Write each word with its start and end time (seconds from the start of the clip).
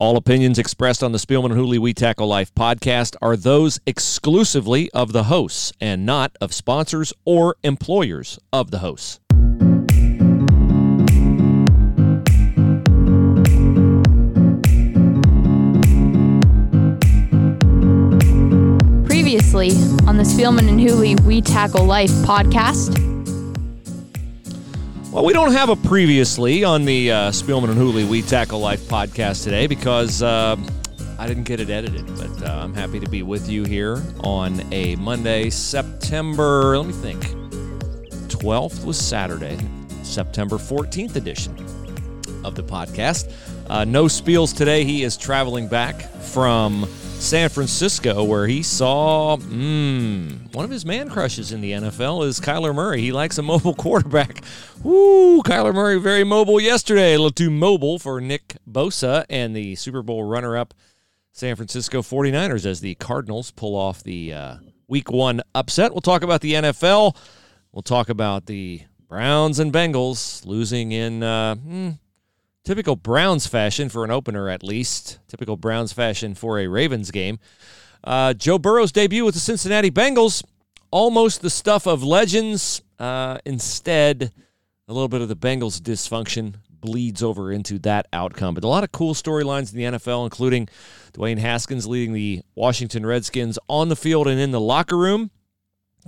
All 0.00 0.16
opinions 0.16 0.58
expressed 0.58 1.04
on 1.04 1.12
the 1.12 1.18
Spielman 1.18 1.46
and 1.46 1.54
Hooley 1.54 1.78
We 1.78 1.94
Tackle 1.94 2.26
Life 2.26 2.52
podcast 2.52 3.14
are 3.22 3.36
those 3.36 3.78
exclusively 3.86 4.90
of 4.90 5.12
the 5.12 5.24
hosts 5.24 5.72
and 5.80 6.04
not 6.04 6.36
of 6.40 6.52
sponsors 6.52 7.12
or 7.24 7.54
employers 7.62 8.40
of 8.52 8.72
the 8.72 8.80
hosts. 8.80 9.20
Previously 19.06 19.70
on 20.08 20.16
the 20.16 20.24
Spielman 20.24 20.68
and 20.68 20.80
Hooley 20.80 21.14
We 21.24 21.40
Tackle 21.40 21.84
Life 21.84 22.10
podcast. 22.26 23.13
Well, 25.14 25.24
we 25.24 25.32
don't 25.32 25.52
have 25.52 25.68
a 25.68 25.76
previously 25.76 26.64
on 26.64 26.84
the 26.84 27.12
uh, 27.12 27.30
Spielman 27.30 27.70
and 27.70 27.78
Hooley 27.78 28.02
We 28.02 28.20
Tackle 28.20 28.58
Life 28.58 28.80
podcast 28.88 29.44
today 29.44 29.68
because 29.68 30.24
uh, 30.24 30.56
I 31.20 31.28
didn't 31.28 31.44
get 31.44 31.60
it 31.60 31.70
edited, 31.70 32.04
but 32.16 32.42
uh, 32.42 32.52
I'm 32.52 32.74
happy 32.74 32.98
to 32.98 33.08
be 33.08 33.22
with 33.22 33.48
you 33.48 33.62
here 33.62 34.02
on 34.24 34.60
a 34.72 34.96
Monday, 34.96 35.50
September, 35.50 36.76
let 36.76 36.86
me 36.88 36.92
think, 36.92 37.22
12th 38.26 38.84
was 38.84 38.98
Saturday, 38.98 39.56
September 40.02 40.56
14th 40.56 41.14
edition 41.14 41.56
of 42.44 42.56
the 42.56 42.64
podcast. 42.64 43.32
Uh, 43.68 43.84
no 43.84 44.06
Spiels 44.06 44.52
today. 44.52 44.82
He 44.82 45.04
is 45.04 45.16
traveling 45.16 45.68
back 45.68 45.94
from 46.22 46.88
San 47.24 47.48
Francisco, 47.48 48.22
where 48.22 48.46
he 48.46 48.62
saw 48.62 49.38
mm, 49.38 50.54
one 50.54 50.62
of 50.62 50.70
his 50.70 50.84
man 50.84 51.08
crushes 51.08 51.52
in 51.52 51.62
the 51.62 51.72
NFL 51.72 52.26
is 52.26 52.38
Kyler 52.38 52.74
Murray. 52.74 53.00
He 53.00 53.12
likes 53.12 53.38
a 53.38 53.42
mobile 53.42 53.74
quarterback. 53.78 54.44
Woo, 54.82 55.42
Kyler 55.42 55.74
Murray 55.74 55.98
very 55.98 56.22
mobile 56.22 56.60
yesterday. 56.60 57.14
A 57.14 57.16
little 57.16 57.30
too 57.30 57.50
mobile 57.50 57.98
for 57.98 58.20
Nick 58.20 58.58
Bosa 58.70 59.24
and 59.30 59.56
the 59.56 59.74
Super 59.74 60.02
Bowl 60.02 60.22
runner-up 60.24 60.74
San 61.32 61.56
Francisco 61.56 62.02
49ers 62.02 62.66
as 62.66 62.82
the 62.82 62.94
Cardinals 62.96 63.50
pull 63.52 63.74
off 63.74 64.02
the 64.02 64.34
uh, 64.34 64.56
Week 64.86 65.10
One 65.10 65.40
upset. 65.54 65.92
We'll 65.92 66.02
talk 66.02 66.22
about 66.22 66.42
the 66.42 66.52
NFL. 66.52 67.16
We'll 67.72 67.82
talk 67.82 68.10
about 68.10 68.44
the 68.44 68.82
Browns 69.08 69.58
and 69.58 69.72
Bengals 69.72 70.44
losing 70.44 70.92
in. 70.92 71.22
Uh, 71.22 71.54
hmm, 71.54 71.90
typical 72.64 72.96
Browns 72.96 73.46
fashion 73.46 73.88
for 73.88 74.04
an 74.04 74.10
opener, 74.10 74.48
at 74.48 74.62
least. 74.62 75.18
Typical 75.28 75.56
Browns 75.56 75.92
fashion 75.92 76.34
for 76.34 76.58
a 76.58 76.66
Ravens 76.66 77.10
game. 77.10 77.38
Uh, 78.02 78.34
Joe 78.34 78.58
Burrow's 78.58 78.92
debut 78.92 79.24
with 79.24 79.34
the 79.34 79.40
Cincinnati 79.40 79.90
Bengals, 79.90 80.44
almost 80.90 81.42
the 81.42 81.50
stuff 81.50 81.86
of 81.86 82.02
legends. 82.02 82.82
Uh, 82.98 83.38
instead, 83.44 84.32
a 84.88 84.92
little 84.92 85.08
bit 85.08 85.20
of 85.20 85.28
the 85.28 85.36
Bengals 85.36 85.80
dysfunction 85.80 86.56
bleeds 86.68 87.22
over 87.22 87.50
into 87.50 87.78
that 87.80 88.06
outcome. 88.12 88.54
But 88.54 88.64
a 88.64 88.68
lot 88.68 88.84
of 88.84 88.92
cool 88.92 89.14
storylines 89.14 89.72
in 89.72 89.78
the 89.78 89.98
NFL, 89.98 90.24
including 90.24 90.68
Dwayne 91.12 91.38
Haskins 91.38 91.86
leading 91.86 92.12
the 92.12 92.42
Washington 92.54 93.06
Redskins 93.06 93.58
on 93.68 93.88
the 93.88 93.96
field 93.96 94.28
and 94.28 94.38
in 94.38 94.50
the 94.50 94.60
locker 94.60 94.98
room. 94.98 95.30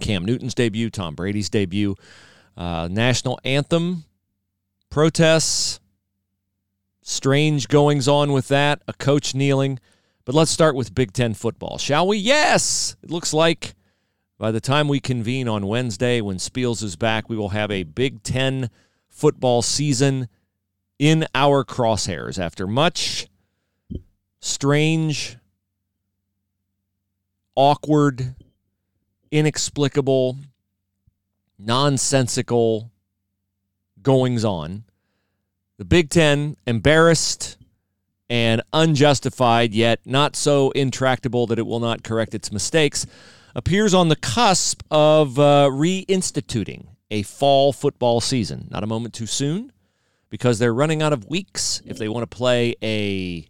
Cam 0.01 0.27
Newton's 0.27 0.55
debut, 0.55 0.91
Tom 0.91 1.15
Brady's 1.15 1.49
debut, 1.49 1.95
uh, 2.57 2.87
national 2.91 3.41
anthem 3.45 4.05
protests, 4.91 5.81
strange 7.07 7.69
goings 7.69 8.09
on 8.09 8.33
with 8.33 8.49
that, 8.49 8.83
a 8.89 8.93
coach 8.93 9.33
kneeling. 9.33 9.79
But 10.25 10.35
let's 10.35 10.51
start 10.51 10.75
with 10.75 10.95
Big 10.95 11.13
Ten 11.13 11.35
football, 11.35 11.79
shall 11.79 12.09
we? 12.09 12.19
Yes! 12.19 12.97
It 13.03 13.11
looks 13.11 13.33
like 13.33 13.75
by 14.39 14.51
the 14.51 14.61
time 14.61 14.89
we 14.89 14.99
convene 14.99 15.49
on 15.49 15.69
Wednesday, 15.69 16.21
when 16.21 16.39
Spiels 16.39 16.83
is 16.83 16.97
back, 16.97 17.29
we 17.29 17.37
will 17.37 17.51
have 17.51 17.71
a 17.71 17.85
Big 17.85 18.25
Ten 18.25 18.71
football 19.09 19.63
season 19.63 20.29
in 20.99 21.27
our 21.33 21.65
crosshairs 21.65 22.41
after 22.41 22.67
much 22.67 23.29
strange, 24.41 25.39
awkward, 27.55 28.35
inexplicable, 29.31 30.39
nonsensical 31.57 32.91
goings 34.03 34.45
on 34.45 34.86
the 35.79 35.85
Big 35.85 36.11
Ten, 36.11 36.57
embarrassed 36.67 37.59
and 38.29 38.63
unjustified, 38.73 39.73
yet 39.73 40.01
not 40.05 40.35
so 40.35 40.71
intractable 40.73 41.47
that 41.47 41.59
it 41.59 41.67
will 41.67 41.81
not 41.81 42.03
correct 42.03 42.35
its 42.35 42.51
mistakes, 42.51 43.07
appears 43.55 43.95
on 43.95 44.09
the 44.09 44.17
cusp 44.17 44.83
of 44.91 45.39
uh, 45.39 45.69
reinstituting 45.71 46.87
a 47.11 47.23
fall 47.23 47.73
football 47.73 48.21
season. 48.21 48.69
Not 48.71 48.83
a 48.83 48.87
moment 48.87 49.15
too 49.15 49.27
soon, 49.27 49.73
because 50.29 50.59
they're 50.59 50.75
running 50.75 51.03
out 51.03 51.13
of 51.13 51.27
weeks 51.27 51.81
if 51.87 51.99
they 51.99 52.09
want 52.09 52.29
to 52.29 52.37
play 52.37 52.75
a 52.83 53.47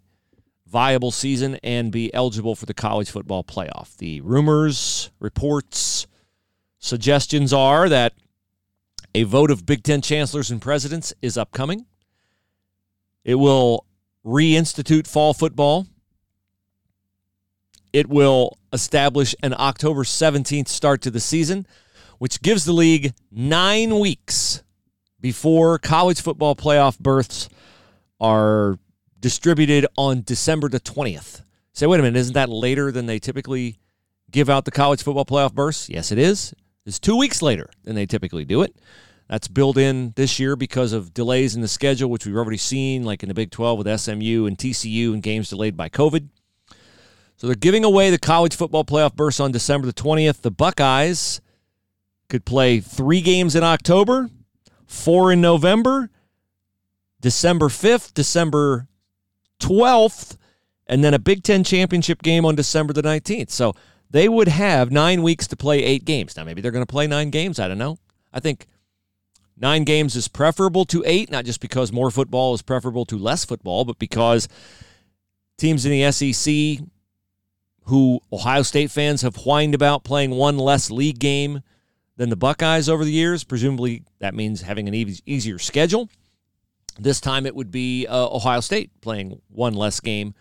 viable 0.67 1.11
season 1.11 1.57
and 1.63 1.91
be 1.91 2.13
eligible 2.13 2.55
for 2.55 2.65
the 2.65 2.73
college 2.73 3.09
football 3.09 3.43
playoff. 3.43 3.97
The 3.97 4.21
rumors, 4.21 5.11
reports, 5.19 6.07
suggestions 6.77 7.53
are 7.53 7.89
that 7.89 8.13
a 9.15 9.23
vote 9.23 9.49
of 9.49 9.65
Big 9.65 9.83
Ten 9.83 10.01
chancellors 10.01 10.51
and 10.51 10.61
presidents 10.61 11.13
is 11.21 11.37
upcoming. 11.37 11.85
It 13.27 13.35
will 13.35 13.85
reinstitute 14.25 15.05
fall 15.05 15.33
football. 15.33 15.85
It 17.91 18.07
will 18.07 18.57
establish 18.71 19.35
an 19.43 19.53
October 19.53 20.03
17th 20.03 20.69
start 20.69 21.01
to 21.01 21.11
the 21.11 21.19
season, 21.19 21.67
which 22.19 22.41
gives 22.41 22.63
the 22.63 22.71
league 22.71 23.13
nine 23.29 23.99
weeks 23.99 24.63
before 25.19 25.77
college 25.77 26.21
football 26.21 26.55
playoff 26.55 26.97
berths 26.99 27.49
are 28.21 28.79
distributed 29.19 29.85
on 29.97 30.21
December 30.21 30.69
the 30.69 30.79
20th. 30.79 31.41
Say, 31.73 31.85
wait 31.85 31.99
a 31.99 32.03
minute, 32.03 32.17
isn't 32.17 32.33
that 32.33 32.49
later 32.49 32.93
than 32.93 33.07
they 33.07 33.19
typically 33.19 33.77
give 34.31 34.49
out 34.49 34.63
the 34.63 34.71
college 34.71 35.03
football 35.03 35.25
playoff 35.25 35.53
berths? 35.53 35.89
Yes, 35.89 36.13
it 36.13 36.17
is. 36.17 36.53
It's 36.85 36.97
two 36.97 37.17
weeks 37.17 37.41
later 37.41 37.69
than 37.83 37.95
they 37.95 38.05
typically 38.05 38.45
do 38.45 38.61
it. 38.61 38.73
That's 39.27 39.47
built 39.47 39.77
in 39.77 40.13
this 40.15 40.39
year 40.39 40.55
because 40.55 40.93
of 40.93 41.13
delays 41.13 41.55
in 41.55 41.61
the 41.61 41.67
schedule, 41.67 42.09
which 42.09 42.25
we've 42.25 42.35
already 42.35 42.57
seen, 42.57 43.03
like 43.03 43.23
in 43.23 43.29
the 43.29 43.35
Big 43.35 43.51
12 43.51 43.79
with 43.79 43.99
SMU 43.99 44.45
and 44.45 44.57
TCU 44.57 45.13
and 45.13 45.21
games 45.21 45.49
delayed 45.49 45.75
by 45.75 45.89
COVID. 45.89 46.29
So 47.35 47.45
they're 47.47 47.55
giving 47.55 47.83
away 47.83 48.09
the 48.09 48.17
college 48.17 48.55
football 48.55 48.85
playoff 48.85 49.15
berths 49.15 49.39
on 49.39 49.51
December 49.51 49.85
the 49.85 49.93
20th. 49.93 50.41
The 50.41 50.51
Buckeyes 50.51 51.41
could 52.29 52.45
play 52.45 52.79
three 52.79 53.21
games 53.21 53.55
in 53.55 53.63
October, 53.63 54.29
four 54.85 55.31
in 55.31 55.41
November, 55.41 56.09
December 57.21 57.67
5th, 57.67 58.13
December 58.13 58.87
12th, 59.59 60.37
and 60.87 61.03
then 61.03 61.13
a 61.13 61.19
Big 61.19 61.43
Ten 61.43 61.63
championship 61.63 62.23
game 62.23 62.45
on 62.45 62.55
December 62.55 62.93
the 62.93 63.01
19th. 63.01 63.49
So 63.49 63.73
they 64.09 64.29
would 64.29 64.47
have 64.47 64.91
nine 64.91 65.21
weeks 65.21 65.47
to 65.47 65.57
play 65.57 65.83
eight 65.83 66.05
games. 66.05 66.35
Now, 66.37 66.45
maybe 66.45 66.61
they're 66.61 66.71
going 66.71 66.85
to 66.85 66.91
play 66.91 67.07
nine 67.07 67.29
games. 67.29 67.59
I 67.59 67.67
don't 67.67 67.77
know. 67.77 67.97
I 68.33 68.39
think 68.39 68.67
Nine 69.59 69.83
games 69.83 70.15
is 70.15 70.27
preferable 70.27 70.85
to 70.85 71.03
eight, 71.05 71.31
not 71.31 71.45
just 71.45 71.59
because 71.59 71.91
more 71.91 72.11
football 72.11 72.53
is 72.53 72.61
preferable 72.61 73.05
to 73.05 73.17
less 73.17 73.43
football, 73.43 73.85
but 73.85 73.97
because 73.97 74.47
teams 75.57 75.85
in 75.85 75.91
the 75.91 76.11
SEC 76.11 76.85
who 77.85 78.19
Ohio 78.31 78.61
State 78.61 78.91
fans 78.91 79.21
have 79.21 79.37
whined 79.37 79.73
about 79.73 80.03
playing 80.03 80.31
one 80.31 80.57
less 80.57 80.91
league 80.91 81.19
game 81.19 81.61
than 82.17 82.29
the 82.29 82.35
Buckeyes 82.35 82.89
over 82.89 83.05
the 83.05 83.11
years. 83.11 83.43
Presumably, 83.43 84.03
that 84.19 84.35
means 84.35 84.61
having 84.61 84.87
an 84.87 84.93
easier 85.25 85.57
schedule. 85.57 86.09
This 86.99 87.21
time 87.21 87.45
it 87.45 87.55
would 87.55 87.71
be 87.71 88.05
uh, 88.05 88.27
Ohio 88.27 88.59
State 88.59 88.91
playing 89.01 89.41
one 89.47 89.73
less 89.73 89.99
game 89.99 90.33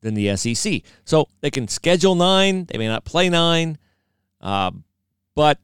than 0.00 0.14
the 0.14 0.34
SEC. 0.36 0.82
So 1.04 1.28
they 1.40 1.50
can 1.50 1.68
schedule 1.68 2.14
nine. 2.14 2.66
They 2.66 2.78
may 2.78 2.88
not 2.88 3.04
play 3.04 3.28
nine, 3.28 3.78
uh, 4.40 4.70
but 5.34 5.58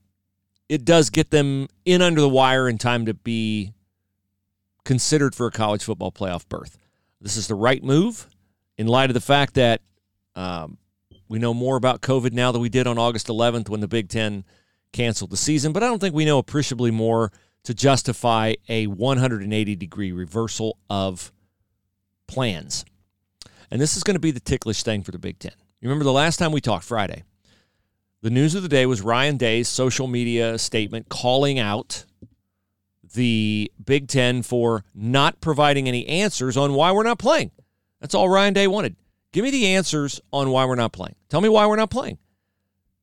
it 0.71 0.85
does 0.85 1.11
get 1.11 1.31
them 1.33 1.67
in 1.85 2.01
under 2.01 2.21
the 2.21 2.29
wire 2.29 2.69
in 2.69 2.79
time 2.79 3.05
to 3.07 3.13
be 3.13 3.73
considered 4.85 5.35
for 5.35 5.49
a 5.49 5.51
college 5.51 5.83
football 5.83 6.13
playoff 6.13 6.49
berth. 6.49 6.79
This 7.21 7.37
is 7.37 7.49
the 7.49 7.57
right 7.57 7.83
move 7.83 8.29
in 8.79 8.87
light 8.87 9.11
of 9.11 9.15
the 9.15 9.21
fact 9.21 9.55
that 9.55 9.81
um, 10.37 10.79
we 11.29 11.41
know 11.41 11.53
more 11.53 11.75
about 11.75 12.03
COVID 12.03 12.33
now 12.33 12.53
than 12.53 12.63
we 12.63 12.69
did 12.69 12.87
on 12.87 12.99
August 12.99 13.27
11th 13.27 13.69
when 13.69 13.81
the 13.81 13.89
Big 13.89 14.09
Ten 14.09 14.45
canceled 14.93 15.31
the 15.31 15.37
season, 15.37 15.73
but 15.73 15.83
I 15.83 15.87
don't 15.87 15.99
think 15.99 16.15
we 16.15 16.25
know 16.25 16.39
appreciably 16.39 16.93
more 16.93 17.33
to 17.65 17.75
justify 17.75 18.55
a 18.69 18.87
180 18.87 19.75
degree 19.75 20.13
reversal 20.13 20.79
of 20.89 21.33
plans. 22.29 22.85
And 23.73 23.81
this 23.81 23.97
is 23.97 24.05
going 24.05 24.15
to 24.15 24.21
be 24.21 24.31
the 24.31 24.39
ticklish 24.39 24.85
thing 24.85 25.03
for 25.03 25.11
the 25.11 25.19
Big 25.19 25.41
Ten. 25.41 25.53
You 25.81 25.89
remember 25.89 26.05
the 26.05 26.13
last 26.13 26.37
time 26.37 26.53
we 26.53 26.61
talked 26.61 26.85
Friday? 26.85 27.25
The 28.23 28.31
news 28.31 28.55
of 28.55 28.63
the 28.63 28.69
day 28.69 28.85
was 28.85 29.01
Ryan 29.01 29.39
Day's 29.39 29.67
social 29.67 30.07
media 30.07 30.59
statement 30.59 31.09
calling 31.09 31.59
out 31.59 32.05
the 33.15 33.73
Big 33.83 34.09
Ten 34.09 34.43
for 34.43 34.85
not 34.95 35.41
providing 35.41 35.89
any 35.89 36.07
answers 36.07 36.59
on 36.59 36.75
why 36.75 36.93
we're 36.93 37.03
not 37.03 37.19
playing. 37.19 37.51
That's 37.99 38.15
all 38.15 38.29
Ryan 38.29 38.53
Day 38.53 38.67
wanted. 38.67 38.97
Give 39.33 39.43
me 39.43 39.51
the 39.51 39.69
answers 39.69 40.21
on 40.35 40.51
why 40.51 40.67
we're 40.67 40.75
not 40.75 40.93
playing. 40.93 41.15
Tell 41.31 41.41
me 41.41 41.49
why 41.49 41.67
we're 41.67 41.77
not 41.77 41.91
playing. 41.91 42.19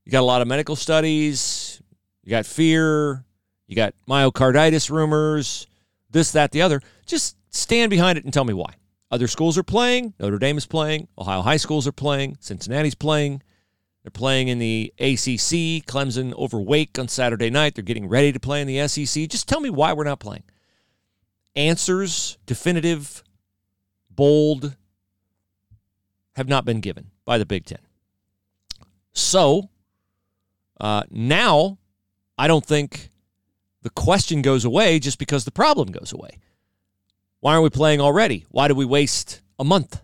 You 0.06 0.12
got 0.12 0.22
a 0.22 0.22
lot 0.22 0.44
of 0.44 0.48
medical 0.48 0.76
studies, 0.76 1.82
you 2.24 2.30
got 2.30 2.46
fear, 2.46 3.26
you 3.66 3.76
got 3.76 3.96
myocarditis 4.08 4.92
rumors, 4.92 5.66
this, 6.12 6.32
that, 6.34 6.52
the 6.52 6.62
other. 6.62 6.80
Just 7.08 7.38
stand 7.50 7.90
behind 7.90 8.20
it 8.20 8.24
and 8.24 8.32
tell 8.32 8.46
me 8.46 8.54
why. 8.54 8.76
Other 9.10 9.28
schools 9.28 9.58
are 9.58 9.64
playing. 9.64 10.14
Notre 10.20 10.38
Dame 10.38 10.58
is 10.58 10.68
playing. 10.68 11.08
Ohio 11.18 11.42
high 11.42 11.58
schools 11.58 11.88
are 11.88 11.92
playing. 11.92 12.38
Cincinnati's 12.40 12.96
playing. 12.96 13.42
They're 14.08 14.12
playing 14.12 14.48
in 14.48 14.58
the 14.58 14.94
ACC. 15.00 15.84
Clemson 15.86 16.34
over 16.38 16.62
Wake 16.62 16.98
on 16.98 17.10
Saturday 17.10 17.50
night. 17.50 17.76
They're 17.76 17.84
getting 17.84 18.08
ready 18.08 18.32
to 18.32 18.40
play 18.40 18.62
in 18.62 18.68
the 18.68 18.88
SEC. 18.88 19.28
Just 19.28 19.50
tell 19.50 19.60
me 19.60 19.70
why 19.70 19.92
we're 19.92 20.06
not 20.06 20.22
playing. 20.22 20.46
Answers, 21.58 22.38
definitive, 22.46 23.22
bold, 24.10 24.78
have 26.38 26.48
not 26.48 26.64
been 26.64 26.80
given 26.80 27.12
by 27.26 27.38
the 27.38 27.46
Big 27.46 27.66
Ten. 27.66 27.80
So 29.12 29.72
uh, 30.80 31.04
now 31.12 31.78
I 32.38 32.48
don't 32.48 32.66
think 32.66 33.10
the 33.82 33.90
question 33.90 34.42
goes 34.42 34.64
away 34.64 35.00
just 35.00 35.20
because 35.20 35.44
the 35.44 35.52
problem 35.52 35.92
goes 35.92 36.14
away. 36.14 36.40
Why 37.42 37.56
aren't 37.56 37.64
we 37.64 37.72
playing 37.72 38.00
already? 38.00 38.46
Why 38.52 38.70
do 38.70 38.74
we 38.74 38.86
waste 38.86 39.42
a 39.60 39.66
month? 39.66 40.02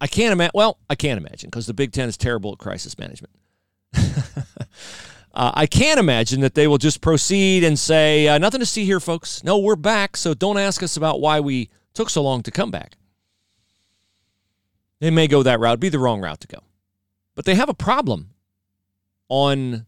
I 0.00 0.06
can't 0.06 0.32
imagine. 0.32 0.52
Well, 0.54 0.78
I 0.88 0.94
can't 0.94 1.18
imagine 1.18 1.50
because 1.50 1.66
the 1.66 1.74
Big 1.74 1.92
Ten 1.92 2.08
is 2.08 2.16
terrible 2.16 2.52
at 2.52 2.58
crisis 2.58 2.98
management. 2.98 3.34
uh, 3.94 5.52
I 5.54 5.66
can't 5.66 6.00
imagine 6.00 6.40
that 6.40 6.54
they 6.54 6.66
will 6.66 6.78
just 6.78 7.00
proceed 7.00 7.64
and 7.64 7.78
say, 7.78 8.28
uh, 8.28 8.38
nothing 8.38 8.60
to 8.60 8.66
see 8.66 8.84
here, 8.84 9.00
folks. 9.00 9.44
No, 9.44 9.58
we're 9.58 9.76
back, 9.76 10.16
so 10.16 10.32
don't 10.32 10.58
ask 10.58 10.82
us 10.82 10.96
about 10.96 11.20
why 11.20 11.40
we 11.40 11.68
took 11.92 12.08
so 12.08 12.22
long 12.22 12.42
to 12.42 12.50
come 12.50 12.70
back. 12.70 12.96
They 15.00 15.10
may 15.10 15.26
go 15.26 15.42
that 15.42 15.60
route, 15.60 15.80
be 15.80 15.88
the 15.88 15.98
wrong 15.98 16.20
route 16.20 16.40
to 16.40 16.48
go. 16.48 16.58
But 17.34 17.44
they 17.44 17.54
have 17.54 17.68
a 17.68 17.74
problem 17.74 18.30
on 19.28 19.86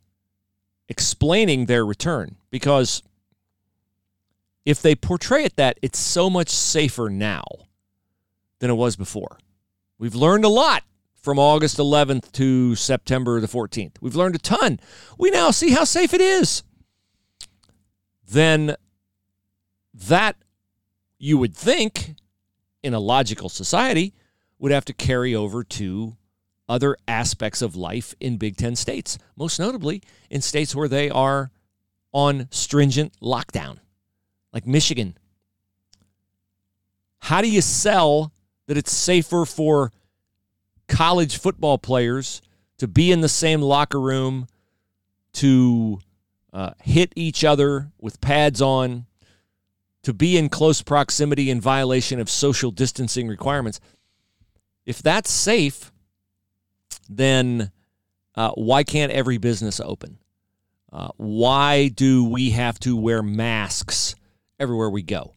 explaining 0.88 1.66
their 1.66 1.84
return 1.84 2.36
because 2.50 3.02
if 4.64 4.80
they 4.80 4.94
portray 4.94 5.44
it 5.44 5.56
that 5.56 5.78
it's 5.82 5.98
so 5.98 6.30
much 6.30 6.48
safer 6.48 7.10
now 7.10 7.44
than 8.58 8.70
it 8.70 8.74
was 8.74 8.96
before. 8.96 9.38
We've 9.98 10.14
learned 10.14 10.44
a 10.44 10.48
lot 10.48 10.82
from 11.14 11.38
August 11.38 11.78
11th 11.78 12.32
to 12.32 12.74
September 12.74 13.40
the 13.40 13.46
14th. 13.46 13.96
We've 14.00 14.16
learned 14.16 14.34
a 14.34 14.38
ton. 14.38 14.80
We 15.18 15.30
now 15.30 15.50
see 15.52 15.70
how 15.70 15.84
safe 15.84 16.12
it 16.12 16.20
is. 16.20 16.62
Then 18.28 18.74
that 19.94 20.36
you 21.18 21.38
would 21.38 21.54
think 21.54 22.16
in 22.82 22.94
a 22.94 23.00
logical 23.00 23.48
society 23.48 24.14
would 24.58 24.72
have 24.72 24.84
to 24.86 24.92
carry 24.92 25.34
over 25.34 25.62
to 25.62 26.16
other 26.68 26.96
aspects 27.06 27.62
of 27.62 27.76
life 27.76 28.14
in 28.18 28.38
Big 28.38 28.56
Ten 28.56 28.74
states, 28.74 29.18
most 29.36 29.58
notably 29.58 30.02
in 30.30 30.40
states 30.40 30.74
where 30.74 30.88
they 30.88 31.10
are 31.10 31.50
on 32.12 32.48
stringent 32.50 33.12
lockdown 33.20 33.78
like 34.52 34.66
Michigan. 34.66 35.16
How 37.18 37.40
do 37.40 37.50
you 37.50 37.60
sell 37.60 38.32
that 38.72 38.78
it's 38.78 38.96
safer 38.96 39.44
for 39.44 39.92
college 40.88 41.36
football 41.36 41.76
players 41.76 42.40
to 42.78 42.88
be 42.88 43.12
in 43.12 43.20
the 43.20 43.28
same 43.28 43.60
locker 43.60 44.00
room, 44.00 44.46
to 45.34 46.00
uh, 46.54 46.70
hit 46.82 47.12
each 47.14 47.44
other 47.44 47.90
with 48.00 48.18
pads 48.22 48.62
on, 48.62 49.04
to 50.02 50.14
be 50.14 50.38
in 50.38 50.48
close 50.48 50.80
proximity 50.80 51.50
in 51.50 51.60
violation 51.60 52.18
of 52.18 52.30
social 52.30 52.70
distancing 52.70 53.28
requirements? 53.28 53.78
If 54.86 55.02
that's 55.02 55.30
safe, 55.30 55.92
then 57.10 57.72
uh, 58.34 58.52
why 58.52 58.84
can't 58.84 59.12
every 59.12 59.36
business 59.36 59.80
open? 59.80 60.16
Uh, 60.90 61.10
why 61.18 61.88
do 61.88 62.24
we 62.24 62.52
have 62.52 62.80
to 62.80 62.96
wear 62.96 63.22
masks 63.22 64.14
everywhere 64.58 64.88
we 64.88 65.02
go. 65.02 65.34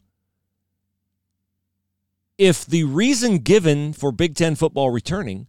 If 2.38 2.66
the 2.66 2.84
reason 2.84 3.40
given 3.40 3.94
for 3.94 4.12
Big 4.12 4.36
Ten 4.36 4.56
football 4.56 4.90
returning 4.90 5.48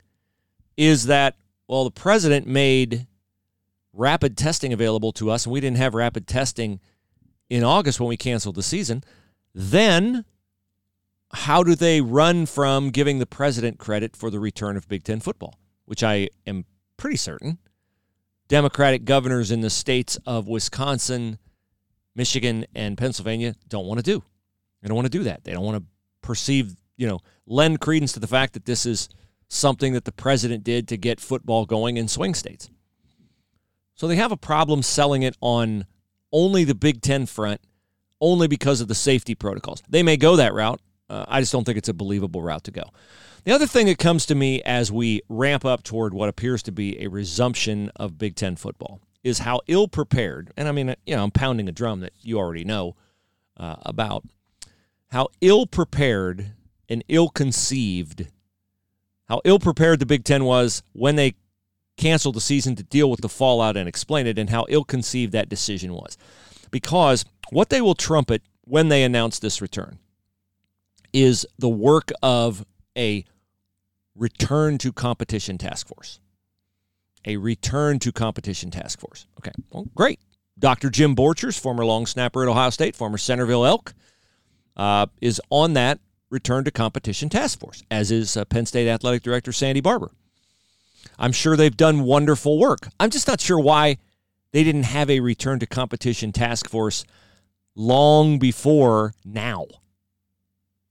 is 0.77 1.07
that, 1.07 1.37
well, 1.67 1.85
the 1.85 1.91
president 1.91 2.47
made 2.47 3.07
rapid 3.93 4.37
testing 4.37 4.73
available 4.73 5.11
to 5.13 5.31
us 5.31 5.47
and 5.47 5.53
we 5.53 5.61
didn't 5.61 5.79
have 5.79 5.95
rapid 5.95 6.27
testing 6.27 6.81
in 7.49 7.65
August 7.65 7.99
when 7.99 8.09
we 8.09 8.17
canceled 8.17 8.55
the 8.55 8.63
season, 8.63 9.03
then 9.55 10.25
how 11.33 11.63
do 11.63 11.75
they 11.75 12.01
run 12.01 12.47
from 12.47 12.91
giving 12.91 13.19
the 13.19 13.27
president 13.27 13.79
credit 13.79 14.15
for 14.15 14.31
the 14.31 14.39
return 14.39 14.77
of 14.77 14.89
Big 14.89 15.03
Ten 15.03 15.21
football, 15.21 15.59
which 15.87 16.03
I 16.03 16.29
am 16.47 16.65
pretty 16.97 17.17
certain 17.17 17.59
Democratic 18.49 19.05
governors 19.05 19.51
in 19.51 19.61
the 19.61 19.71
states 19.71 20.17
of 20.25 20.47
Wisconsin, 20.47 21.39
Michigan 22.15 22.65
and 22.75 22.97
Pennsylvania 22.97 23.55
don't 23.69 23.87
want 23.87 23.99
to 23.99 24.05
do. 24.05 24.23
They 24.83 24.89
don't 24.89 24.95
want 24.95 25.07
to 25.07 25.19
do 25.19 25.25
that. 25.25 25.43
They 25.43 25.53
don't 25.53 25.65
want 25.65 25.79
to 25.79 25.85
perceive, 26.27 26.75
you 26.97 27.07
know, 27.07 27.21
lend 27.47 27.81
credence 27.81 28.13
to 28.13 28.21
the 28.21 28.27
fact 28.27 28.53
that 28.55 28.65
this 28.65 28.85
is 28.85 29.09
something 29.49 29.93
that 29.93 30.05
the 30.05 30.13
president 30.13 30.65
did 30.65 30.89
to 30.89 30.97
get 30.97 31.21
football 31.21 31.65
going 31.65 31.97
in 31.97 32.09
swing 32.09 32.35
states. 32.35 32.69
So 33.95 34.09
they 34.09 34.17
have 34.17 34.33
a 34.33 34.37
problem 34.37 34.83
selling 34.83 35.23
it 35.23 35.37
on 35.41 35.87
only 36.33 36.65
the 36.65 36.75
Big 36.75 37.01
Ten 37.01 37.25
front, 37.27 37.61
only 38.21 38.49
because 38.49 38.81
of 38.81 38.89
the 38.89 38.95
safety 38.95 39.35
protocols. 39.35 39.83
They 39.89 40.03
may 40.03 40.17
go 40.17 40.37
that 40.37 40.53
route. 40.53 40.81
Uh, 41.09 41.25
I 41.29 41.41
just 41.41 41.53
don't 41.53 41.65
think 41.65 41.79
it's 41.79 41.89
a 41.89 41.95
believable 41.95 42.43
route 42.43 42.65
to 42.65 42.73
go. 42.73 42.83
The 43.45 43.53
other 43.53 43.69
thing 43.69 43.87
that 43.87 43.99
comes 43.99 44.27
to 44.27 44.35
me 44.35 44.61
as 44.63 44.91
we 44.91 45.23
ramp 45.29 45.65
up 45.65 45.85
toward 45.85 46.13
what 46.13 46.29
appears 46.29 46.65
to 46.65 46.73
be 46.73 47.01
a 47.01 47.07
resumption 47.07 47.93
of 47.95 48.19
Big 48.19 48.35
Ten 48.35 48.57
football 48.57 49.01
is 49.23 49.39
how 49.39 49.61
ill 49.69 49.87
prepared, 49.87 50.53
and 50.57 50.67
I 50.67 50.73
mean, 50.73 50.95
you 51.07 51.15
know, 51.15 51.23
I'm 51.23 51.31
pounding 51.31 51.69
a 51.69 51.73
drum 51.73 52.01
that 52.01 52.13
you 52.21 52.39
already 52.39 52.65
know 52.65 52.97
uh, 53.57 53.77
about, 53.83 54.25
how 55.11 55.29
ill 55.41 55.67
prepared 55.67 56.53
and 56.89 57.05
ill 57.09 57.29
conceived, 57.29 58.29
how 59.29 59.41
ill 59.45 59.59
prepared 59.59 59.99
the 59.99 60.07
Big 60.07 60.25
Ten 60.25 60.45
was 60.45 60.83
when 60.93 61.17
they 61.17 61.35
canceled 61.97 62.37
the 62.37 62.41
season 62.41 62.77
to 62.77 62.83
deal 62.83 63.11
with 63.11 63.21
the 63.21 63.29
fallout 63.29 63.77
and 63.77 63.89
explain 63.89 64.27
it, 64.27 64.39
and 64.39 64.51
how 64.51 64.67
ill 64.69 64.85
conceived 64.85 65.33
that 65.33 65.49
decision 65.49 65.93
was. 65.93 66.19
Because 66.71 67.25
what 67.51 67.71
they 67.71 67.81
will 67.81 67.95
trumpet 67.95 68.43
when 68.63 68.89
they 68.89 69.03
announce 69.03 69.39
this 69.39 69.63
return 69.63 69.99
is 71.13 71.47
the 71.59 71.69
work 71.69 72.11
of 72.23 72.67
a 72.99 73.25
return 74.15 74.77
to 74.79 74.93
competition 74.93 75.57
task 75.57 75.89
force 75.89 76.21
a 77.27 77.37
return 77.37 77.99
to 77.99 78.13
competition 78.13 78.71
task 78.71 79.01
force. 79.01 79.27
Okay, 79.39 79.51
well, 79.71 79.87
great. 79.95 80.21
Dr. 80.59 80.89
Jim 80.89 81.15
Borchers, 81.15 81.59
former 81.59 81.85
long 81.85 82.07
snapper 82.07 82.43
at 82.43 82.49
Ohio 82.49 82.71
State, 82.71 82.97
former 82.97 83.19
Centerville 83.19 83.67
Elk, 83.67 83.95
uh, 84.77 85.07
is 85.21 85.41
on 85.51 85.75
that 85.75 86.01
return 86.31 86.65
to 86.65 86.71
competition 86.71 87.29
task 87.29 87.59
force, 87.59 87.83
as 87.91 88.11
is 88.11 88.37
uh, 88.37 88.45
Penn 88.45 88.67
State 88.67 88.89
Athletic 88.89 89.23
Director 89.23 89.53
Sandy 89.53 89.81
Barbour. 89.81 90.11
I'm 91.19 91.33
sure 91.33 91.57
they've 91.57 91.77
done 91.77 92.03
wonderful 92.03 92.59
work. 92.59 92.89
I'm 93.01 93.11
just 93.11 93.29
not 93.29 93.41
sure 93.41 93.59
why 93.59 93.99
they 94.53 94.65
didn't 94.65 94.85
have 94.85 95.11
a 95.11 95.21
return 95.21 95.59
to 95.61 95.67
competition 95.67 96.33
task 96.33 96.69
force 96.69 97.05
long 97.75 98.39
before 98.39 99.15
now. 99.25 99.67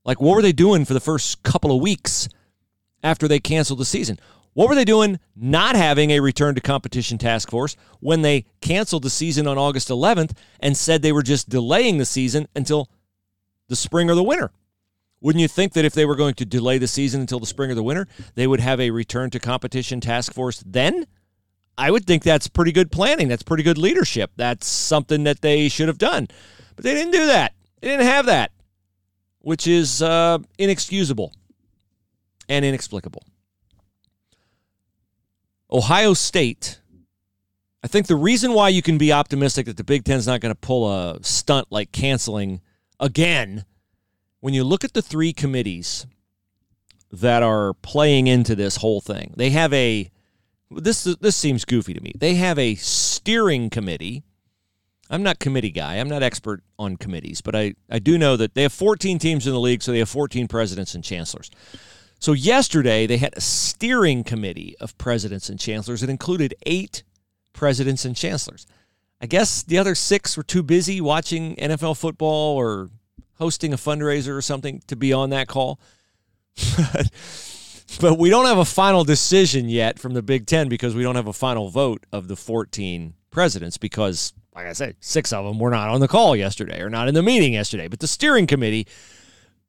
Like, 0.04 0.20
what 0.20 0.36
were 0.36 0.42
they 0.42 0.52
doing 0.52 0.84
for 0.84 0.94
the 0.94 1.00
first 1.00 1.42
couple 1.42 1.74
of 1.74 1.82
weeks 1.82 2.28
after 3.02 3.26
they 3.28 3.40
canceled 3.40 3.80
the 3.80 3.84
season? 3.84 4.18
What 4.54 4.68
were 4.68 4.74
they 4.74 4.84
doing 4.84 5.18
not 5.34 5.76
having 5.76 6.12
a 6.12 6.20
return 6.20 6.54
to 6.54 6.60
competition 6.60 7.18
task 7.18 7.50
force 7.50 7.76
when 8.00 8.22
they 8.22 8.46
canceled 8.62 9.02
the 9.02 9.10
season 9.10 9.46
on 9.46 9.58
August 9.58 9.88
11th 9.88 10.32
and 10.60 10.76
said 10.76 11.02
they 11.02 11.12
were 11.12 11.22
just 11.22 11.48
delaying 11.48 11.98
the 11.98 12.06
season 12.06 12.48
until 12.56 12.88
the 13.68 13.76
spring 13.76 14.10
or 14.10 14.14
the 14.14 14.22
winter? 14.22 14.50
Wouldn't 15.20 15.40
you 15.40 15.48
think 15.48 15.72
that 15.72 15.84
if 15.84 15.94
they 15.94 16.04
were 16.04 16.14
going 16.14 16.34
to 16.34 16.44
delay 16.44 16.78
the 16.78 16.86
season 16.86 17.20
until 17.20 17.40
the 17.40 17.46
spring 17.46 17.70
or 17.70 17.74
the 17.74 17.82
winter, 17.82 18.06
they 18.34 18.46
would 18.46 18.60
have 18.60 18.80
a 18.80 18.90
return 18.90 19.30
to 19.30 19.40
competition 19.40 20.00
task 20.00 20.32
force 20.32 20.62
then? 20.66 21.06
I 21.78 21.90
would 21.90 22.06
think 22.06 22.22
that's 22.22 22.48
pretty 22.48 22.72
good 22.72 22.90
planning. 22.90 23.28
That's 23.28 23.42
pretty 23.42 23.62
good 23.62 23.78
leadership. 23.78 24.30
That's 24.36 24.66
something 24.66 25.24
that 25.24 25.40
they 25.42 25.68
should 25.68 25.88
have 25.88 25.98
done. 25.98 26.28
But 26.74 26.84
they 26.84 26.94
didn't 26.94 27.12
do 27.12 27.26
that. 27.26 27.54
They 27.80 27.88
didn't 27.88 28.06
have 28.06 28.26
that, 28.26 28.52
which 29.40 29.66
is 29.66 30.02
uh, 30.02 30.38
inexcusable 30.58 31.34
and 32.48 32.64
inexplicable. 32.64 33.22
Ohio 35.70 36.14
State, 36.14 36.80
I 37.82 37.88
think 37.88 38.06
the 38.06 38.16
reason 38.16 38.52
why 38.52 38.68
you 38.68 38.82
can 38.82 38.98
be 38.98 39.12
optimistic 39.12 39.66
that 39.66 39.76
the 39.76 39.84
Big 39.84 40.04
Ten's 40.04 40.26
not 40.26 40.40
going 40.40 40.54
to 40.54 40.60
pull 40.60 40.90
a 40.90 41.22
stunt 41.22 41.66
like 41.70 41.92
canceling 41.92 42.60
again, 43.00 43.64
when 44.40 44.54
you 44.54 44.64
look 44.64 44.84
at 44.84 44.94
the 44.94 45.02
three 45.02 45.32
committees 45.32 46.06
that 47.10 47.42
are 47.42 47.74
playing 47.74 48.26
into 48.26 48.54
this 48.54 48.76
whole 48.76 49.00
thing, 49.00 49.34
they 49.36 49.50
have 49.50 49.72
a 49.72 50.10
this 50.70 51.04
this 51.04 51.36
seems 51.36 51.64
goofy 51.64 51.94
to 51.94 52.00
me. 52.00 52.12
They 52.16 52.34
have 52.34 52.58
a 52.58 52.74
steering 52.74 53.70
committee. 53.70 54.24
I'm 55.08 55.22
not 55.22 55.38
committee 55.38 55.70
guy. 55.70 55.96
I'm 55.96 56.08
not 56.08 56.24
expert 56.24 56.62
on 56.78 56.96
committees, 56.96 57.40
but 57.40 57.54
I, 57.54 57.74
I 57.88 58.00
do 58.00 58.18
know 58.18 58.36
that 58.36 58.54
they 58.54 58.62
have 58.62 58.72
14 58.72 59.20
teams 59.20 59.46
in 59.46 59.52
the 59.52 59.60
league, 59.60 59.82
so 59.82 59.92
they 59.92 60.00
have 60.00 60.08
14 60.08 60.48
presidents 60.48 60.96
and 60.96 61.04
chancellors. 61.04 61.48
So 62.18 62.32
yesterday 62.32 63.06
they 63.06 63.18
had 63.18 63.34
a 63.36 63.40
steering 63.40 64.24
committee 64.24 64.74
of 64.80 64.98
presidents 64.98 65.48
and 65.48 65.60
chancellors. 65.60 66.02
It 66.02 66.10
included 66.10 66.54
eight 66.66 67.04
presidents 67.52 68.04
and 68.04 68.16
chancellors. 68.16 68.66
I 69.20 69.26
guess 69.26 69.62
the 69.62 69.78
other 69.78 69.94
six 69.94 70.36
were 70.36 70.42
too 70.42 70.62
busy 70.62 71.00
watching 71.00 71.56
NFL 71.56 71.96
football 71.98 72.56
or 72.56 72.90
hosting 73.38 73.72
a 73.72 73.76
fundraiser 73.76 74.36
or 74.36 74.42
something 74.42 74.82
to 74.86 74.96
be 74.96 75.12
on 75.12 75.30
that 75.30 75.48
call. 75.48 75.80
but 78.00 78.18
we 78.18 78.30
don't 78.30 78.46
have 78.46 78.58
a 78.58 78.64
final 78.64 79.04
decision 79.04 79.68
yet 79.68 79.98
from 79.98 80.14
the 80.14 80.22
Big 80.22 80.46
Ten 80.46 80.68
because 80.68 80.94
we 80.94 81.02
don't 81.02 81.16
have 81.16 81.26
a 81.26 81.32
final 81.32 81.68
vote 81.68 82.04
of 82.12 82.28
the 82.28 82.36
14 82.36 83.14
presidents 83.30 83.78
because, 83.78 84.32
like 84.54 84.66
I 84.66 84.72
said, 84.72 84.96
six 85.00 85.32
of 85.32 85.44
them 85.44 85.58
were 85.58 85.70
not 85.70 85.88
on 85.88 86.00
the 86.00 86.08
call 86.08 86.36
yesterday 86.36 86.80
or 86.80 86.90
not 86.90 87.08
in 87.08 87.14
the 87.14 87.22
meeting 87.22 87.54
yesterday. 87.54 87.88
But 87.88 88.00
the 88.00 88.06
steering 88.06 88.46
committee 88.46 88.86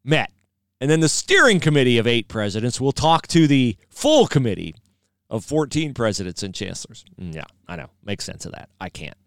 met. 0.04 0.32
And 0.80 0.92
then 0.92 1.00
the 1.00 1.10
steering 1.10 1.60
committee 1.60 1.98
of 1.98 2.06
eight 2.06 2.28
presidents 2.28 2.80
will 2.80 2.92
talk 2.92 3.28
to 3.28 3.48
the 3.48 3.78
full 3.90 4.28
committee 4.28 4.76
of 5.30 5.44
14 5.44 5.94
presidents 5.94 6.44
and 6.44 6.54
chancellors. 6.54 7.04
Mm, 7.20 7.36
yeah, 7.36 7.46
I 7.68 7.76
know. 7.76 7.90
Makes 8.04 8.26
sense 8.26 8.46
of 8.46 8.52
that. 8.54 8.70
I 8.80 8.90
can't. 8.90 9.18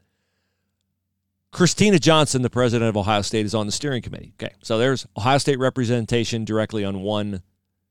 Kristina 1.52 2.00
Johnson, 2.00 2.42
the 2.42 2.50
president 2.50 2.88
of 2.88 2.96
Ohio 2.96 3.22
State, 3.22 3.44
is 3.44 3.54
on 3.54 3.66
the 3.66 3.72
steering 3.72 4.02
committee. 4.02 4.32
Okay, 4.40 4.54
so 4.62 4.78
there's 4.78 5.06
Ohio 5.16 5.38
State 5.38 5.58
representation 5.58 6.44
directly 6.44 6.84
on 6.84 7.00
one 7.00 7.42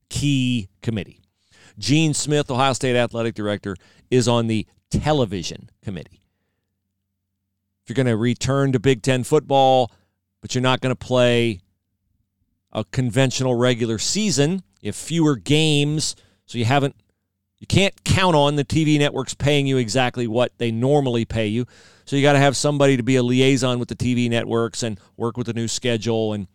key 0.10 0.70
committee. 0.82 1.22
Gene 1.78 2.14
Smith, 2.14 2.50
Ohio 2.50 2.74
State 2.74 2.96
athletic 2.96 3.36
director, 3.36 3.76
is 4.10 4.28
on 4.28 4.48
the 4.48 4.66
television 4.90 5.70
committee. 5.84 6.24
If 7.84 7.90
you're 7.90 7.96
going 7.96 8.08
to 8.08 8.18
return 8.18 8.72
to 8.72 8.80
Big 8.80 9.02
Ten 9.02 9.24
football, 9.24 9.92
but 10.42 10.56
you're 10.56 10.62
not 10.62 10.80
going 10.80 10.96
to 10.96 11.06
play 11.06 11.60
a 12.72 12.84
conventional 12.86 13.56
regular 13.56 13.98
season, 13.98 14.64
you 14.82 14.88
have 14.88 14.96
fewer 14.96 15.36
games, 15.36 16.16
so 16.46 16.58
you 16.58 16.66
haven't 16.66 16.96
you 17.60 17.68
can't 17.68 18.04
count 18.04 18.36
on 18.36 18.56
the 18.56 18.64
TV 18.64 18.98
networks 18.98 19.34
paying 19.34 19.68
you 19.68 19.78
exactly 19.78 20.28
what 20.28 20.58
they 20.58 20.72
normally 20.72 21.26
pay 21.26 21.48
you. 21.48 21.66
So 22.06 22.16
you 22.16 22.22
got 22.22 22.34
to 22.34 22.40
have 22.40 22.56
somebody 22.56 22.98
to 22.98 23.04
be 23.04 23.18
a 23.18 23.24
liaison 23.24 23.80
with 23.80 23.90
the 23.90 23.96
TV 23.96 24.30
networks 24.30 24.82
and 24.82 25.00
work 25.18 25.38
with 25.38 25.48
the 25.48 25.54
new 25.54 25.68
schedule 25.68 26.34
and 26.34 26.48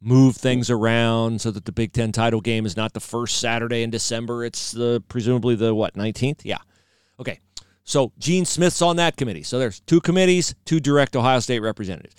move 0.00 0.36
things 0.36 0.68
around 0.68 1.40
so 1.40 1.52
that 1.52 1.64
the 1.64 1.72
Big 1.72 1.92
Ten 1.92 2.10
title 2.10 2.40
game 2.40 2.66
is 2.66 2.76
not 2.76 2.92
the 2.92 3.00
first 3.00 3.38
Saturday 3.38 3.82
in 3.82 3.90
December. 3.90 4.44
It's 4.44 4.72
the 4.72 5.02
presumably 5.08 5.54
the 5.54 5.74
what 5.74 5.94
19th. 5.94 6.40
Yeah. 6.42 6.58
Okay. 7.20 7.38
So 7.84 8.12
Gene 8.18 8.44
Smith's 8.44 8.82
on 8.82 8.96
that 8.96 9.16
committee. 9.16 9.44
So 9.44 9.60
there's 9.60 9.80
two 9.80 10.00
committees, 10.00 10.54
two 10.64 10.80
direct 10.80 11.14
Ohio 11.14 11.38
State 11.38 11.60
representatives. 11.60 12.16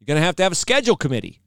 You're 0.00 0.06
going 0.06 0.20
to 0.20 0.24
have 0.24 0.36
to 0.36 0.42
have 0.42 0.52
a 0.52 0.56
schedule 0.56 0.96
committee. 0.96 1.40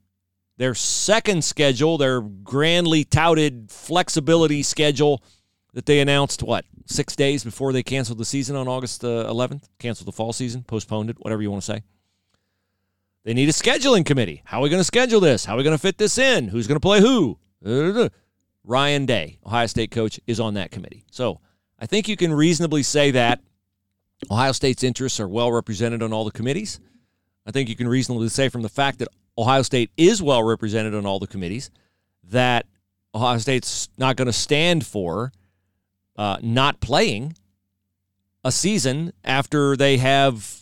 Their 0.58 0.76
second 0.76 1.44
schedule, 1.44 1.98
their 1.98 2.22
grandly 2.22 3.04
touted 3.04 3.72
flexibility 3.72 4.62
schedule 4.62 5.24
that 5.74 5.86
they 5.86 6.00
announced 6.00 6.44
what 6.44 6.66
six 6.86 7.16
days 7.16 7.44
before 7.44 7.72
they 7.74 7.84
canceled 7.84 8.18
the 8.18 8.26
season 8.26 8.56
on 8.56 8.68
August 8.68 9.04
uh, 9.04 9.26
11th, 9.30 9.70
canceled 9.78 10.08
the 10.08 10.12
fall 10.12 10.34
season, 10.34 10.64
postponed 10.64 11.10
it, 11.10 11.18
whatever 11.20 11.42
you 11.42 11.52
want 11.52 11.64
to 11.64 11.74
say. 11.74 11.84
They 13.24 13.34
need 13.34 13.50
a 13.50 13.54
scheduling 13.54 14.06
committee. 14.06 14.42
How 14.46 14.60
are 14.60 14.64
we 14.64 14.70
going 14.70 14.80
to 14.80 14.86
schedule 14.86 15.20
this? 15.20 15.46
How 15.46 15.54
are 15.54 15.58
we 15.58 15.64
going 15.64 15.76
to 15.76 15.82
fit 15.82 15.98
this 15.98 16.18
in? 16.18 16.48
Who's 16.48 16.68
going 16.68 16.78
to 16.78 16.80
play 16.80 17.02
who? 17.02 17.38
Ryan 18.64 19.06
Day, 19.06 19.40
Ohio 19.46 19.68
State 19.68 19.92
coach, 19.92 20.20
is 20.26 20.40
on 20.40 20.56
that 20.56 20.72
committee. 20.72 21.04
So 21.12 21.40
I 21.78 21.86
think 21.86 22.08
you 22.08 22.16
can 22.16 22.34
reasonably 22.34 22.84
say 22.84 23.12
that 23.12 23.42
Ohio 24.30 24.52
State's 24.52 24.84
interests 24.84 25.20
are 25.20 25.28
well 25.28 25.52
represented 25.52 26.02
on 26.02 26.14
all 26.14 26.26
the 26.26 26.32
committees. 26.32 26.80
I 27.46 27.52
think 27.52 27.70
you 27.70 27.76
can 27.76 27.88
reasonably 27.88 28.30
say 28.30 28.50
from 28.50 28.62
the 28.62 28.70
fact 28.70 29.00
that 29.00 29.08
Ohio 29.38 29.62
State 29.62 29.92
is 29.98 30.22
well 30.22 30.44
represented 30.44 30.94
on 30.94 31.06
all 31.06 31.20
the 31.20 31.28
committees 31.28 31.72
that 32.26 32.66
Ohio 33.16 33.38
State's 33.38 33.90
not 33.98 34.16
going 34.16 34.28
to 34.28 34.34
stand 34.34 34.86
for 34.86 35.32
uh, 36.20 36.38
not 36.42 36.82
playing 36.82 37.34
a 38.44 38.52
season 38.52 39.14
after 39.24 39.78
they 39.78 39.96
have, 39.96 40.62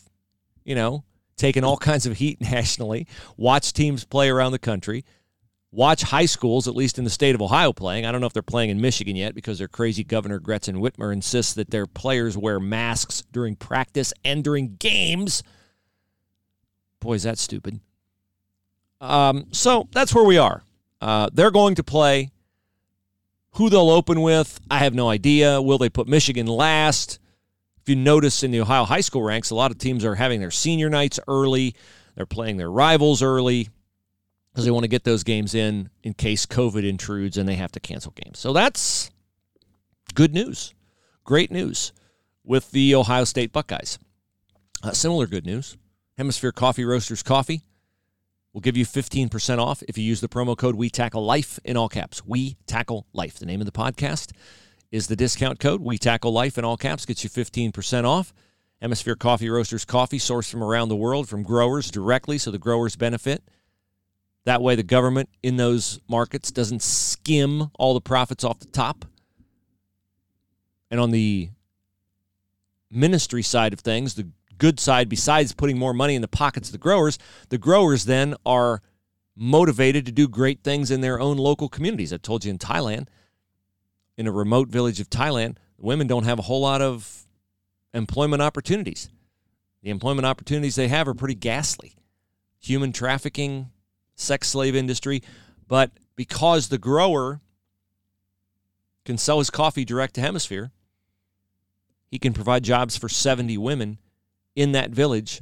you 0.64 0.76
know, 0.76 1.04
taken 1.36 1.64
all 1.64 1.78
kinds 1.90 2.06
of 2.06 2.16
heat 2.16 2.40
nationally, 2.40 3.08
watch 3.38 3.74
teams 3.74 4.06
play 4.06 4.30
around 4.30 4.52
the 4.52 4.60
country, 4.60 5.04
watch 5.72 6.04
high 6.04 6.28
schools, 6.28 6.68
at 6.68 6.76
least 6.76 7.00
in 7.00 7.06
the 7.06 7.10
state 7.10 7.34
of 7.34 7.42
Ohio, 7.42 7.74
playing. 7.74 8.06
I 8.06 8.12
don't 8.12 8.22
know 8.22 8.28
if 8.28 8.34
they're 8.34 8.44
playing 8.44 8.70
in 8.70 8.80
Michigan 8.80 9.16
yet 9.16 9.34
because 9.34 9.58
their 9.58 9.68
crazy 9.68 10.04
governor 10.04 10.38
Gretchen 10.38 10.76
Whitmer 10.76 11.12
insists 11.12 11.56
that 11.56 11.72
their 11.72 11.88
players 11.88 12.38
wear 12.38 12.60
masks 12.60 13.24
during 13.32 13.56
practice 13.56 14.14
and 14.24 14.44
during 14.44 14.76
games. 14.76 15.42
Boy, 17.00 17.14
is 17.14 17.24
that 17.24 17.40
stupid. 17.40 17.80
Um, 19.02 19.48
so 19.54 19.88
that's 19.92 20.14
where 20.14 20.24
we 20.24 20.38
are. 20.38 20.62
Uh, 21.02 21.32
they're 21.34 21.50
going 21.50 21.74
to 21.76 21.84
play. 21.84 22.30
Who 23.58 23.72
they'll 23.72 23.90
open 23.90 24.22
with, 24.22 24.60
I 24.70 24.78
have 24.80 24.94
no 24.94 25.10
idea. 25.10 25.60
Will 25.60 25.80
they 25.80 25.90
put 25.90 26.08
Michigan 26.08 26.46
last? 26.46 27.18
If 27.82 27.90
you 27.90 27.96
notice 27.96 28.44
in 28.44 28.52
the 28.52 28.62
Ohio 28.62 28.86
high 28.86 29.02
school 29.02 29.24
ranks, 29.24 29.50
a 29.50 29.56
lot 29.56 29.72
of 29.72 29.80
teams 29.80 30.06
are 30.06 30.14
having 30.14 30.40
their 30.40 30.52
senior 30.52 30.92
nights 30.92 31.20
early. 31.28 31.74
They're 32.16 32.28
playing 32.28 32.58
their 32.58 32.70
rivals 32.70 33.24
early 33.24 33.70
because 34.52 34.64
they 34.64 34.70
want 34.70 34.84
to 34.84 34.90
get 34.90 35.06
those 35.06 35.24
games 35.24 35.56
in 35.56 35.90
in 36.04 36.14
case 36.14 36.46
COVID 36.46 36.88
intrudes 36.88 37.36
and 37.36 37.50
they 37.50 37.56
have 37.56 37.72
to 37.72 37.80
cancel 37.80 38.12
games. 38.12 38.38
So 38.38 38.54
that's 38.54 39.10
good 40.14 40.36
news. 40.36 40.76
Great 41.24 41.50
news 41.50 41.94
with 42.44 42.70
the 42.70 42.94
Ohio 42.94 43.24
State 43.24 43.52
Buckeyes. 43.52 43.98
Uh, 44.84 44.92
similar 44.92 45.26
good 45.26 45.48
news 45.48 45.78
Hemisphere 46.16 46.52
Coffee 46.52 46.86
Roasters 46.86 47.24
Coffee 47.24 47.64
We'll 48.58 48.62
give 48.64 48.76
you 48.76 48.88
15% 48.88 49.60
off 49.60 49.84
if 49.88 50.00
you 50.00 50.04
use 50.04 50.20
the 50.20 50.28
promo 50.28 50.58
code 50.58 50.74
We 50.74 50.90
Tackle 50.90 51.24
Life 51.24 51.60
in 51.64 51.78
all 51.78 51.88
caps. 51.88 52.26
We 52.26 52.58
Tackle 52.66 53.06
Life. 53.14 53.38
The 53.38 53.46
name 53.46 53.62
of 53.62 53.68
the 53.68 53.72
podcast 53.72 54.32
is 54.92 55.06
the 55.06 55.16
discount 55.16 55.60
code 55.60 55.80
We 55.80 56.00
Tackle 56.00 56.32
Life 56.32 56.58
in 56.58 56.66
all 56.66 56.76
caps 56.76 57.06
gets 57.06 57.24
you 57.24 57.30
15% 57.30 58.06
off. 58.06 58.34
Hemisphere 58.82 59.16
Coffee 59.16 59.48
Roasters 59.48 59.86
coffee 59.86 60.18
sourced 60.18 60.50
from 60.50 60.64
around 60.64 60.90
the 60.90 60.96
world 60.96 61.30
from 61.30 61.44
growers 61.44 61.92
directly 61.92 62.40
so 62.40 62.50
the 62.50 62.58
growers 62.58 62.96
benefit. 62.96 63.44
That 64.46 64.64
way 64.64 64.74
the 64.74 64.82
government 64.82 65.30
in 65.44 65.58
those 65.58 66.00
markets 66.10 66.52
doesn't 66.52 66.82
skim 66.82 67.70
all 67.78 67.94
the 67.94 68.02
profits 68.02 68.44
off 68.44 68.58
the 68.58 68.66
top. 68.66 69.06
And 70.90 71.00
on 71.00 71.12
the 71.12 71.52
ministry 72.90 73.44
side 73.44 73.74
of 73.74 73.82
things, 73.82 74.16
the 74.16 74.30
good 74.58 74.80
side, 74.80 75.10
besides 75.10 75.54
putting 75.54 75.78
more 75.78 75.94
money 75.94 76.16
in 76.16 76.22
the 76.22 76.28
pockets 76.28 76.70
of 76.70 76.72
the 76.72 76.78
growers, 76.78 77.18
the 77.50 77.58
growers 77.58 78.06
then 78.06 78.36
are 78.46 78.82
motivated 79.36 80.06
to 80.06 80.12
do 80.12 80.28
great 80.28 80.64
things 80.64 80.90
in 80.90 81.02
their 81.02 81.20
own 81.20 81.38
local 81.38 81.70
communities. 81.70 82.12
I 82.12 82.18
told 82.18 82.44
you 82.44 82.52
in 82.52 82.58
Thailand, 82.58 83.08
in 84.18 84.28
a 84.28 84.32
remote 84.32 84.70
village 84.70 85.00
of 85.00 85.10
Thailand, 85.10 85.58
the 85.78 85.86
women 85.86 86.08
don't 86.08 86.24
have 86.24 86.40
a 86.40 86.44
whole 86.44 86.62
lot 86.62 86.82
of 86.82 87.28
employment 87.94 88.42
opportunities. 88.42 89.10
The 89.84 89.92
employment 89.92 90.26
opportunities 90.26 90.76
they 90.76 90.88
have 90.88 91.08
are 91.08 91.14
pretty 91.14 91.36
ghastly. 91.36 91.96
Human 92.60 92.92
trafficking, 92.92 93.70
sex 94.16 94.48
slave 94.50 94.76
industry, 94.76 95.22
but 95.68 95.92
because 96.16 96.70
the 96.70 96.80
grower 96.80 97.42
can 99.06 99.18
sell 99.18 99.38
his 99.38 99.52
coffee 99.52 99.86
direct 99.86 100.16
to 100.16 100.22
hemisphere, 100.22 100.72
he 102.10 102.18
can 102.18 102.34
provide 102.34 102.64
jobs 102.64 102.98
for 102.98 103.08
70 103.08 103.58
women 103.58 104.00
in 104.58 104.74
that 104.74 104.90
village. 104.90 105.42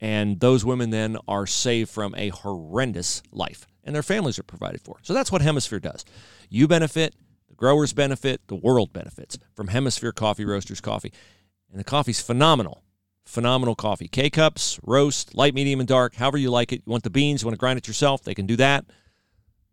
And 0.00 0.40
those 0.40 0.64
women 0.64 0.90
then 0.90 1.16
are 1.28 1.46
saved 1.46 1.88
from 1.88 2.14
a 2.16 2.30
horrendous 2.30 3.22
life, 3.30 3.66
and 3.84 3.94
their 3.94 4.02
families 4.02 4.38
are 4.38 4.42
provided 4.42 4.80
for. 4.80 4.98
So 5.02 5.14
that's 5.14 5.30
what 5.30 5.40
Hemisphere 5.40 5.78
does. 5.78 6.04
You 6.50 6.66
benefit, 6.66 7.14
the 7.48 7.54
growers 7.54 7.92
benefit, 7.92 8.40
the 8.48 8.56
world 8.56 8.92
benefits 8.92 9.38
from 9.54 9.68
Hemisphere 9.68 10.10
Coffee 10.10 10.44
Roasters 10.44 10.80
Coffee. 10.80 11.12
And 11.70 11.78
the 11.78 11.84
coffee's 11.84 12.20
phenomenal. 12.20 12.82
Phenomenal 13.24 13.76
coffee. 13.76 14.08
K 14.08 14.28
cups, 14.28 14.80
roast, 14.82 15.36
light, 15.36 15.54
medium, 15.54 15.78
and 15.78 15.88
dark, 15.88 16.16
however 16.16 16.36
you 16.36 16.50
like 16.50 16.72
it. 16.72 16.82
You 16.84 16.90
want 16.90 17.04
the 17.04 17.10
beans, 17.10 17.42
you 17.42 17.46
want 17.46 17.54
to 17.54 17.60
grind 17.60 17.78
it 17.78 17.86
yourself, 17.86 18.24
they 18.24 18.34
can 18.34 18.46
do 18.46 18.56
that. 18.56 18.84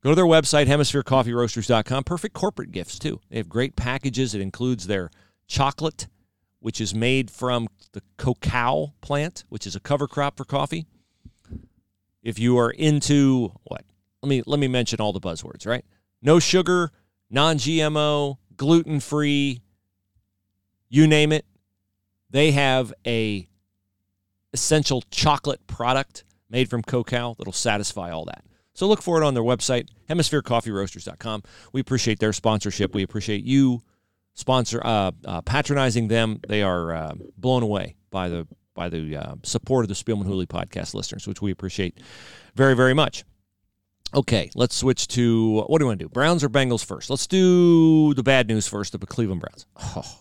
Go 0.03 0.11
to 0.11 0.15
their 0.15 0.25
website, 0.25 0.67
hemispherecoffeeroasters.com. 0.67 2.03
Perfect 2.03 2.35
corporate 2.35 2.71
gifts, 2.71 2.99
too. 2.99 3.19
They 3.29 3.37
have 3.37 3.49
great 3.49 3.75
packages. 3.75 4.35
It 4.35 4.41
includes 4.41 4.85
their 4.85 5.09
chocolate 5.47 6.07
which 6.59 6.81
is 6.81 6.93
made 6.93 7.31
from 7.31 7.67
the 7.93 8.01
cacao 8.17 8.93
plant, 9.01 9.43
which 9.49 9.65
is 9.65 9.75
a 9.75 9.79
cover 9.79 10.07
crop 10.07 10.37
for 10.37 10.45
coffee. 10.45 10.85
If 12.21 12.37
you 12.37 12.57
are 12.59 12.69
into 12.71 13.53
what? 13.63 13.85
Let 14.21 14.29
me 14.29 14.43
let 14.45 14.59
me 14.59 14.67
mention 14.67 14.99
all 14.99 15.13
the 15.13 15.21
buzzwords, 15.21 15.65
right? 15.65 15.85
No 16.21 16.39
sugar, 16.39 16.91
non-GMO, 17.29 18.37
gluten-free, 18.57 19.61
you 20.89 21.07
name 21.07 21.31
it. 21.31 21.45
They 22.29 22.51
have 22.51 22.93
a 23.07 23.47
essential 24.51 25.03
chocolate 25.11 25.65
product 25.67 26.25
made 26.49 26.69
from 26.69 26.81
cacao 26.81 27.35
that'll 27.37 27.53
satisfy 27.53 28.11
all 28.11 28.25
that. 28.25 28.43
So 28.73 28.87
look 28.87 29.01
for 29.01 29.21
it 29.21 29.25
on 29.25 29.33
their 29.33 29.43
website, 29.43 29.89
hemispherecoffeeroasters.com. 30.09 31.43
We 31.71 31.81
appreciate 31.81 32.19
their 32.19 32.33
sponsorship. 32.33 32.93
We 32.93 33.03
appreciate 33.03 33.43
you 33.43 33.81
sponsor 34.39 34.81
uh, 34.83 35.11
uh, 35.25 35.41
patronizing 35.41 36.07
them. 36.07 36.39
They 36.47 36.63
are 36.63 36.93
uh, 36.93 37.13
blown 37.37 37.61
away 37.61 37.95
by 38.09 38.29
the 38.29 38.47
by 38.73 38.87
the 38.87 39.17
uh, 39.17 39.35
support 39.43 39.83
of 39.83 39.89
the 39.89 39.95
Spielman 39.95 40.25
Hooley 40.25 40.47
podcast 40.47 40.93
listeners, 40.93 41.27
which 41.27 41.41
we 41.41 41.51
appreciate 41.51 41.99
very 42.55 42.75
very 42.75 42.93
much. 42.93 43.25
Okay, 44.15 44.49
let's 44.55 44.75
switch 44.75 45.07
to 45.09 45.61
what 45.67 45.77
do 45.77 45.83
you 45.83 45.87
want 45.87 45.99
to 45.99 46.05
do? 46.05 46.09
Browns 46.09 46.43
or 46.43 46.49
Bengals 46.49 46.83
first? 46.83 47.09
Let's 47.09 47.27
do 47.27 48.13
the 48.15 48.23
bad 48.23 48.47
news 48.47 48.67
first. 48.67 48.99
The 48.99 49.05
Cleveland 49.05 49.41
Browns. 49.41 49.65
Oh. 49.95 50.19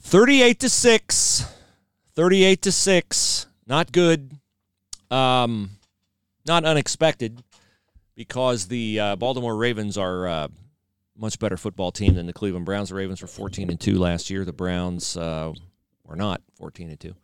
38 0.00 0.58
to 0.60 0.68
6. 0.68 1.54
38 2.14 2.62
to 2.62 2.72
6. 2.72 3.46
Not 3.66 3.92
good. 3.92 4.32
Um 5.10 5.70
Not 6.46 6.64
unexpected 6.64 7.44
because 8.16 8.66
the 8.66 9.00
uh, 9.00 9.16
Baltimore 9.16 9.56
Ravens 9.56 9.96
are 9.96 10.26
uh, 10.26 10.48
much 11.16 11.38
better 11.38 11.56
football 11.56 11.92
team 11.92 12.14
than 12.14 12.26
the 12.26 12.32
Cleveland 12.32 12.66
Browns. 12.66 12.88
The 12.88 12.94
Ravens 12.94 13.22
were 13.22 13.28
14 13.28 13.70
and 13.70 13.80
2 13.80 13.98
last 13.98 14.30
year. 14.30 14.44
The 14.44 14.52
Browns 14.52 15.16
uh, 15.16 15.52
were 16.04 16.16
not 16.16 16.42
14 16.56 16.90
and 16.90 16.98
2. 16.98 17.14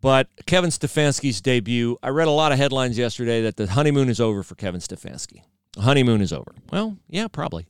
But 0.00 0.28
Kevin 0.44 0.70
Stefanski's 0.70 1.40
debut, 1.40 1.96
I 2.02 2.08
read 2.08 2.28
a 2.28 2.32
lot 2.32 2.52
of 2.52 2.58
headlines 2.58 2.98
yesterday 2.98 3.42
that 3.42 3.56
the 3.56 3.66
honeymoon 3.66 4.10
is 4.10 4.20
over 4.20 4.42
for 4.42 4.54
Kevin 4.54 4.80
Stefanski. 4.80 5.42
The 5.72 5.82
honeymoon 5.82 6.20
is 6.20 6.32
over. 6.32 6.54
Well, 6.70 6.98
yeah, 7.08 7.26
probably. 7.28 7.66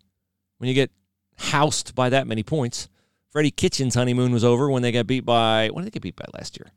When 0.58 0.68
you 0.68 0.74
get 0.74 0.90
housed 1.36 1.94
by 1.94 2.08
that 2.10 2.26
many 2.26 2.42
points. 2.42 2.88
Freddie 3.30 3.50
Kitchens' 3.50 3.94
honeymoon 3.94 4.32
was 4.32 4.44
over 4.44 4.70
when 4.70 4.82
they 4.82 4.92
got 4.92 5.06
beat 5.06 5.24
by, 5.24 5.68
what 5.68 5.80
did 5.80 5.86
they 5.86 5.90
get 5.90 6.02
beat 6.02 6.16
by 6.16 6.24
last 6.34 6.58
year? 6.58 6.70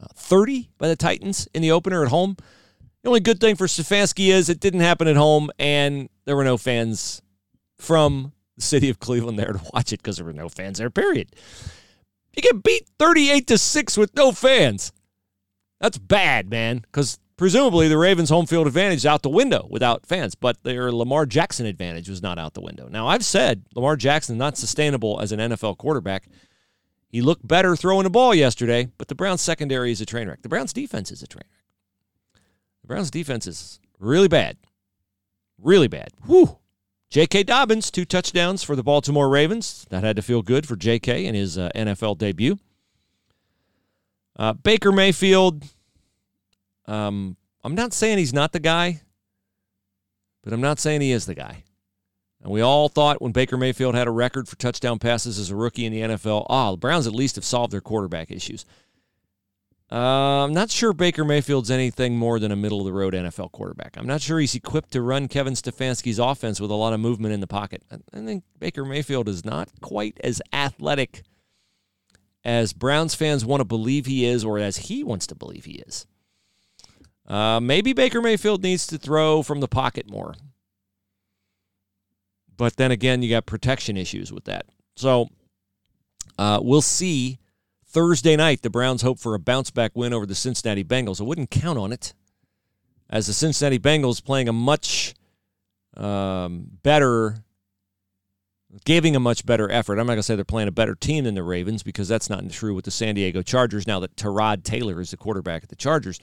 Uh, 0.00 0.06
30 0.14 0.70
by 0.76 0.88
the 0.88 0.96
Titans 0.96 1.48
in 1.54 1.62
the 1.62 1.70
opener 1.70 2.02
at 2.02 2.10
home. 2.10 2.36
The 3.02 3.08
only 3.08 3.20
good 3.20 3.40
thing 3.40 3.56
for 3.56 3.66
Stefanski 3.66 4.28
is 4.28 4.48
it 4.48 4.60
didn't 4.60 4.80
happen 4.80 5.08
at 5.08 5.16
home 5.16 5.50
and 5.58 6.08
there 6.24 6.36
were 6.36 6.44
no 6.44 6.56
fans 6.56 7.22
from 7.78 8.32
the 8.56 8.62
city 8.62 8.88
of 8.88 9.00
Cleveland 9.00 9.38
there 9.38 9.52
to 9.52 9.60
watch 9.72 9.92
it 9.92 10.02
because 10.02 10.16
there 10.16 10.26
were 10.26 10.32
no 10.32 10.48
fans 10.48 10.78
there, 10.78 10.90
period. 10.90 11.34
You 12.34 12.42
get 12.42 12.62
beat 12.62 12.88
38 12.98 13.46
to 13.48 13.58
6 13.58 13.96
with 13.96 14.14
no 14.16 14.32
fans. 14.32 14.92
That's 15.80 15.98
bad, 15.98 16.50
man, 16.50 16.78
because 16.78 17.18
presumably 17.36 17.88
the 17.88 17.98
Ravens' 17.98 18.30
home 18.30 18.46
field 18.46 18.66
advantage 18.66 18.98
is 18.98 19.06
out 19.06 19.22
the 19.22 19.28
window 19.28 19.66
without 19.70 20.06
fans, 20.06 20.34
but 20.34 20.62
their 20.62 20.92
Lamar 20.92 21.26
Jackson 21.26 21.66
advantage 21.66 22.08
was 22.08 22.22
not 22.22 22.38
out 22.38 22.54
the 22.54 22.60
window. 22.60 22.88
Now, 22.88 23.06
I've 23.06 23.24
said 23.24 23.64
Lamar 23.74 23.96
Jackson 23.96 24.38
not 24.38 24.56
sustainable 24.56 25.20
as 25.20 25.32
an 25.32 25.40
NFL 25.40 25.78
quarterback. 25.78 26.28
He 27.08 27.22
looked 27.22 27.46
better 27.46 27.76
throwing 27.76 28.04
the 28.04 28.10
ball 28.10 28.34
yesterday, 28.34 28.88
but 28.98 29.08
the 29.08 29.14
Browns' 29.14 29.40
secondary 29.40 29.92
is 29.92 30.00
a 30.00 30.06
train 30.06 30.28
wreck. 30.28 30.42
The 30.42 30.48
Browns' 30.48 30.72
defense 30.72 31.10
is 31.12 31.22
a 31.22 31.26
train 31.26 31.44
wreck. 31.44 32.40
The 32.82 32.88
Browns' 32.88 33.10
defense 33.10 33.46
is 33.46 33.78
really 33.98 34.28
bad. 34.28 34.56
Really 35.58 35.88
bad. 35.88 36.08
Whew. 36.26 36.58
J.K. 37.14 37.44
Dobbins, 37.44 37.92
two 37.92 38.04
touchdowns 38.04 38.64
for 38.64 38.74
the 38.74 38.82
Baltimore 38.82 39.28
Ravens. 39.28 39.86
That 39.90 40.02
had 40.02 40.16
to 40.16 40.22
feel 40.22 40.42
good 40.42 40.66
for 40.66 40.74
J.K. 40.74 41.24
in 41.24 41.36
his 41.36 41.56
uh, 41.56 41.70
NFL 41.72 42.18
debut. 42.18 42.58
Uh, 44.34 44.54
Baker 44.54 44.90
Mayfield, 44.90 45.62
um, 46.86 47.36
I'm 47.62 47.76
not 47.76 47.92
saying 47.92 48.18
he's 48.18 48.34
not 48.34 48.50
the 48.50 48.58
guy, 48.58 49.02
but 50.42 50.52
I'm 50.52 50.60
not 50.60 50.80
saying 50.80 51.02
he 51.02 51.12
is 51.12 51.26
the 51.26 51.36
guy. 51.36 51.62
And 52.42 52.50
we 52.50 52.62
all 52.62 52.88
thought 52.88 53.22
when 53.22 53.30
Baker 53.30 53.56
Mayfield 53.56 53.94
had 53.94 54.08
a 54.08 54.10
record 54.10 54.48
for 54.48 54.56
touchdown 54.56 54.98
passes 54.98 55.38
as 55.38 55.50
a 55.50 55.56
rookie 55.56 55.86
in 55.86 55.92
the 55.92 56.00
NFL, 56.00 56.46
ah, 56.48 56.70
oh, 56.70 56.72
the 56.72 56.78
Browns 56.78 57.06
at 57.06 57.14
least 57.14 57.36
have 57.36 57.44
solved 57.44 57.72
their 57.72 57.80
quarterback 57.80 58.32
issues. 58.32 58.64
Uh, 59.92 60.44
I'm 60.44 60.52
not 60.52 60.70
sure 60.70 60.92
Baker 60.92 61.24
Mayfield's 61.24 61.70
anything 61.70 62.16
more 62.16 62.38
than 62.38 62.50
a 62.50 62.56
middle 62.56 62.80
of 62.80 62.86
the 62.86 62.92
road 62.92 63.14
NFL 63.14 63.52
quarterback. 63.52 63.96
I'm 63.96 64.06
not 64.06 64.22
sure 64.22 64.40
he's 64.40 64.54
equipped 64.54 64.92
to 64.92 65.02
run 65.02 65.28
Kevin 65.28 65.54
Stefanski's 65.54 66.18
offense 66.18 66.60
with 66.60 66.70
a 66.70 66.74
lot 66.74 66.94
of 66.94 67.00
movement 67.00 67.34
in 67.34 67.40
the 67.40 67.46
pocket. 67.46 67.82
I 67.90 67.98
think 68.18 68.44
Baker 68.58 68.84
Mayfield 68.84 69.28
is 69.28 69.44
not 69.44 69.68
quite 69.80 70.18
as 70.24 70.40
athletic 70.52 71.22
as 72.44 72.72
Browns 72.72 73.14
fans 73.14 73.44
want 73.44 73.60
to 73.60 73.64
believe 73.64 74.06
he 74.06 74.24
is 74.24 74.44
or 74.44 74.58
as 74.58 74.76
he 74.76 75.04
wants 75.04 75.26
to 75.28 75.34
believe 75.34 75.64
he 75.64 75.82
is. 75.86 76.06
Uh, 77.26 77.60
maybe 77.60 77.92
Baker 77.92 78.20
Mayfield 78.20 78.62
needs 78.62 78.86
to 78.88 78.98
throw 78.98 79.42
from 79.42 79.60
the 79.60 79.68
pocket 79.68 80.10
more. 80.10 80.34
But 82.56 82.76
then 82.76 82.90
again, 82.90 83.22
you 83.22 83.30
got 83.30 83.46
protection 83.46 83.96
issues 83.96 84.32
with 84.32 84.44
that. 84.44 84.66
So 84.96 85.28
uh, 86.38 86.60
we'll 86.62 86.82
see 86.82 87.38
Thursday 87.94 88.34
night. 88.34 88.62
The 88.62 88.70
Browns 88.70 89.02
hope 89.02 89.20
for 89.20 89.34
a 89.34 89.38
bounce 89.38 89.70
back 89.70 89.92
win 89.94 90.12
over 90.12 90.26
the 90.26 90.34
Cincinnati 90.34 90.82
Bengals. 90.82 91.20
I 91.20 91.24
wouldn't 91.24 91.50
count 91.50 91.78
on 91.78 91.92
it, 91.92 92.12
as 93.08 93.28
the 93.28 93.32
Cincinnati 93.32 93.78
Bengals 93.78 94.22
playing 94.22 94.48
a 94.48 94.52
much 94.52 95.14
um, 95.96 96.66
better, 96.82 97.44
giving 98.84 99.14
a 99.14 99.20
much 99.20 99.46
better 99.46 99.70
effort. 99.70 100.00
I'm 100.00 100.08
not 100.08 100.14
going 100.14 100.18
to 100.18 100.22
say 100.24 100.34
they're 100.34 100.44
playing 100.44 100.68
a 100.68 100.72
better 100.72 100.96
team 100.96 101.22
than 101.22 101.36
the 101.36 101.44
Ravens 101.44 101.84
because 101.84 102.08
that's 102.08 102.28
not 102.28 102.50
true 102.50 102.74
with 102.74 102.84
the 102.84 102.90
San 102.90 103.14
Diego 103.14 103.42
Chargers 103.42 103.86
now 103.86 104.00
that 104.00 104.16
Tyrod 104.16 104.64
Taylor 104.64 105.00
is 105.00 105.12
the 105.12 105.16
quarterback 105.16 105.62
at 105.62 105.68
the 105.68 105.76
Chargers. 105.76 106.18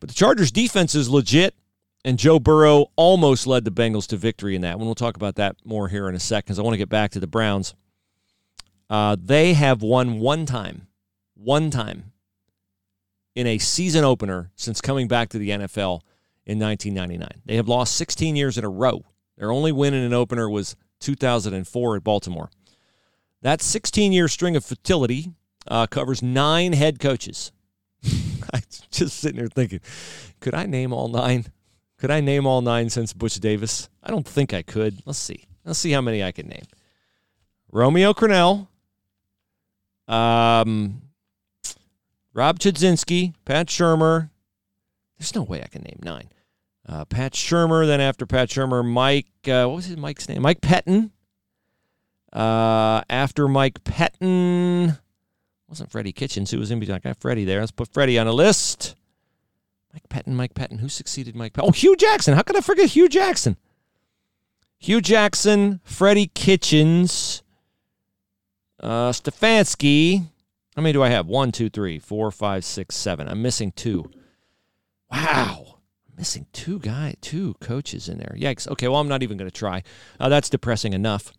But 0.00 0.08
the 0.08 0.14
Chargers' 0.14 0.50
defense 0.50 0.94
is 0.94 1.10
legit, 1.10 1.54
and 2.02 2.18
Joe 2.18 2.38
Burrow 2.38 2.86
almost 2.96 3.46
led 3.46 3.66
the 3.66 3.70
Bengals 3.70 4.06
to 4.06 4.16
victory 4.16 4.56
in 4.56 4.62
that 4.62 4.78
one. 4.78 4.86
We'll 4.86 4.94
talk 4.94 5.16
about 5.16 5.34
that 5.34 5.56
more 5.66 5.88
here 5.88 6.08
in 6.08 6.14
a 6.14 6.20
second 6.20 6.46
because 6.46 6.58
I 6.58 6.62
want 6.62 6.72
to 6.72 6.78
get 6.78 6.88
back 6.88 7.10
to 7.10 7.20
the 7.20 7.26
Browns. 7.26 7.74
Uh, 8.90 9.16
they 9.20 9.54
have 9.54 9.82
won 9.82 10.18
one 10.18 10.46
time, 10.46 10.88
one 11.34 11.70
time 11.70 12.12
in 13.34 13.46
a 13.46 13.58
season 13.58 14.04
opener 14.04 14.50
since 14.56 14.80
coming 14.80 15.06
back 15.06 15.28
to 15.28 15.38
the 15.38 15.50
NFL 15.50 16.00
in 16.46 16.58
1999. 16.58 17.42
They 17.44 17.56
have 17.56 17.68
lost 17.68 17.94
16 17.96 18.34
years 18.34 18.56
in 18.58 18.64
a 18.64 18.70
row. 18.70 19.04
Their 19.36 19.52
only 19.52 19.70
win 19.70 19.94
in 19.94 20.02
an 20.02 20.14
opener 20.14 20.48
was 20.48 20.74
2004 21.00 21.96
at 21.96 22.04
Baltimore. 22.04 22.50
That 23.42 23.62
16 23.62 24.12
year 24.12 24.26
string 24.26 24.56
of 24.56 24.64
fertility 24.64 25.32
uh, 25.68 25.86
covers 25.86 26.22
nine 26.22 26.72
head 26.72 26.98
coaches. 26.98 27.52
I'm 28.52 28.62
just 28.90 29.18
sitting 29.18 29.38
there 29.38 29.48
thinking, 29.48 29.80
could 30.40 30.54
I 30.54 30.66
name 30.66 30.92
all 30.92 31.08
nine? 31.08 31.46
Could 31.98 32.10
I 32.10 32.20
name 32.20 32.46
all 32.46 32.62
nine 32.62 32.90
since 32.90 33.12
Butch 33.12 33.36
Davis? 33.36 33.88
I 34.02 34.10
don't 34.10 34.26
think 34.26 34.54
I 34.54 34.62
could. 34.62 35.02
Let's 35.04 35.18
see. 35.18 35.44
Let's 35.64 35.78
see 35.78 35.92
how 35.92 36.00
many 36.00 36.24
I 36.24 36.32
can 36.32 36.48
name. 36.48 36.64
Romeo 37.70 38.12
Crennel, 38.14 38.68
um, 40.08 41.02
Rob 42.32 42.58
Chudzinski, 42.58 43.34
Pat 43.44 43.66
Shurmur. 43.68 44.30
There's 45.18 45.34
no 45.34 45.42
way 45.42 45.62
I 45.62 45.66
can 45.66 45.82
name 45.82 45.98
nine. 46.02 46.28
Uh, 46.88 47.04
Pat 47.04 47.32
Shurmur. 47.32 47.86
Then 47.86 48.00
after 48.00 48.24
Pat 48.26 48.48
Shurmur, 48.48 48.84
Mike. 48.84 49.26
Uh, 49.46 49.66
what 49.66 49.76
was 49.76 49.86
his 49.86 49.96
Mike's 49.96 50.28
name? 50.28 50.42
Mike 50.42 50.60
Pettine. 50.60 51.10
Uh, 52.32 53.02
after 53.08 53.48
Mike 53.48 53.82
Pettine, 53.84 54.98
wasn't 55.68 55.90
Freddie 55.90 56.12
Kitchens 56.12 56.50
who 56.50 56.58
was 56.58 56.70
in 56.70 56.78
between. 56.78 56.96
I 56.96 56.98
got 57.00 57.16
Freddie 57.18 57.44
there. 57.44 57.60
Let's 57.60 57.72
put 57.72 57.92
Freddie 57.92 58.18
on 58.18 58.26
a 58.26 58.32
list. 58.32 58.94
Mike 59.92 60.08
Pettine, 60.08 60.34
Mike 60.34 60.54
Pettine. 60.54 60.80
Who 60.80 60.88
succeeded 60.88 61.34
Mike 61.34 61.54
Pettine? 61.54 61.68
Oh, 61.68 61.72
Hue 61.72 61.96
Jackson. 61.96 62.34
How 62.34 62.42
could 62.42 62.56
I 62.56 62.60
forget 62.60 62.90
Hue 62.90 63.08
Jackson? 63.08 63.56
Hue 64.78 65.00
Jackson, 65.00 65.80
Freddie 65.82 66.30
Kitchens, 66.34 67.42
uh, 68.80 69.10
Stefanski. 69.10 70.26
How 70.76 70.82
many 70.82 70.92
do 70.92 71.02
I 71.02 71.08
have? 71.08 71.26
One, 71.26 71.50
two, 71.50 71.68
three, 71.68 71.98
four, 71.98 72.30
five, 72.30 72.64
six, 72.64 72.94
seven. 72.94 73.28
I'm 73.28 73.42
missing 73.42 73.72
two. 73.72 74.10
Wow. 75.10 75.78
I'm 76.08 76.16
missing 76.16 76.46
two 76.52 76.78
guy, 76.78 77.16
two 77.20 77.54
coaches 77.60 78.08
in 78.08 78.18
there. 78.18 78.36
Yikes. 78.38 78.68
Okay, 78.68 78.88
well, 78.88 79.00
I'm 79.00 79.08
not 79.08 79.22
even 79.22 79.36
going 79.36 79.50
to 79.50 79.56
try. 79.56 79.82
Uh, 80.20 80.28
that's 80.28 80.48
depressing 80.48 80.92
enough. 80.92 81.32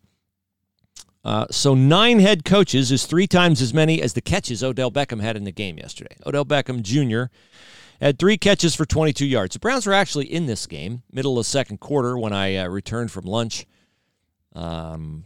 Uh, 1.24 1.46
so 1.50 1.74
nine 1.74 2.18
head 2.18 2.44
coaches 2.44 2.90
is 2.90 3.04
three 3.04 3.26
times 3.26 3.60
as 3.60 3.74
many 3.74 4.00
as 4.00 4.14
the 4.14 4.20
catches 4.20 4.64
Odell 4.64 4.90
Beckham 4.90 5.20
had 5.20 5.36
in 5.36 5.44
the 5.44 5.52
game 5.52 5.78
yesterday. 5.78 6.16
Odell 6.24 6.44
Beckham 6.44 6.82
Jr. 6.82 7.32
had 8.00 8.18
three 8.18 8.38
catches 8.38 8.74
for 8.74 8.86
22 8.86 9.26
yards. 9.26 9.54
The 9.54 9.58
Browns 9.58 9.86
were 9.86 9.92
actually 9.92 10.32
in 10.32 10.46
this 10.46 10.66
game, 10.66 11.02
middle 11.12 11.38
of 11.38 11.46
second 11.46 11.78
quarter, 11.78 12.18
when 12.18 12.32
I 12.32 12.56
uh, 12.56 12.68
returned 12.68 13.10
from 13.10 13.26
lunch. 13.26 13.66
Um, 14.54 15.24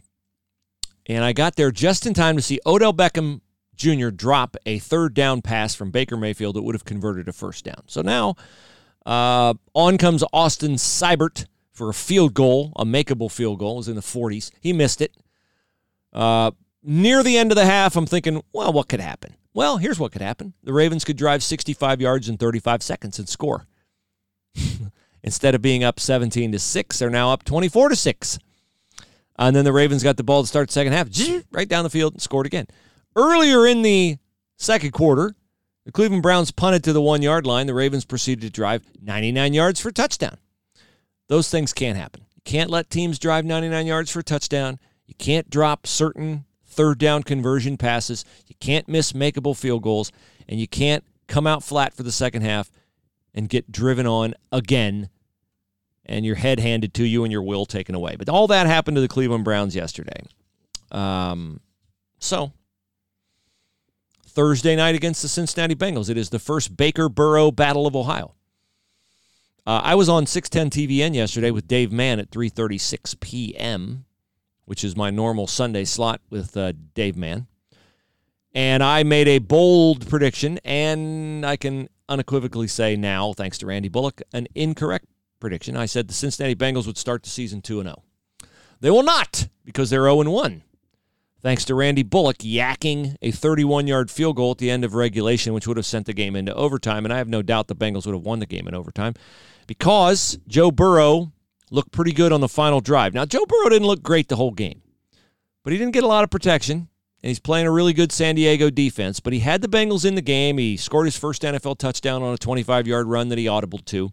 and 1.07 1.23
I 1.23 1.33
got 1.33 1.55
there 1.55 1.71
just 1.71 2.05
in 2.05 2.13
time 2.13 2.35
to 2.35 2.41
see 2.41 2.59
Odell 2.65 2.93
Beckham 2.93 3.41
Jr. 3.75 4.09
drop 4.09 4.55
a 4.65 4.79
third 4.79 5.13
down 5.13 5.41
pass 5.41 5.75
from 5.75 5.91
Baker 5.91 6.17
Mayfield 6.17 6.55
that 6.55 6.61
would 6.61 6.75
have 6.75 6.85
converted 6.85 7.27
a 7.27 7.33
first 7.33 7.65
down. 7.65 7.83
So 7.87 8.01
now 8.01 8.35
uh, 9.05 9.53
on 9.73 9.97
comes 9.97 10.23
Austin 10.33 10.73
Seibert 10.73 11.45
for 11.71 11.89
a 11.89 11.93
field 11.93 12.33
goal, 12.33 12.71
a 12.75 12.85
makeable 12.85 13.31
field 13.31 13.59
goal. 13.59 13.73
It 13.73 13.77
was 13.77 13.87
in 13.89 13.95
the 13.95 14.01
40s. 14.01 14.51
He 14.61 14.73
missed 14.73 15.01
it. 15.01 15.15
Uh, 16.13 16.51
near 16.81 17.21
the 17.21 17.37
end 17.37 17.51
of 17.51 17.57
the 17.57 17.65
half, 17.65 17.95
I'm 17.95 18.05
thinking, 18.05 18.41
well, 18.53 18.71
what 18.71 18.87
could 18.87 19.01
happen? 19.01 19.35
Well, 19.53 19.77
here's 19.77 19.99
what 19.99 20.11
could 20.11 20.21
happen. 20.21 20.53
The 20.63 20.73
Ravens 20.73 21.03
could 21.03 21.17
drive 21.17 21.43
65 21.43 22.01
yards 22.01 22.29
in 22.29 22.37
35 22.37 22.81
seconds 22.81 23.19
and 23.19 23.27
score. 23.27 23.67
Instead 25.23 25.55
of 25.55 25.61
being 25.61 25.83
up 25.83 25.99
17 25.99 26.51
to 26.51 26.59
6, 26.59 26.99
they're 26.99 27.09
now 27.09 27.31
up 27.31 27.43
24 27.43 27.89
to 27.89 27.95
6. 27.95 28.39
And 29.37 29.55
then 29.55 29.65
the 29.65 29.73
Ravens 29.73 30.03
got 30.03 30.17
the 30.17 30.23
ball 30.23 30.41
to 30.43 30.47
start 30.47 30.69
the 30.69 30.73
second 30.73 30.93
half, 30.93 31.09
right 31.51 31.67
down 31.67 31.83
the 31.83 31.89
field 31.89 32.13
and 32.13 32.21
scored 32.21 32.45
again. 32.45 32.67
Earlier 33.15 33.65
in 33.65 33.81
the 33.81 34.17
second 34.57 34.91
quarter, 34.91 35.35
the 35.85 35.91
Cleveland 35.91 36.23
Browns 36.23 36.51
punted 36.51 36.83
to 36.85 36.93
the 36.93 37.01
one 37.01 37.21
yard 37.21 37.45
line. 37.45 37.67
The 37.67 37.73
Ravens 37.73 38.05
proceeded 38.05 38.41
to 38.41 38.49
drive 38.49 38.83
99 39.01 39.53
yards 39.53 39.79
for 39.79 39.89
a 39.89 39.93
touchdown. 39.93 40.37
Those 41.27 41.49
things 41.49 41.73
can't 41.73 41.97
happen. 41.97 42.25
You 42.35 42.41
can't 42.43 42.69
let 42.69 42.89
teams 42.89 43.19
drive 43.19 43.45
99 43.45 43.85
yards 43.85 44.11
for 44.11 44.19
a 44.19 44.23
touchdown. 44.23 44.79
You 45.05 45.15
can't 45.15 45.49
drop 45.49 45.85
certain 45.85 46.45
third 46.65 46.97
down 46.97 47.23
conversion 47.23 47.77
passes. 47.77 48.25
You 48.47 48.55
can't 48.59 48.87
miss 48.87 49.13
makeable 49.13 49.55
field 49.55 49.83
goals. 49.83 50.11
And 50.47 50.59
you 50.59 50.67
can't 50.67 51.03
come 51.27 51.47
out 51.47 51.63
flat 51.63 51.93
for 51.93 52.03
the 52.03 52.11
second 52.11 52.43
half 52.43 52.71
and 53.33 53.49
get 53.49 53.71
driven 53.71 54.07
on 54.07 54.33
again 54.51 55.09
and 56.05 56.25
your 56.25 56.35
head 56.35 56.59
handed 56.59 56.93
to 56.95 57.05
you 57.05 57.23
and 57.23 57.31
your 57.31 57.43
will 57.43 57.65
taken 57.65 57.95
away. 57.95 58.15
But 58.17 58.29
all 58.29 58.47
that 58.47 58.67
happened 58.67 58.95
to 58.95 59.01
the 59.01 59.07
Cleveland 59.07 59.43
Browns 59.43 59.75
yesterday. 59.75 60.25
Um, 60.91 61.59
so, 62.19 62.51
Thursday 64.27 64.75
night 64.75 64.95
against 64.95 65.21
the 65.21 65.27
Cincinnati 65.27 65.75
Bengals, 65.75 66.09
it 66.09 66.17
is 66.17 66.29
the 66.29 66.39
first 66.39 66.75
Baker 66.75 67.09
Burrow 67.09 67.51
Battle 67.51 67.87
of 67.87 67.95
Ohio. 67.95 68.35
Uh, 69.67 69.81
I 69.83 69.95
was 69.95 70.09
on 70.09 70.27
610 70.27 70.87
TVN 70.87 71.15
yesterday 71.15 71.49
with 71.49 71.67
Dave 71.67 71.91
Mann 71.91 72.19
at 72.19 72.29
3:36 72.29 73.19
p.m., 73.19 74.05
which 74.65 74.83
is 74.83 74.95
my 74.95 75.09
normal 75.09 75.47
Sunday 75.47 75.85
slot 75.85 76.21
with 76.29 76.55
uh, 76.55 76.73
Dave 76.93 77.17
Mann. 77.17 77.47
And 78.53 78.83
I 78.83 79.03
made 79.03 79.27
a 79.27 79.39
bold 79.39 80.07
prediction, 80.07 80.59
and 80.63 81.45
I 81.45 81.57
can 81.57 81.89
unequivocally 82.07 82.67
say 82.67 82.95
now, 82.95 83.33
thanks 83.33 83.57
to 83.59 83.65
Randy 83.65 83.89
Bullock, 83.89 84.21
an 84.33 84.47
incorrect 84.53 85.07
prediction. 85.45 85.77
I 85.77 85.85
said 85.85 86.07
the 86.07 86.13
Cincinnati 86.15 86.55
Bengals 86.55 86.87
would 86.87 86.97
start 86.97 87.21
the 87.21 87.29
season 87.29 87.61
2 87.61 87.83
0. 87.83 88.01
They 88.79 88.89
will 88.89 89.03
not 89.03 89.47
because 89.63 89.91
they're 89.91 90.05
0 90.09 90.23
1. 90.23 90.63
Thanks 91.43 91.65
to 91.65 91.75
Randy 91.75 92.01
Bullock 92.01 92.39
yacking 92.39 93.15
a 93.21 93.29
31 93.29 93.85
yard 93.85 94.09
field 94.09 94.37
goal 94.37 94.49
at 94.49 94.57
the 94.57 94.71
end 94.71 94.83
of 94.83 94.95
regulation, 94.95 95.53
which 95.53 95.67
would 95.67 95.77
have 95.77 95.85
sent 95.85 96.07
the 96.07 96.13
game 96.13 96.35
into 96.35 96.51
overtime. 96.55 97.05
And 97.05 97.13
I 97.13 97.19
have 97.19 97.27
no 97.27 97.43
doubt 97.43 97.67
the 97.67 97.75
Bengals 97.75 98.07
would 98.07 98.15
have 98.15 98.25
won 98.25 98.39
the 98.39 98.47
game 98.47 98.67
in 98.67 98.73
overtime 98.73 99.13
because 99.67 100.39
Joe 100.47 100.71
Burrow 100.71 101.31
looked 101.69 101.91
pretty 101.91 102.11
good 102.11 102.31
on 102.31 102.41
the 102.41 102.47
final 102.47 102.81
drive. 102.81 103.13
Now, 103.13 103.25
Joe 103.25 103.45
Burrow 103.45 103.69
didn't 103.69 103.87
look 103.87 104.01
great 104.01 104.27
the 104.27 104.37
whole 104.37 104.49
game, 104.49 104.81
but 105.63 105.73
he 105.73 105.77
didn't 105.77 105.93
get 105.93 106.03
a 106.03 106.07
lot 106.07 106.23
of 106.23 106.31
protection 106.31 106.77
and 106.77 107.29
he's 107.29 107.39
playing 107.39 107.67
a 107.67 107.71
really 107.71 107.93
good 107.93 108.11
San 108.11 108.33
Diego 108.33 108.71
defense. 108.71 109.19
But 109.19 109.33
he 109.33 109.41
had 109.41 109.61
the 109.61 109.67
Bengals 109.67 110.05
in 110.05 110.15
the 110.15 110.23
game. 110.23 110.57
He 110.57 110.75
scored 110.75 111.05
his 111.05 111.17
first 111.19 111.43
NFL 111.43 111.77
touchdown 111.77 112.23
on 112.23 112.33
a 112.33 112.37
25 112.39 112.87
yard 112.87 113.05
run 113.05 113.29
that 113.29 113.37
he 113.37 113.45
audibled 113.45 113.85
to. 113.85 114.11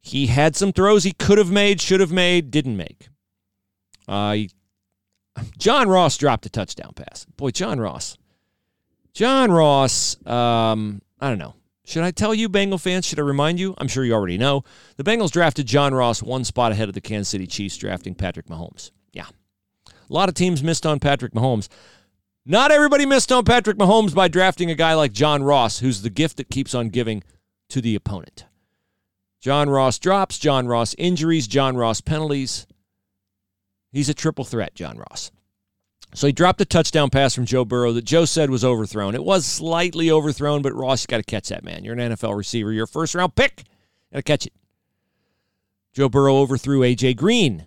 He 0.00 0.28
had 0.28 0.56
some 0.56 0.72
throws 0.72 1.04
he 1.04 1.12
could 1.12 1.38
have 1.38 1.50
made, 1.50 1.80
should 1.80 2.00
have 2.00 2.12
made, 2.12 2.50
didn't 2.50 2.76
make. 2.76 3.08
Uh, 4.06 4.32
he, 4.32 4.50
John 5.58 5.88
Ross 5.88 6.16
dropped 6.16 6.46
a 6.46 6.50
touchdown 6.50 6.92
pass. 6.94 7.24
Boy, 7.36 7.50
John 7.50 7.80
Ross. 7.80 8.16
John 9.12 9.50
Ross, 9.50 10.16
um, 10.26 11.02
I 11.20 11.28
don't 11.28 11.38
know. 11.38 11.54
Should 11.84 12.04
I 12.04 12.10
tell 12.10 12.34
you, 12.34 12.48
Bengal 12.48 12.78
fans? 12.78 13.06
Should 13.06 13.18
I 13.18 13.22
remind 13.22 13.58
you? 13.58 13.74
I'm 13.78 13.88
sure 13.88 14.04
you 14.04 14.12
already 14.12 14.36
know. 14.36 14.62
The 14.96 15.04
Bengals 15.04 15.30
drafted 15.30 15.66
John 15.66 15.94
Ross 15.94 16.22
one 16.22 16.44
spot 16.44 16.70
ahead 16.70 16.88
of 16.88 16.94
the 16.94 17.00
Kansas 17.00 17.30
City 17.30 17.46
Chiefs 17.46 17.78
drafting 17.78 18.14
Patrick 18.14 18.46
Mahomes. 18.46 18.90
Yeah. 19.12 19.26
A 19.88 20.12
lot 20.12 20.28
of 20.28 20.34
teams 20.34 20.62
missed 20.62 20.84
on 20.84 21.00
Patrick 21.00 21.32
Mahomes. 21.32 21.68
Not 22.44 22.70
everybody 22.70 23.06
missed 23.06 23.32
on 23.32 23.44
Patrick 23.44 23.78
Mahomes 23.78 24.14
by 24.14 24.28
drafting 24.28 24.70
a 24.70 24.74
guy 24.74 24.94
like 24.94 25.12
John 25.12 25.42
Ross, 25.42 25.78
who's 25.78 26.02
the 26.02 26.10
gift 26.10 26.36
that 26.36 26.50
keeps 26.50 26.74
on 26.74 26.88
giving 26.88 27.22
to 27.70 27.80
the 27.80 27.94
opponent. 27.94 28.44
John 29.40 29.70
Ross 29.70 29.98
drops, 29.98 30.38
John 30.38 30.66
Ross 30.66 30.94
injuries, 30.98 31.46
John 31.46 31.76
Ross 31.76 32.00
penalties. 32.00 32.66
He's 33.92 34.08
a 34.08 34.14
triple 34.14 34.44
threat, 34.44 34.74
John 34.74 34.98
Ross. 34.98 35.30
So 36.14 36.26
he 36.26 36.32
dropped 36.32 36.60
a 36.60 36.64
touchdown 36.64 37.10
pass 37.10 37.34
from 37.34 37.44
Joe 37.44 37.64
Burrow 37.64 37.92
that 37.92 38.04
Joe 38.04 38.24
said 38.24 38.50
was 38.50 38.64
overthrown. 38.64 39.14
It 39.14 39.24
was 39.24 39.44
slightly 39.44 40.10
overthrown, 40.10 40.62
but 40.62 40.74
Ross, 40.74 41.06
got 41.06 41.18
to 41.18 41.22
catch 41.22 41.50
that, 41.50 41.64
man. 41.64 41.84
You're 41.84 41.98
an 41.98 42.12
NFL 42.12 42.36
receiver. 42.36 42.72
You're 42.72 42.84
a 42.84 42.88
first 42.88 43.14
round 43.14 43.34
pick. 43.34 43.64
Got 44.12 44.18
to 44.18 44.22
catch 44.22 44.46
it. 44.46 44.52
Joe 45.92 46.08
Burrow 46.08 46.36
overthrew 46.36 46.82
A.J. 46.82 47.14
Green 47.14 47.66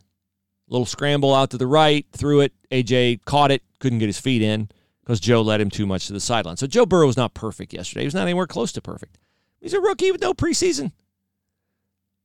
Little 0.72 0.86
scramble 0.86 1.36
out 1.36 1.50
to 1.50 1.58
the 1.58 1.68
right, 1.68 2.06
threw 2.14 2.40
it. 2.40 2.54
AJ 2.72 3.26
caught 3.26 3.52
it, 3.52 3.62
couldn't 3.80 4.00
get 4.00 4.06
his 4.06 4.22
feet 4.22 4.42
in 4.42 4.70
because 5.02 5.20
Joe 5.20 5.42
led 5.42 5.60
him 5.60 5.70
too 5.70 5.86
much 5.86 6.08
to 6.08 6.14
the 6.14 6.22
sideline. 6.22 6.56
So 6.56 6.66
Joe 6.66 6.86
Burrow 6.86 7.08
was 7.08 7.18
not 7.18 7.34
perfect 7.34 7.74
yesterday. 7.74 8.04
He 8.04 8.08
was 8.08 8.14
not 8.14 8.24
anywhere 8.24 8.48
close 8.48 8.72
to 8.72 8.82
perfect. 8.82 9.18
He's 9.60 9.74
a 9.74 9.82
rookie 9.82 10.14
with 10.14 10.22
no 10.22 10.34
preseason. 10.34 10.94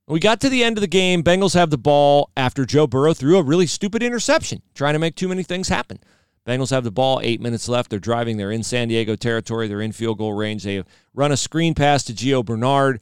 We 0.07 0.21
got 0.21 0.39
to 0.41 0.49
the 0.49 0.63
end 0.63 0.77
of 0.77 0.81
the 0.81 0.87
game. 0.87 1.21
Bengals 1.21 1.53
have 1.53 1.69
the 1.69 1.77
ball 1.77 2.31
after 2.37 2.65
Joe 2.65 2.87
Burrow 2.87 3.13
threw 3.13 3.37
a 3.37 3.43
really 3.43 3.67
stupid 3.67 4.01
interception, 4.01 4.61
trying 4.73 4.93
to 4.93 4.99
make 4.99 5.15
too 5.15 5.27
many 5.27 5.43
things 5.43 5.67
happen. 5.67 5.99
Bengals 6.45 6.71
have 6.71 6.85
the 6.85 6.91
ball, 6.91 7.19
eight 7.23 7.41
minutes 7.41 7.67
left. 7.67 7.89
They're 7.89 7.99
driving. 7.99 8.37
They're 8.37 8.51
in 8.51 8.63
San 8.63 8.87
Diego 8.87 9.17
territory. 9.17 9.67
They're 9.67 9.81
in 9.81 9.91
field 9.91 10.19
goal 10.19 10.31
range. 10.31 10.63
They 10.63 10.81
run 11.13 11.33
a 11.33 11.37
screen 11.37 11.73
pass 11.73 12.03
to 12.05 12.13
Gio 12.13 12.43
Bernard. 12.43 13.01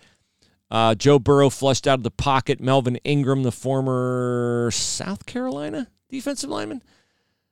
Uh, 0.71 0.95
Joe 0.95 1.19
Burrow 1.19 1.51
flushed 1.51 1.85
out 1.85 1.99
of 1.99 2.03
the 2.03 2.09
pocket. 2.09 2.59
Melvin 2.59 2.95
Ingram, 3.03 3.43
the 3.43 3.51
former 3.51 4.71
South 4.73 5.27
Carolina 5.27 5.87
defensive 6.09 6.49
lineman, 6.49 6.81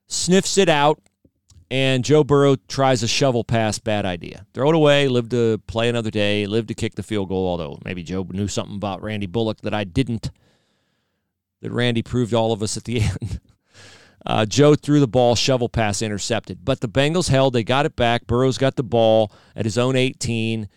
sniffs 0.08 0.58
it 0.58 0.68
out. 0.68 1.00
And 1.74 2.06
Joe 2.06 2.24
Burrow 2.24 2.56
tries 2.68 3.02
a 3.02 3.08
shovel 3.08 3.44
pass. 3.44 3.80
Bad 3.80 4.06
idea. 4.06 4.46
Throw 4.54 4.70
it 4.70 4.76
away. 4.76 5.08
Live 5.08 5.30
to 5.30 5.58
play 5.66 5.90
another 5.90 6.12
day. 6.12 6.46
Live 6.46 6.68
to 6.68 6.76
kick 6.76 6.94
the 6.94 7.02
field 7.02 7.30
goal. 7.30 7.48
Although 7.48 7.80
maybe 7.84 8.04
Joe 8.04 8.28
knew 8.30 8.48
something 8.48 8.76
about 8.76 9.02
Randy 9.02 9.26
Bullock 9.26 9.62
that 9.62 9.74
I 9.74 9.84
didn't. 9.84 10.30
That 11.62 11.72
Randy 11.72 12.04
proved 12.04 12.32
all 12.32 12.52
of 12.52 12.62
us 12.62 12.78
at 12.78 12.84
the 12.84 13.02
end. 13.02 13.40
Uh, 14.24 14.46
Joe 14.46 14.76
threw 14.76 15.00
the 15.00 15.08
ball, 15.08 15.34
shovel 15.34 15.68
pass 15.68 16.04
intercepted. 16.04 16.64
But 16.64 16.82
the 16.82 16.88
Bengals 16.88 17.30
held. 17.30 17.54
They 17.54 17.64
got 17.64 17.88
it 17.88 17.96
back. 17.96 18.28
Burrow's 18.28 18.60
got 18.60 18.76
the 18.76 18.84
ball 18.84 19.32
at 19.56 19.66
his 19.66 19.80
own 19.80 19.96
18. 19.96 20.70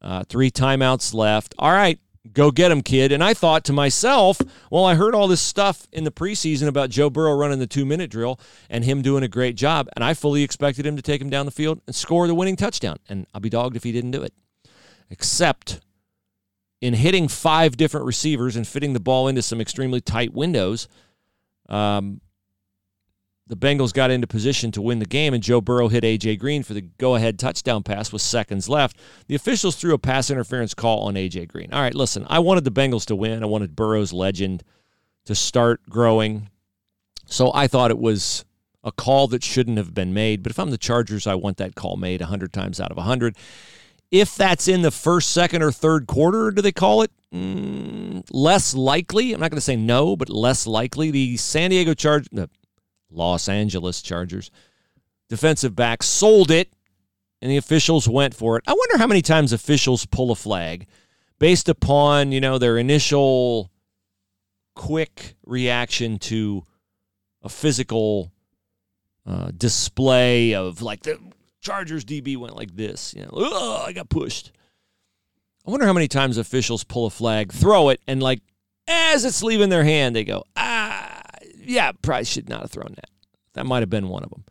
Uh, 0.00 0.24
three 0.30 0.50
timeouts 0.50 1.12
left. 1.12 1.54
All 1.58 1.72
right, 1.72 1.98
go 2.32 2.50
get 2.50 2.70
him, 2.70 2.82
kid. 2.82 3.12
And 3.12 3.22
I 3.22 3.34
thought 3.34 3.64
to 3.64 3.72
myself, 3.72 4.40
well, 4.70 4.84
I 4.84 4.94
heard 4.94 5.14
all 5.14 5.28
this 5.28 5.40
stuff 5.40 5.86
in 5.92 6.04
the 6.04 6.10
preseason 6.10 6.68
about 6.68 6.90
Joe 6.90 7.10
Burrow 7.10 7.34
running 7.34 7.58
the 7.58 7.66
two 7.66 7.84
minute 7.84 8.10
drill 8.10 8.38
and 8.68 8.84
him 8.84 9.02
doing 9.02 9.22
a 9.22 9.28
great 9.28 9.56
job. 9.56 9.88
And 9.94 10.04
I 10.04 10.14
fully 10.14 10.42
expected 10.42 10.86
him 10.86 10.96
to 10.96 11.02
take 11.02 11.20
him 11.20 11.30
down 11.30 11.46
the 11.46 11.52
field 11.52 11.80
and 11.86 11.94
score 11.94 12.26
the 12.26 12.34
winning 12.34 12.56
touchdown. 12.56 12.98
And 13.08 13.26
I'll 13.34 13.40
be 13.40 13.50
dogged 13.50 13.76
if 13.76 13.84
he 13.84 13.92
didn't 13.92 14.12
do 14.12 14.22
it. 14.22 14.32
Except 15.10 15.80
in 16.80 16.94
hitting 16.94 17.28
five 17.28 17.76
different 17.76 18.06
receivers 18.06 18.56
and 18.56 18.66
fitting 18.66 18.92
the 18.92 19.00
ball 19.00 19.28
into 19.28 19.42
some 19.42 19.60
extremely 19.60 20.00
tight 20.00 20.32
windows, 20.32 20.88
um, 21.68 22.20
the 23.48 23.56
Bengals 23.56 23.94
got 23.94 24.10
into 24.10 24.26
position 24.26 24.70
to 24.72 24.82
win 24.82 24.98
the 24.98 25.06
game, 25.06 25.32
and 25.32 25.42
Joe 25.42 25.60
Burrow 25.60 25.88
hit 25.88 26.04
A.J. 26.04 26.36
Green 26.36 26.62
for 26.62 26.74
the 26.74 26.82
go 26.82 27.14
ahead 27.14 27.38
touchdown 27.38 27.82
pass 27.82 28.12
with 28.12 28.22
seconds 28.22 28.68
left. 28.68 28.98
The 29.26 29.34
officials 29.34 29.76
threw 29.76 29.94
a 29.94 29.98
pass 29.98 30.30
interference 30.30 30.74
call 30.74 31.00
on 31.00 31.16
A.J. 31.16 31.46
Green. 31.46 31.72
All 31.72 31.80
right, 31.80 31.94
listen, 31.94 32.26
I 32.28 32.40
wanted 32.40 32.64
the 32.64 32.70
Bengals 32.70 33.06
to 33.06 33.16
win. 33.16 33.42
I 33.42 33.46
wanted 33.46 33.74
Burrow's 33.74 34.12
legend 34.12 34.62
to 35.24 35.34
start 35.34 35.80
growing. 35.88 36.50
So 37.26 37.50
I 37.54 37.66
thought 37.66 37.90
it 37.90 37.98
was 37.98 38.44
a 38.84 38.92
call 38.92 39.28
that 39.28 39.42
shouldn't 39.42 39.78
have 39.78 39.94
been 39.94 40.14
made. 40.14 40.42
But 40.42 40.50
if 40.50 40.58
I'm 40.58 40.70
the 40.70 40.78
Chargers, 40.78 41.26
I 41.26 41.34
want 41.34 41.56
that 41.56 41.74
call 41.74 41.96
made 41.96 42.20
100 42.20 42.52
times 42.52 42.80
out 42.80 42.90
of 42.90 42.96
100. 42.96 43.36
If 44.10 44.36
that's 44.36 44.68
in 44.68 44.82
the 44.82 44.90
first, 44.90 45.30
second, 45.32 45.62
or 45.62 45.70
third 45.70 46.06
quarter, 46.06 46.50
do 46.50 46.62
they 46.62 46.72
call 46.72 47.02
it? 47.02 47.10
Mm, 47.34 48.24
less 48.30 48.74
likely. 48.74 49.34
I'm 49.34 49.40
not 49.40 49.50
going 49.50 49.58
to 49.58 49.62
say 49.62 49.76
no, 49.76 50.16
but 50.16 50.30
less 50.30 50.66
likely. 50.66 51.10
The 51.10 51.36
San 51.36 51.70
Diego 51.70 51.92
Chargers, 51.92 52.28
Los 53.10 53.48
Angeles 53.48 54.02
Chargers. 54.02 54.50
Defensive 55.28 55.76
back 55.76 56.02
sold 56.02 56.50
it, 56.50 56.72
and 57.42 57.50
the 57.50 57.56
officials 57.56 58.08
went 58.08 58.34
for 58.34 58.56
it. 58.56 58.64
I 58.66 58.72
wonder 58.72 58.98
how 58.98 59.06
many 59.06 59.22
times 59.22 59.52
officials 59.52 60.06
pull 60.06 60.30
a 60.30 60.34
flag 60.34 60.86
based 61.38 61.68
upon, 61.68 62.32
you 62.32 62.40
know, 62.40 62.58
their 62.58 62.78
initial 62.78 63.70
quick 64.74 65.34
reaction 65.44 66.18
to 66.18 66.62
a 67.42 67.48
physical 67.48 68.32
uh, 69.26 69.50
display 69.56 70.54
of 70.54 70.82
like 70.82 71.02
the 71.02 71.18
Chargers 71.60 72.04
DB 72.04 72.36
went 72.36 72.56
like 72.56 72.74
this, 72.74 73.14
you 73.14 73.22
know, 73.22 73.82
I 73.84 73.92
got 73.92 74.08
pushed. 74.08 74.52
I 75.66 75.70
wonder 75.70 75.86
how 75.86 75.92
many 75.92 76.08
times 76.08 76.38
officials 76.38 76.84
pull 76.84 77.06
a 77.06 77.10
flag, 77.10 77.52
throw 77.52 77.90
it, 77.90 78.00
and 78.06 78.22
like 78.22 78.40
as 78.86 79.24
it's 79.24 79.42
leaving 79.42 79.68
their 79.68 79.84
hand, 79.84 80.16
they 80.16 80.24
go, 80.24 80.44
yeah, 81.68 81.92
probably 82.02 82.24
should 82.24 82.48
not 82.48 82.62
have 82.62 82.70
thrown 82.70 82.94
that. 82.96 83.10
That 83.54 83.66
might 83.66 83.80
have 83.80 83.90
been 83.90 84.08
one 84.08 84.24
of 84.24 84.30
them. 84.30 84.44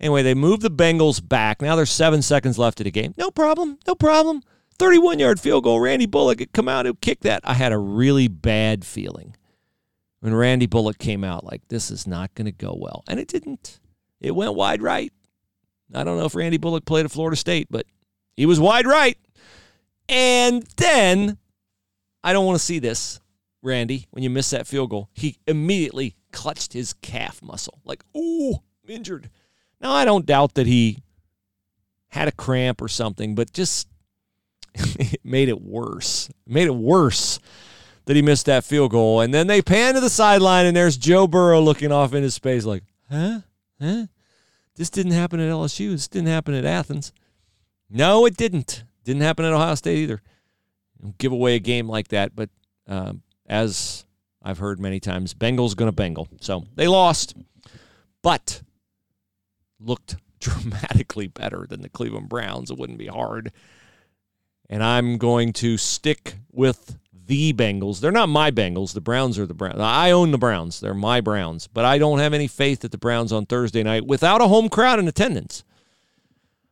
Anyway, 0.00 0.22
they 0.22 0.34
moved 0.34 0.62
the 0.62 0.70
Bengals 0.70 1.26
back. 1.26 1.60
Now 1.60 1.76
there's 1.76 1.90
seven 1.90 2.22
seconds 2.22 2.58
left 2.58 2.80
of 2.80 2.84
the 2.84 2.90
game. 2.90 3.14
No 3.16 3.30
problem. 3.30 3.78
No 3.86 3.94
problem. 3.94 4.42
31 4.78 5.18
yard 5.18 5.40
field 5.40 5.64
goal. 5.64 5.80
Randy 5.80 6.06
Bullock 6.06 6.38
could 6.38 6.52
come 6.52 6.68
out 6.68 6.86
and 6.86 7.00
kick 7.00 7.20
that. 7.20 7.40
I 7.44 7.54
had 7.54 7.72
a 7.72 7.78
really 7.78 8.28
bad 8.28 8.84
feeling 8.84 9.36
when 10.20 10.34
Randy 10.34 10.66
Bullock 10.66 10.98
came 10.98 11.24
out 11.24 11.44
like, 11.44 11.66
this 11.68 11.90
is 11.90 12.06
not 12.06 12.34
going 12.34 12.46
to 12.46 12.52
go 12.52 12.76
well. 12.78 13.04
And 13.08 13.18
it 13.18 13.28
didn't. 13.28 13.80
It 14.20 14.34
went 14.34 14.54
wide 14.54 14.82
right. 14.82 15.12
I 15.94 16.04
don't 16.04 16.18
know 16.18 16.26
if 16.26 16.34
Randy 16.34 16.58
Bullock 16.58 16.84
played 16.84 17.04
at 17.04 17.10
Florida 17.10 17.36
State, 17.36 17.68
but 17.70 17.86
he 18.36 18.46
was 18.46 18.60
wide 18.60 18.86
right. 18.86 19.16
And 20.08 20.62
then, 20.76 21.38
I 22.22 22.32
don't 22.32 22.46
want 22.46 22.58
to 22.58 22.64
see 22.64 22.78
this, 22.78 23.20
Randy, 23.62 24.06
when 24.10 24.22
you 24.22 24.30
miss 24.30 24.50
that 24.50 24.66
field 24.66 24.90
goal. 24.90 25.08
He 25.12 25.38
immediately 25.46 26.14
clutched 26.32 26.72
his 26.72 26.92
calf 26.94 27.42
muscle. 27.42 27.80
Like, 27.84 28.04
ooh, 28.16 28.56
injured. 28.86 29.30
Now, 29.80 29.92
I 29.92 30.04
don't 30.04 30.26
doubt 30.26 30.54
that 30.54 30.66
he 30.66 31.02
had 32.08 32.28
a 32.28 32.32
cramp 32.32 32.80
or 32.80 32.88
something, 32.88 33.34
but 33.34 33.52
just 33.52 33.88
it 34.74 35.24
made 35.24 35.48
it 35.48 35.60
worse. 35.60 36.28
It 36.28 36.52
made 36.52 36.66
it 36.66 36.74
worse 36.74 37.38
that 38.06 38.16
he 38.16 38.22
missed 38.22 38.46
that 38.46 38.64
field 38.64 38.90
goal. 38.90 39.20
And 39.20 39.34
then 39.34 39.46
they 39.46 39.60
pan 39.60 39.94
to 39.94 40.00
the 40.00 40.10
sideline, 40.10 40.66
and 40.66 40.76
there's 40.76 40.96
Joe 40.96 41.26
Burrow 41.26 41.60
looking 41.60 41.92
off 41.92 42.14
into 42.14 42.30
space, 42.30 42.64
like, 42.64 42.82
huh? 43.10 43.40
Huh? 43.80 44.06
This 44.76 44.90
didn't 44.90 45.12
happen 45.12 45.40
at 45.40 45.50
LSU. 45.50 45.90
This 45.90 46.08
didn't 46.08 46.28
happen 46.28 46.54
at 46.54 46.64
Athens. 46.64 47.12
No, 47.90 48.26
it 48.26 48.36
didn't. 48.36 48.84
Didn't 49.04 49.22
happen 49.22 49.44
at 49.44 49.52
Ohio 49.52 49.74
State 49.74 49.98
either. 49.98 50.22
Give 51.18 51.32
away 51.32 51.54
a 51.54 51.60
game 51.60 51.88
like 51.88 52.08
that. 52.08 52.34
But 52.34 52.50
um, 52.86 53.22
as 53.46 54.04
I've 54.48 54.58
heard 54.58 54.80
many 54.80 54.98
times. 54.98 55.34
Bengals 55.34 55.76
going 55.76 55.88
to 55.88 55.92
Bengal. 55.92 56.26
So 56.40 56.64
they 56.74 56.88
lost, 56.88 57.36
but 58.22 58.62
looked 59.78 60.16
dramatically 60.40 61.26
better 61.26 61.66
than 61.68 61.82
the 61.82 61.90
Cleveland 61.90 62.30
Browns. 62.30 62.70
It 62.70 62.78
wouldn't 62.78 62.98
be 62.98 63.08
hard. 63.08 63.52
And 64.70 64.82
I'm 64.82 65.18
going 65.18 65.52
to 65.54 65.76
stick 65.76 66.36
with 66.50 66.96
the 67.12 67.52
Bengals. 67.52 68.00
They're 68.00 68.10
not 68.10 68.30
my 68.30 68.50
Bengals. 68.50 68.94
The 68.94 69.02
Browns 69.02 69.38
are 69.38 69.44
the 69.44 69.52
Browns. 69.52 69.80
I 69.80 70.12
own 70.12 70.30
the 70.30 70.38
Browns. 70.38 70.80
They're 70.80 70.94
my 70.94 71.20
Browns. 71.20 71.66
But 71.66 71.84
I 71.84 71.98
don't 71.98 72.18
have 72.18 72.32
any 72.32 72.48
faith 72.48 72.80
that 72.80 72.90
the 72.90 72.96
Browns 72.96 73.34
on 73.34 73.44
Thursday 73.44 73.82
night, 73.82 74.06
without 74.06 74.40
a 74.40 74.48
home 74.48 74.70
crowd 74.70 74.98
in 74.98 75.08
attendance, 75.08 75.62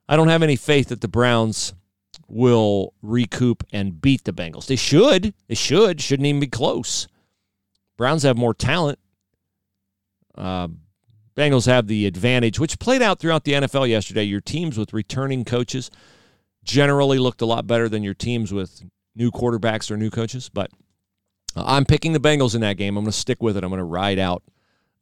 I 0.09 0.17
don't 0.17 0.29
have 0.29 0.43
any 0.43 0.57
faith 0.57 0.89
that 0.89 1.03
the 1.03 1.09
Browns 1.09 1.75
will 2.27 2.95
recoup 3.03 3.65
and 3.71 4.01
beat 4.01 4.25
the 4.25 4.33
Bengals. 4.33 4.65
They 4.65 4.77
should. 4.77 5.35
They 5.47 5.55
should. 5.55 6.01
Shouldn't 6.01 6.27
even 6.27 6.41
be 6.41 6.47
close. 6.47 7.07
Browns 7.97 8.23
have 8.23 8.37
more 8.37 8.55
talent. 8.55 8.99
Uh, 10.37 10.69
Bengals 11.37 11.67
have 11.67 11.87
the 11.87 12.07
advantage, 12.07 12.59
which 12.59 12.79
played 12.79 13.03
out 13.03 13.19
throughout 13.19 13.45
the 13.45 13.53
NFL 13.53 13.89
yesterday. 13.89 14.23
Your 14.23 14.41
teams 14.41 14.79
with 14.79 14.93
returning 14.93 15.45
coaches 15.45 15.91
generally 16.65 17.19
looked 17.19 17.43
a 17.43 17.47
lot 17.47 17.67
better 17.67 17.89
than 17.89 18.03
your 18.03 18.15
teams 18.15 18.53
with 18.53 18.83
new 19.15 19.31
quarterbacks 19.31 19.91
or 19.91 19.97
new 19.97 20.11
coaches. 20.11 20.49
But 20.49 20.71
uh, 21.55 21.65
I'm 21.67 21.85
picking 21.85 22.13
the 22.13 22.21
Bengals 22.21 22.55
in 22.55 22.63
that 22.63 22.77
game. 22.77 22.97
I'm 22.97 23.05
going 23.05 23.13
to 23.13 23.19
stick 23.19 23.43
with 23.43 23.57
it. 23.57 23.65
I'm 23.65 23.71
going 23.71 23.79
to 23.79 23.85
ride 23.85 24.19
out 24.19 24.43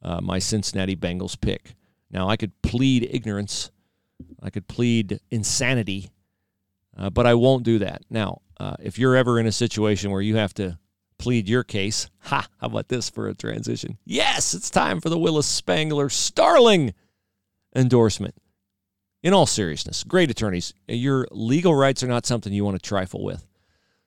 uh, 0.01 0.19
my 0.21 0.39
Cincinnati 0.39 0.95
Bengals 0.95 1.39
pick. 1.39 1.73
Now, 2.11 2.29
I 2.29 2.37
could 2.37 2.51
plead 2.61 3.09
ignorance, 3.11 3.71
I 4.41 4.49
could 4.49 4.67
plead 4.67 5.19
insanity, 5.31 6.11
uh, 6.97 7.09
but 7.09 7.25
I 7.25 7.33
won't 7.33 7.63
do 7.63 7.79
that. 7.79 8.03
Now, 8.09 8.41
uh, 8.59 8.75
if 8.79 8.99
you're 8.99 9.15
ever 9.15 9.39
in 9.39 9.47
a 9.47 9.51
situation 9.51 10.11
where 10.11 10.21
you 10.21 10.37
have 10.37 10.53
to 10.55 10.77
plead 11.17 11.47
your 11.47 11.63
case, 11.63 12.09
ha, 12.19 12.47
how 12.59 12.67
about 12.67 12.89
this 12.89 13.09
for 13.09 13.27
a 13.27 13.33
transition? 13.33 13.97
Yes, 14.05 14.53
it's 14.53 14.69
time 14.69 15.01
for 15.01 15.09
the 15.09 15.17
Willis 15.17 15.47
Spangler 15.47 16.09
Starling 16.09 16.93
endorsement. 17.75 18.35
In 19.23 19.33
all 19.33 19.45
seriousness, 19.47 20.03
great 20.03 20.29
attorneys, 20.29 20.73
uh, 20.89 20.93
your 20.93 21.27
legal 21.31 21.73
rights 21.73 22.03
are 22.03 22.07
not 22.07 22.25
something 22.25 22.53
you 22.53 22.63
want 22.63 22.81
to 22.81 22.87
trifle 22.87 23.23
with. 23.23 23.45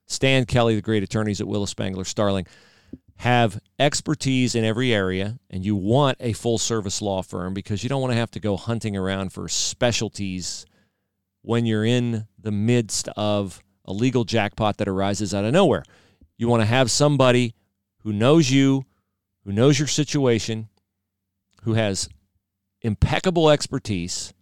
Stan 0.07 0.47
Kelly, 0.47 0.75
the 0.77 0.81
great 0.81 1.03
attorneys 1.03 1.41
at 1.41 1.49
Willis 1.49 1.71
Spangler 1.71 2.05
Starling, 2.05 2.47
have 3.17 3.61
expertise 3.81 4.55
in 4.55 4.65
every 4.65 4.95
area, 4.95 5.39
and 5.51 5.65
you 5.65 5.75
want 5.75 6.17
a 6.21 6.33
full 6.33 6.57
service 6.57 7.03
law 7.03 7.21
firm 7.21 7.53
because 7.53 7.83
you 7.83 7.89
don't 7.89 8.01
want 8.01 8.13
to 8.13 8.19
have 8.19 8.31
to 8.31 8.41
go 8.41 8.57
hunting 8.57 8.97
around 8.97 9.33
for 9.33 9.49
specialties 9.49 10.65
when 11.43 11.67
you're 11.67 11.85
in 11.85 12.27
the 12.39 12.53
midst 12.53 13.09
of 13.17 13.61
a 13.85 13.93
legal 13.93 14.25
jackpot 14.25 14.77
that 14.77 14.87
arises 14.87 15.35
out 15.35 15.45
of 15.45 15.53
nowhere. 15.53 15.83
You 16.39 16.49
want 16.49 16.63
to 16.63 16.67
have 16.67 16.91
somebody 16.91 17.55
who 17.99 18.13
knows 18.13 18.51
you, 18.51 18.85
who 19.45 19.53
knows 19.53 19.79
your 19.79 19.89
situation, 19.89 20.69
who 21.63 21.75
has 21.75 22.09
impeccable 22.81 23.51
expertise, 23.51 24.33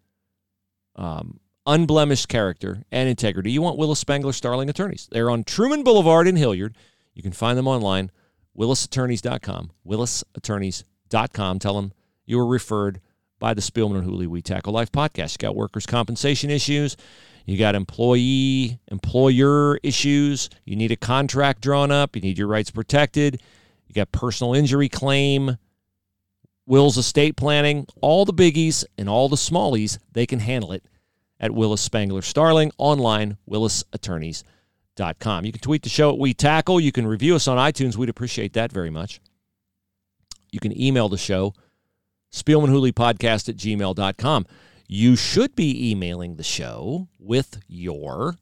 um, 0.94 1.40
unblemished 1.64 2.28
character, 2.28 2.82
and 2.92 3.08
integrity. 3.08 3.50
You 3.50 3.62
want 3.62 3.78
Willis 3.78 3.98
Spangler 3.98 4.32
Starling 4.32 4.68
attorneys. 4.68 5.08
They're 5.10 5.30
on 5.30 5.42
Truman 5.42 5.82
Boulevard 5.82 6.28
in 6.28 6.36
Hilliard. 6.36 6.76
You 7.14 7.22
can 7.22 7.32
find 7.32 7.56
them 7.56 7.66
online, 7.66 8.10
willisattorneys.com. 8.56 9.70
Willisattorneys.com. 9.86 11.58
Tell 11.58 11.74
them 11.74 11.92
you 12.26 12.36
were 12.36 12.46
referred 12.46 13.00
by 13.38 13.54
the 13.54 13.62
Spielman 13.62 13.96
and 13.96 14.04
Hooley 14.04 14.26
We 14.26 14.42
Tackle 14.42 14.72
Life 14.72 14.92
podcast. 14.92 15.32
You 15.32 15.48
got 15.48 15.56
workers' 15.56 15.86
compensation 15.86 16.50
issues. 16.50 16.96
You 17.46 17.56
got 17.56 17.76
employee, 17.76 18.80
employer 18.88 19.78
issues. 19.82 20.50
You 20.64 20.76
need 20.76 20.90
a 20.90 20.96
contract 20.96 21.62
drawn 21.62 21.92
up. 21.92 22.16
You 22.16 22.22
need 22.22 22.38
your 22.38 22.48
rights 22.48 22.70
protected. 22.70 23.40
You 23.86 23.94
got 23.94 24.10
personal 24.10 24.52
injury 24.52 24.88
claim, 24.88 25.56
wills 26.66 26.98
estate 26.98 27.36
planning, 27.36 27.86
all 28.02 28.24
the 28.24 28.34
biggies 28.34 28.84
and 28.98 29.08
all 29.08 29.28
the 29.28 29.36
smallies, 29.36 29.98
they 30.12 30.26
can 30.26 30.40
handle 30.40 30.72
it 30.72 30.84
at 31.38 31.52
Willis 31.52 31.80
Spangler 31.80 32.22
Starling 32.22 32.72
online, 32.78 33.36
willisattorneys.com. 33.48 35.44
You 35.44 35.52
can 35.52 35.60
tweet 35.60 35.82
the 35.82 35.88
show 35.88 36.10
at 36.10 36.18
We 36.18 36.34
Tackle. 36.34 36.80
You 36.80 36.90
can 36.92 37.06
review 37.06 37.36
us 37.36 37.46
on 37.46 37.58
iTunes. 37.58 37.96
We'd 37.96 38.08
appreciate 38.08 38.54
that 38.54 38.72
very 38.72 38.90
much. 38.90 39.20
You 40.50 40.58
can 40.60 40.78
email 40.80 41.08
the 41.08 41.18
show, 41.18 41.54
Podcast 42.32 43.48
at 43.48 43.56
gmail.com. 43.56 44.46
You 44.88 45.16
should 45.16 45.56
be 45.56 45.90
emailing 45.90 46.36
the 46.36 46.44
show 46.44 47.08
with 47.18 47.60
your 47.66 48.36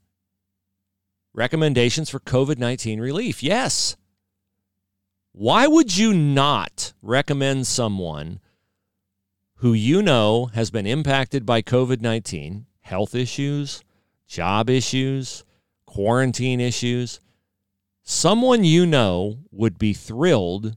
recommendations 1.32 2.10
for 2.10 2.20
COVID 2.20 2.58
19 2.58 3.00
relief. 3.00 3.42
Yes. 3.42 3.96
Why 5.32 5.66
would 5.66 5.96
you 5.96 6.12
not 6.12 6.92
recommend 7.02 7.66
someone 7.66 8.40
who 9.56 9.72
you 9.72 10.02
know 10.02 10.46
has 10.54 10.70
been 10.70 10.86
impacted 10.86 11.46
by 11.46 11.62
COVID 11.62 12.00
19, 12.00 12.66
health 12.82 13.14
issues, 13.14 13.82
job 14.28 14.68
issues, 14.68 15.44
quarantine 15.86 16.60
issues? 16.60 17.20
Someone 18.02 18.64
you 18.64 18.84
know 18.84 19.38
would 19.50 19.78
be 19.78 19.94
thrilled 19.94 20.76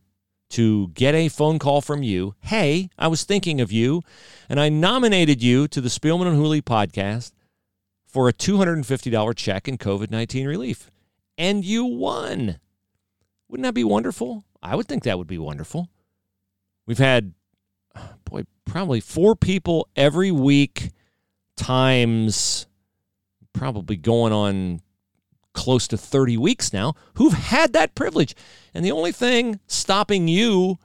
to 0.49 0.89
get 0.89 1.13
a 1.13 1.29
phone 1.29 1.60
call 1.60 1.81
from 1.81 2.03
you. 2.03 2.36
Hey, 2.39 2.89
I 2.97 3.07
was 3.07 3.23
thinking 3.23 3.60
of 3.62 3.71
you, 3.71 4.03
and 4.49 4.60
I 4.60 4.69
nominated 4.69 5.43
you 5.43 5.67
to 5.67 5.81
the 5.81 5.89
Spielman 5.89 6.27
and 6.27 6.36
Hooley 6.36 6.62
podcast 6.62 7.31
for 8.05 8.29
a 8.29 8.33
$250 8.33 9.36
check 9.36 9.67
in 9.67 9.77
COVID 9.77 10.10
19 10.10 10.47
relief. 10.47 10.89
And 11.38 11.63
you 11.63 11.86
won. 11.86 12.60
Wouldn't 13.49 13.63
that 13.63 13.73
be 13.73 13.83
wonderful? 13.83 14.43
I 14.62 14.75
would 14.75 14.88
think 14.88 15.03
that 15.03 15.17
would 15.17 15.27
be 15.27 15.38
wonderful. 15.38 15.89
We've 16.86 16.97
had, 16.97 17.33
boy, 18.25 18.43
probably 18.65 18.99
four 18.99 19.36
people 19.36 19.88
every 19.95 20.31
week, 20.31 20.91
times 21.55 22.67
probably 23.53 23.97
going 23.97 24.33
on 24.33 24.81
close 25.58 25.88
to 25.88 25.98
30 25.98 26.38
weeks 26.38 26.72
now 26.72 26.93
who've 27.15 27.34
had 27.34 27.74
that 27.74 27.96
privilege. 27.96 28.36
And 28.76 28.86
the 28.86 28.91
only 28.91 29.12
thing 29.12 29.60
stopping 29.65 30.28
you 30.28 30.78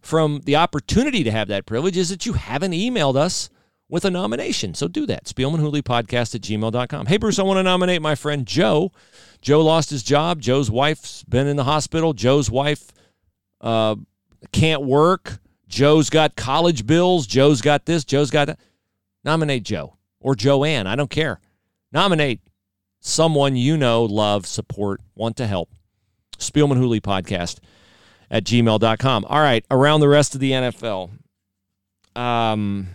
from 0.00 0.40
the 0.44 0.54
opportunity 0.54 1.24
to 1.24 1.30
have 1.32 1.48
that 1.48 1.66
privilege 1.66 1.96
is 1.96 2.08
that 2.08 2.24
you 2.24 2.34
haven't 2.34 2.70
emailed 2.70 3.16
us 3.16 3.50
with 3.88 4.04
a 4.04 4.10
nomination. 4.10 4.74
So 4.74 4.86
do 4.86 5.06
that. 5.06 5.24
Podcast 5.24 6.34
at 6.36 6.40
gmail.com. 6.40 7.06
Hey, 7.06 7.16
Bruce, 7.16 7.40
I 7.40 7.42
want 7.42 7.58
to 7.58 7.64
nominate 7.64 8.00
my 8.00 8.14
friend 8.14 8.46
Joe. 8.46 8.92
Joe 9.40 9.60
lost 9.60 9.90
his 9.90 10.04
job. 10.04 10.40
Joe's 10.40 10.70
wife's 10.70 11.24
been 11.24 11.48
in 11.48 11.56
the 11.56 11.64
hospital. 11.64 12.12
Joe's 12.12 12.48
wife 12.48 12.92
uh, 13.60 13.96
can't 14.52 14.82
work. 14.82 15.40
Joe's 15.66 16.10
got 16.10 16.36
college 16.36 16.86
bills. 16.86 17.26
Joe's 17.26 17.60
got 17.60 17.86
this. 17.86 18.04
Joe's 18.04 18.30
got 18.30 18.46
that. 18.46 18.60
Nominate 19.24 19.64
Joe 19.64 19.96
or 20.20 20.36
Joanne. 20.36 20.86
I 20.86 20.94
don't 20.94 21.10
care. 21.10 21.40
Nominate 21.90 22.40
someone 23.02 23.56
you 23.56 23.76
know, 23.76 24.04
love, 24.04 24.46
support, 24.46 25.00
want 25.14 25.36
to 25.36 25.46
help. 25.46 25.68
Spielman 26.38 26.76
Hooley 26.76 27.00
podcast 27.00 27.58
at 28.30 28.44
gmail.com. 28.44 29.24
All 29.26 29.40
right, 29.40 29.64
around 29.70 30.00
the 30.00 30.08
rest 30.08 30.34
of 30.34 30.40
the 30.40 30.52
NFL. 30.52 31.10
Um, 32.16 32.86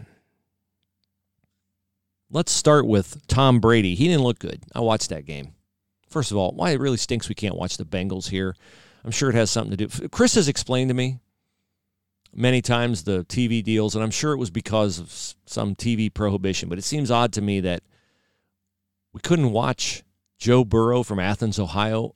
let's 2.32 2.52
start 2.52 2.88
with 2.88 3.28
Tom 3.28 3.60
Brady. 3.60 3.96
He 3.96 4.08
didn't 4.08 4.24
look 4.24 4.40
good. 4.40 4.64
I 4.74 4.80
watched 4.80 5.10
that 5.10 5.26
game. 5.26 5.54
First 6.10 6.32
of 6.32 6.38
all, 6.38 6.54
why 6.54 6.72
it 6.72 6.80
really 6.80 6.98
stinks 6.98 7.30
we 7.30 7.36
can't 7.36 7.56
watch 7.56 7.78
the 7.78 7.86
Bengals 7.86 8.30
here. 8.30 8.56
I'm 9.04 9.12
sure 9.12 9.30
it 9.30 9.36
has 9.36 9.52
something 9.52 9.78
to 9.78 9.88
do. 9.88 10.10
Chris 10.10 10.36
has 10.36 10.48
explained 10.48 10.90
to 10.90 10.94
me 10.94 11.20
many 12.34 12.62
times 12.62 13.04
the 13.04 13.26
TV 13.26 13.62
deals, 13.62 13.94
and 13.94 14.04
I'm 14.04 14.12
sure 14.12 14.32
it 14.32 14.38
was 14.38 14.50
because 14.50 15.00
of 15.00 15.12
some 15.46 15.76
TV 15.76 16.14
prohibition, 16.14 16.70
but 16.70 16.78
it 16.78 16.84
seems 16.84 17.12
odd 17.12 17.34
to 17.34 17.42
me 17.42 17.60
that– 17.60 17.84
we 19.14 19.22
couldn't 19.22 19.52
watch 19.52 20.04
Joe 20.38 20.64
Burrow 20.64 21.04
from 21.04 21.20
Athens, 21.20 21.60
Ohio 21.60 22.16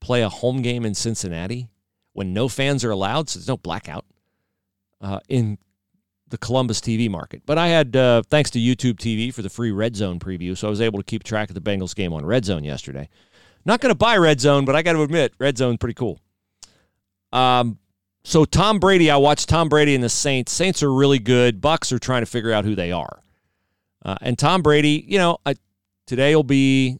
play 0.00 0.22
a 0.22 0.28
home 0.28 0.62
game 0.62 0.84
in 0.84 0.94
Cincinnati 0.94 1.68
when 2.12 2.32
no 2.32 2.48
fans 2.48 2.84
are 2.84 2.90
allowed, 2.90 3.28
so 3.28 3.38
there's 3.38 3.48
no 3.48 3.56
blackout 3.56 4.04
uh, 5.00 5.20
in 5.28 5.58
the 6.28 6.38
Columbus 6.38 6.80
TV 6.80 7.08
market. 7.08 7.42
But 7.46 7.58
I 7.58 7.68
had, 7.68 7.94
uh, 7.94 8.22
thanks 8.28 8.50
to 8.50 8.58
YouTube 8.58 8.94
TV 8.94 9.32
for 9.32 9.42
the 9.42 9.50
free 9.50 9.70
Red 9.70 9.94
Zone 9.94 10.18
preview, 10.18 10.56
so 10.56 10.66
I 10.66 10.70
was 10.70 10.80
able 10.80 10.98
to 10.98 11.04
keep 11.04 11.22
track 11.22 11.50
of 11.50 11.54
the 11.54 11.60
Bengals 11.60 11.94
game 11.94 12.12
on 12.12 12.24
Red 12.24 12.44
Zone 12.44 12.64
yesterday. 12.64 13.08
Not 13.64 13.80
going 13.80 13.90
to 13.90 13.98
buy 13.98 14.16
Red 14.16 14.40
Zone, 14.40 14.64
but 14.64 14.74
I 14.74 14.82
got 14.82 14.94
to 14.94 15.02
admit, 15.02 15.34
Red 15.38 15.58
Zone's 15.58 15.78
pretty 15.78 15.94
cool. 15.94 16.18
Um, 17.32 17.78
so 18.24 18.44
Tom 18.44 18.78
Brady, 18.78 19.10
I 19.10 19.16
watched 19.16 19.48
Tom 19.48 19.68
Brady 19.68 19.94
and 19.94 20.02
the 20.02 20.08
Saints. 20.08 20.52
Saints 20.52 20.82
are 20.82 20.92
really 20.92 21.18
good. 21.18 21.60
Bucks 21.60 21.92
are 21.92 21.98
trying 21.98 22.22
to 22.22 22.26
figure 22.26 22.52
out 22.52 22.64
who 22.64 22.74
they 22.74 22.90
are. 22.90 23.22
Uh, 24.04 24.16
and 24.20 24.38
Tom 24.38 24.62
Brady, 24.62 25.04
you 25.06 25.18
know, 25.18 25.38
I, 25.44 25.54
today 26.06 26.34
will 26.34 26.42
be 26.42 26.98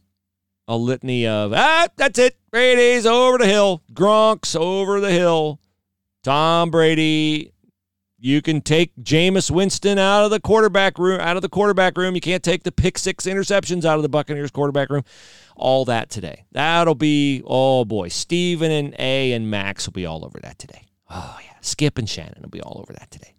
a 0.67 0.75
litany 0.75 1.27
of, 1.27 1.53
ah, 1.53 1.87
that's 1.95 2.19
it. 2.19 2.37
Brady's 2.51 3.05
over 3.05 3.37
the 3.37 3.47
hill. 3.47 3.81
Gronk's 3.93 4.55
over 4.55 4.99
the 4.99 5.11
hill. 5.11 5.59
Tom 6.23 6.69
Brady, 6.69 7.51
you 8.19 8.41
can 8.41 8.61
take 8.61 8.95
Jameis 8.97 9.49
Winston 9.49 9.97
out 9.97 10.23
of 10.23 10.31
the 10.31 10.39
quarterback 10.39 10.99
room, 10.99 11.19
out 11.19 11.35
of 11.35 11.41
the 11.41 11.49
quarterback 11.49 11.97
room. 11.97 12.13
You 12.13 12.21
can't 12.21 12.43
take 12.43 12.61
the 12.63 12.71
pick 12.71 12.99
six 12.99 13.25
interceptions 13.25 13.83
out 13.83 13.95
of 13.95 14.03
the 14.03 14.09
Buccaneers 14.09 14.51
quarterback 14.51 14.89
room. 14.91 15.03
All 15.55 15.85
that 15.85 16.09
today. 16.09 16.45
That'll 16.51 16.95
be, 16.95 17.41
oh 17.45 17.83
boy, 17.83 18.09
Stephen 18.09 18.71
and 18.71 18.95
A 18.99 19.33
and 19.33 19.49
Max 19.49 19.87
will 19.87 19.93
be 19.93 20.05
all 20.05 20.23
over 20.23 20.39
that 20.41 20.59
today. 20.59 20.85
Oh 21.09 21.37
yeah, 21.43 21.57
Skip 21.61 21.97
and 21.97 22.07
Shannon 22.07 22.41
will 22.41 22.49
be 22.49 22.61
all 22.61 22.77
over 22.79 22.93
that 22.93 23.09
today. 23.09 23.33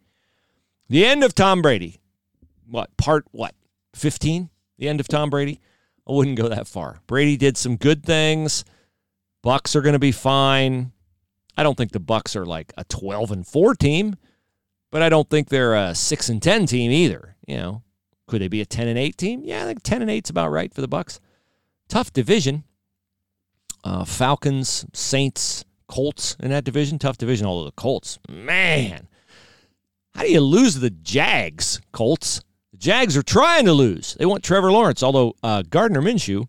The 0.89 1.07
end 1.07 1.23
of 1.25 1.35
Tom 1.35 1.63
Brady 1.63 2.02
what 2.69 2.97
part 2.97 3.25
what 3.31 3.55
15 3.95 4.51
the 4.79 4.89
end 4.89 5.01
of 5.01 5.09
tom 5.09 5.31
brady 5.31 5.61
i 6.09 6.13
wouldn't 6.13 6.37
go 6.37 6.49
that 6.49 6.67
far 6.67 7.01
brady 7.07 7.37
did 7.37 7.57
some 7.57 7.77
good 7.77 8.05
things 8.05 8.65
Bucks 9.43 9.75
are 9.75 9.83
going 9.83 9.95
to 9.95 9.99
be 9.99 10.13
fine. 10.13 10.93
I 11.57 11.63
don't 11.63 11.77
think 11.77 11.93
the 11.93 12.01
Bucks 12.01 12.37
are 12.37 12.47
like 12.47 12.73
a 12.79 12.85
12 12.85 13.33
and 13.33 13.47
4 13.47 13.75
team, 13.75 14.17
but 14.91 15.03
I 15.03 15.09
don't 15.09 15.29
think 15.29 15.49
they're 15.49 15.75
a 15.75 15.95
6 15.95 16.29
and 16.29 16.41
10 16.41 16.67
team 16.67 16.91
either. 16.91 17.37
You 17.47 17.57
know, 17.57 17.83
could 18.29 18.41
they 18.41 18.49
be 18.49 18.61
a 18.61 18.67
10 18.67 18.89
and 18.89 18.99
8 18.99 19.17
team? 19.17 19.43
Yeah, 19.45 19.65
I 19.65 19.67
think 19.67 19.83
10 19.83 20.01
and 20.01 20.11
8 20.11 20.27
is 20.27 20.31
about 20.31 20.51
right 20.51 20.73
for 20.73 20.81
the 20.81 20.89
Bucks. 20.89 21.21
Tough 21.89 22.13
division. 22.13 22.65
Uh, 23.85 24.05
Falcons, 24.05 24.87
Saints, 24.93 25.65
Colts 25.89 26.37
in 26.41 26.51
that 26.51 26.65
division. 26.65 26.99
Tough 27.01 27.19
division, 27.19 27.47
although 27.47 27.67
the 27.67 27.73
Colts, 27.73 28.21
man. 28.29 29.09
How 30.15 30.23
do 30.23 30.31
you 30.31 30.41
lose 30.41 30.77
the 30.77 30.91
Jags, 30.91 31.81
Colts? 31.91 32.43
Jags 32.83 33.17
are 33.17 33.23
trying 33.23 33.65
to 33.67 33.73
lose. 33.73 34.15
They 34.15 34.27
want 34.27 34.43
Trevor 34.43 34.73
Lawrence, 34.73 35.05
although 35.05 35.37
uh, 35.41 35.63
Gardner 35.63 36.03
Minshew 36.03 36.49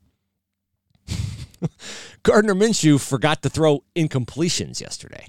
Gardner 2.24 2.56
Minshew 2.56 3.00
forgot 3.00 3.44
to 3.44 3.52
throw 3.52 3.84
incompletions 3.96 4.82
yesterday 4.82 5.28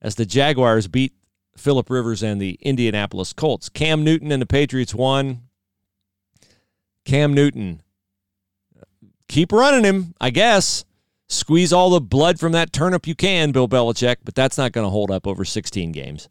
as 0.00 0.14
the 0.14 0.24
Jaguars 0.24 0.88
beat 0.88 1.12
Philip 1.58 1.90
Rivers 1.90 2.22
and 2.22 2.40
the 2.40 2.58
Indianapolis 2.62 3.34
Colts. 3.34 3.68
Cam 3.68 4.02
Newton 4.02 4.32
and 4.32 4.40
the 4.40 4.46
Patriots 4.46 4.94
won. 4.94 5.42
Cam 7.04 7.34
Newton, 7.34 7.82
keep 9.28 9.52
running 9.52 9.84
him, 9.84 10.14
I 10.22 10.30
guess. 10.30 10.86
Squeeze 11.28 11.70
all 11.70 11.90
the 11.90 12.00
blood 12.00 12.40
from 12.40 12.52
that 12.52 12.72
turnip 12.72 13.06
you 13.06 13.14
can, 13.14 13.52
Bill 13.52 13.68
Belichick, 13.68 14.16
but 14.24 14.34
that's 14.34 14.56
not 14.56 14.72
going 14.72 14.86
to 14.86 14.90
hold 14.90 15.10
up 15.10 15.26
over 15.26 15.44
16 15.44 15.92
games. 15.92 16.30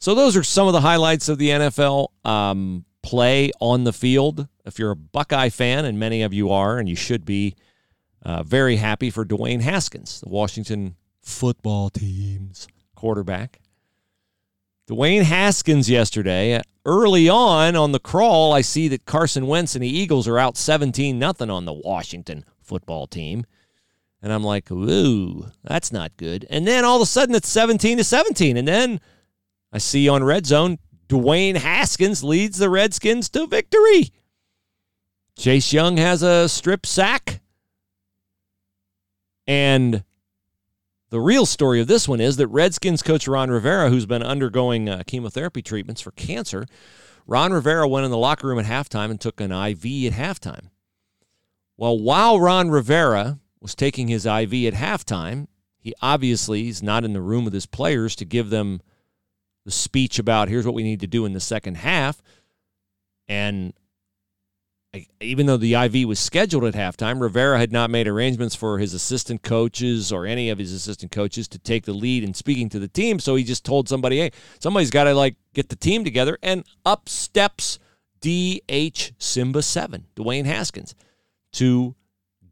So 0.00 0.14
those 0.14 0.34
are 0.34 0.42
some 0.42 0.66
of 0.66 0.72
the 0.72 0.80
highlights 0.80 1.28
of 1.28 1.36
the 1.36 1.50
NFL 1.50 2.08
um, 2.24 2.86
play 3.02 3.50
on 3.60 3.84
the 3.84 3.92
field. 3.92 4.48
If 4.64 4.78
you're 4.78 4.92
a 4.92 4.96
Buckeye 4.96 5.50
fan, 5.50 5.84
and 5.84 5.98
many 5.98 6.22
of 6.22 6.32
you 6.32 6.50
are, 6.50 6.78
and 6.78 6.88
you 6.88 6.96
should 6.96 7.26
be, 7.26 7.54
uh, 8.22 8.42
very 8.42 8.76
happy 8.76 9.10
for 9.10 9.26
Dwayne 9.26 9.60
Haskins, 9.60 10.20
the 10.20 10.30
Washington 10.30 10.96
football 11.20 11.90
team's 11.90 12.66
quarterback. 12.94 13.60
Dwayne 14.88 15.22
Haskins 15.22 15.90
yesterday, 15.90 16.62
early 16.86 17.28
on 17.28 17.76
on 17.76 17.92
the 17.92 18.00
crawl, 18.00 18.54
I 18.54 18.62
see 18.62 18.88
that 18.88 19.04
Carson 19.04 19.46
Wentz 19.46 19.74
and 19.74 19.84
the 19.84 19.88
Eagles 19.88 20.26
are 20.26 20.38
out 20.38 20.56
17 20.56 21.18
nothing 21.18 21.50
on 21.50 21.66
the 21.66 21.74
Washington 21.74 22.44
football 22.62 23.06
team. 23.06 23.44
And 24.22 24.32
I'm 24.32 24.42
like, 24.42 24.70
ooh, 24.70 25.46
that's 25.62 25.92
not 25.92 26.16
good. 26.16 26.46
And 26.50 26.66
then 26.66 26.84
all 26.86 26.96
of 26.96 27.02
a 27.02 27.06
sudden 27.06 27.34
it's 27.34 27.48
17 27.48 27.98
to 27.98 28.04
17. 28.04 28.56
And 28.56 28.66
then 28.66 29.00
I 29.72 29.78
see 29.78 30.08
on 30.08 30.24
Red 30.24 30.46
Zone, 30.46 30.78
Dwayne 31.08 31.56
Haskins 31.56 32.22
leads 32.24 32.58
the 32.58 32.70
Redskins 32.70 33.28
to 33.30 33.46
victory. 33.46 34.12
Chase 35.36 35.72
Young 35.72 35.96
has 35.96 36.22
a 36.22 36.48
strip 36.48 36.86
sack. 36.86 37.40
And 39.46 40.04
the 41.10 41.20
real 41.20 41.46
story 41.46 41.80
of 41.80 41.88
this 41.88 42.06
one 42.06 42.20
is 42.20 42.36
that 42.36 42.46
Redskins 42.46 43.02
coach 43.02 43.26
Ron 43.26 43.50
Rivera, 43.50 43.90
who's 43.90 44.06
been 44.06 44.22
undergoing 44.22 44.88
uh, 44.88 45.02
chemotherapy 45.06 45.62
treatments 45.62 46.00
for 46.00 46.12
cancer, 46.12 46.66
Ron 47.26 47.52
Rivera 47.52 47.88
went 47.88 48.04
in 48.04 48.10
the 48.10 48.18
locker 48.18 48.48
room 48.48 48.58
at 48.58 48.66
halftime 48.66 49.10
and 49.10 49.20
took 49.20 49.40
an 49.40 49.50
IV 49.50 50.12
at 50.12 50.12
halftime. 50.12 50.70
Well, 51.76 51.98
while 51.98 52.38
Ron 52.38 52.70
Rivera 52.70 53.40
was 53.60 53.74
taking 53.74 54.08
his 54.08 54.26
IV 54.26 54.52
at 54.52 54.74
halftime, 54.74 55.46
he 55.78 55.94
obviously 56.02 56.68
is 56.68 56.82
not 56.82 57.04
in 57.04 57.12
the 57.12 57.22
room 57.22 57.44
with 57.44 57.54
his 57.54 57.66
players 57.66 58.14
to 58.16 58.24
give 58.24 58.50
them 58.50 58.80
speech 59.70 60.18
about 60.18 60.48
here's 60.48 60.66
what 60.66 60.74
we 60.74 60.82
need 60.82 61.00
to 61.00 61.06
do 61.06 61.24
in 61.24 61.32
the 61.32 61.40
second 61.40 61.76
half. 61.76 62.22
And 63.28 63.72
even 65.20 65.46
though 65.46 65.56
the 65.56 65.74
IV 65.74 66.08
was 66.08 66.18
scheduled 66.18 66.64
at 66.64 66.74
halftime, 66.74 67.20
Rivera 67.20 67.58
had 67.58 67.70
not 67.70 67.90
made 67.90 68.08
arrangements 68.08 68.56
for 68.56 68.78
his 68.78 68.92
assistant 68.92 69.42
coaches 69.42 70.10
or 70.10 70.26
any 70.26 70.50
of 70.50 70.58
his 70.58 70.72
assistant 70.72 71.12
coaches 71.12 71.46
to 71.48 71.58
take 71.58 71.84
the 71.84 71.92
lead 71.92 72.24
in 72.24 72.34
speaking 72.34 72.68
to 72.70 72.80
the 72.80 72.88
team. 72.88 73.20
So 73.20 73.36
he 73.36 73.44
just 73.44 73.64
told 73.64 73.88
somebody, 73.88 74.18
"Hey, 74.18 74.32
somebody's 74.58 74.90
got 74.90 75.04
to 75.04 75.14
like 75.14 75.36
get 75.54 75.68
the 75.68 75.76
team 75.76 76.02
together." 76.04 76.38
And 76.42 76.64
up 76.84 77.08
steps 77.08 77.78
DH 78.20 79.12
Simba 79.18 79.62
Seven, 79.62 80.06
Dwayne 80.16 80.46
Haskins, 80.46 80.96
to 81.52 81.94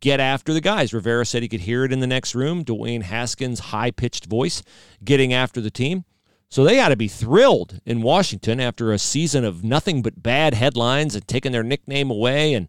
get 0.00 0.20
after 0.20 0.52
the 0.52 0.60
guys. 0.60 0.94
Rivera 0.94 1.26
said 1.26 1.42
he 1.42 1.48
could 1.48 1.62
hear 1.62 1.84
it 1.84 1.92
in 1.92 1.98
the 1.98 2.06
next 2.06 2.34
room. 2.36 2.64
Dwayne 2.64 3.02
Haskins' 3.02 3.58
high 3.58 3.90
pitched 3.90 4.26
voice 4.26 4.62
getting 5.02 5.32
after 5.32 5.60
the 5.60 5.70
team. 5.70 6.04
So 6.50 6.64
they 6.64 6.76
got 6.76 6.88
to 6.88 6.96
be 6.96 7.08
thrilled 7.08 7.80
in 7.84 8.00
Washington 8.00 8.58
after 8.58 8.90
a 8.90 8.98
season 8.98 9.44
of 9.44 9.62
nothing 9.62 10.00
but 10.00 10.22
bad 10.22 10.54
headlines 10.54 11.14
and 11.14 11.26
taking 11.28 11.52
their 11.52 11.62
nickname 11.62 12.10
away 12.10 12.54
and 12.54 12.68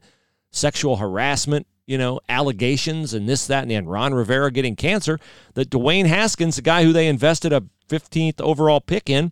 sexual 0.51 0.97
harassment, 0.97 1.65
you 1.87 1.97
know, 1.97 2.19
allegations 2.27 3.13
and 3.13 3.27
this, 3.27 3.47
that, 3.47 3.69
and 3.69 3.89
Ron 3.89 4.13
Rivera 4.13 4.51
getting 4.51 4.75
cancer. 4.75 5.17
That 5.53 5.69
Dwayne 5.69 6.07
Haskins, 6.07 6.57
the 6.57 6.61
guy 6.61 6.83
who 6.83 6.91
they 6.91 7.07
invested 7.07 7.53
a 7.53 7.63
15th 7.87 8.41
overall 8.41 8.81
pick 8.81 9.09
in, 9.09 9.31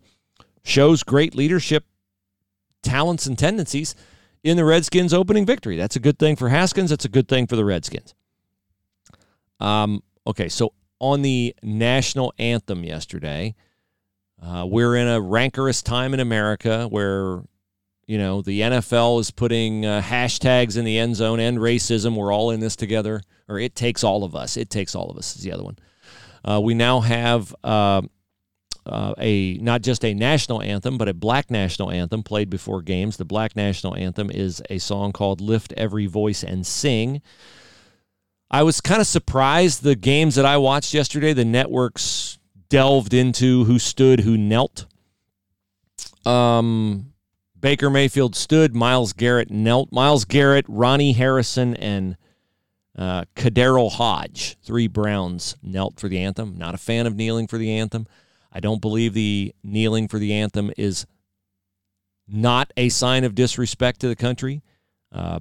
shows 0.64 1.02
great 1.02 1.34
leadership 1.34 1.84
talents 2.82 3.26
and 3.26 3.38
tendencies 3.38 3.94
in 4.42 4.56
the 4.56 4.64
Redskins' 4.64 5.12
opening 5.12 5.44
victory. 5.44 5.76
That's 5.76 5.96
a 5.96 6.00
good 6.00 6.18
thing 6.18 6.36
for 6.36 6.48
Haskins. 6.48 6.90
That's 6.90 7.04
a 7.04 7.10
good 7.10 7.28
thing 7.28 7.46
for 7.46 7.56
the 7.56 7.64
Redskins. 7.64 8.14
Um, 9.60 10.02
okay, 10.26 10.48
so 10.48 10.72
on 11.00 11.22
the 11.22 11.54
national 11.62 12.32
anthem 12.38 12.84
yesterday, 12.84 13.54
uh, 14.42 14.66
we're 14.66 14.96
in 14.96 15.08
a 15.08 15.20
rancorous 15.20 15.82
time 15.82 16.14
in 16.14 16.20
America 16.20 16.86
where, 16.86 17.42
you 18.06 18.18
know, 18.18 18.40
the 18.40 18.60
NFL 18.60 19.20
is 19.20 19.30
putting 19.30 19.84
uh, 19.84 20.00
hashtags 20.00 20.76
in 20.76 20.84
the 20.84 20.98
end 20.98 21.16
zone 21.16 21.40
and 21.40 21.58
racism. 21.58 22.14
We're 22.14 22.32
all 22.32 22.50
in 22.50 22.60
this 22.60 22.76
together, 22.76 23.22
or 23.48 23.58
it 23.58 23.74
takes 23.74 24.04
all 24.04 24.24
of 24.24 24.36
us. 24.36 24.56
It 24.56 24.70
takes 24.70 24.94
all 24.94 25.10
of 25.10 25.18
us 25.18 25.36
is 25.36 25.42
the 25.42 25.52
other 25.52 25.64
one. 25.64 25.78
Uh, 26.44 26.60
we 26.60 26.74
now 26.74 27.00
have 27.00 27.54
uh, 27.64 28.02
uh, 28.86 29.14
a 29.18 29.58
not 29.58 29.82
just 29.82 30.04
a 30.04 30.14
national 30.14 30.62
anthem, 30.62 30.98
but 30.98 31.08
a 31.08 31.14
black 31.14 31.50
national 31.50 31.90
anthem 31.90 32.22
played 32.22 32.48
before 32.48 32.80
games. 32.80 33.16
The 33.16 33.24
black 33.24 33.56
national 33.56 33.96
anthem 33.96 34.30
is 34.30 34.62
a 34.70 34.78
song 34.78 35.12
called 35.12 35.40
"Lift 35.40 35.72
Every 35.76 36.06
Voice 36.06 36.42
and 36.42 36.66
Sing." 36.66 37.20
I 38.50 38.62
was 38.62 38.80
kind 38.80 39.00
of 39.00 39.06
surprised 39.06 39.82
the 39.82 39.94
games 39.94 40.36
that 40.36 40.46
I 40.46 40.56
watched 40.56 40.94
yesterday. 40.94 41.34
The 41.34 41.44
networks 41.44 42.37
delved 42.68 43.14
into 43.14 43.64
who 43.64 43.78
stood, 43.78 44.20
who 44.20 44.36
knelt. 44.36 44.86
Um, 46.24 47.12
Baker 47.58 47.90
Mayfield 47.90 48.36
stood. 48.36 48.74
Myles 48.74 49.12
Garrett 49.12 49.50
knelt. 49.50 49.90
Myles 49.92 50.24
Garrett, 50.24 50.66
Ronnie 50.68 51.12
Harrison, 51.12 51.74
and 51.76 52.16
uh, 52.96 53.24
KhaDarel 53.34 53.92
Hodge, 53.92 54.56
three 54.62 54.86
Browns, 54.86 55.56
knelt 55.62 55.98
for 55.98 56.08
the 56.08 56.18
anthem. 56.18 56.56
Not 56.56 56.74
a 56.74 56.78
fan 56.78 57.06
of 57.06 57.16
kneeling 57.16 57.46
for 57.46 57.58
the 57.58 57.72
anthem. 57.72 58.06
I 58.52 58.60
don't 58.60 58.80
believe 58.80 59.14
the 59.14 59.54
kneeling 59.62 60.08
for 60.08 60.18
the 60.18 60.32
anthem 60.32 60.72
is 60.76 61.06
not 62.26 62.72
a 62.76 62.88
sign 62.88 63.24
of 63.24 63.34
disrespect 63.34 64.00
to 64.00 64.08
the 64.08 64.16
country. 64.16 64.62
Uh, 65.12 65.40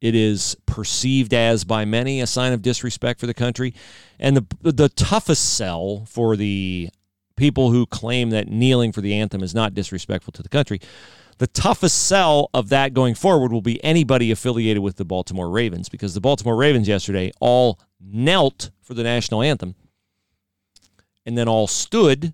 it 0.00 0.14
is 0.14 0.56
perceived 0.66 1.32
as 1.32 1.64
by 1.64 1.84
many 1.84 2.20
a 2.20 2.26
sign 2.26 2.52
of 2.52 2.62
disrespect 2.62 3.20
for 3.20 3.26
the 3.26 3.34
country. 3.34 3.74
And 4.18 4.36
the 4.36 4.72
the 4.72 4.88
toughest 4.88 5.54
sell 5.56 6.04
for 6.06 6.36
the 6.36 6.90
people 7.36 7.70
who 7.70 7.86
claim 7.86 8.30
that 8.30 8.48
kneeling 8.48 8.92
for 8.92 9.00
the 9.00 9.14
anthem 9.14 9.42
is 9.42 9.54
not 9.54 9.74
disrespectful 9.74 10.32
to 10.32 10.42
the 10.42 10.48
country, 10.48 10.80
the 11.38 11.46
toughest 11.46 12.06
sell 12.06 12.48
of 12.54 12.70
that 12.70 12.94
going 12.94 13.14
forward 13.14 13.52
will 13.52 13.60
be 13.60 13.82
anybody 13.84 14.30
affiliated 14.30 14.82
with 14.82 14.96
the 14.96 15.04
Baltimore 15.04 15.50
Ravens 15.50 15.88
because 15.88 16.14
the 16.14 16.20
Baltimore 16.20 16.56
Ravens 16.56 16.88
yesterday 16.88 17.30
all 17.40 17.78
knelt 18.00 18.70
for 18.80 18.94
the 18.94 19.02
national 19.02 19.42
anthem 19.42 19.74
and 21.26 21.36
then 21.36 21.48
all 21.48 21.66
stood 21.66 22.32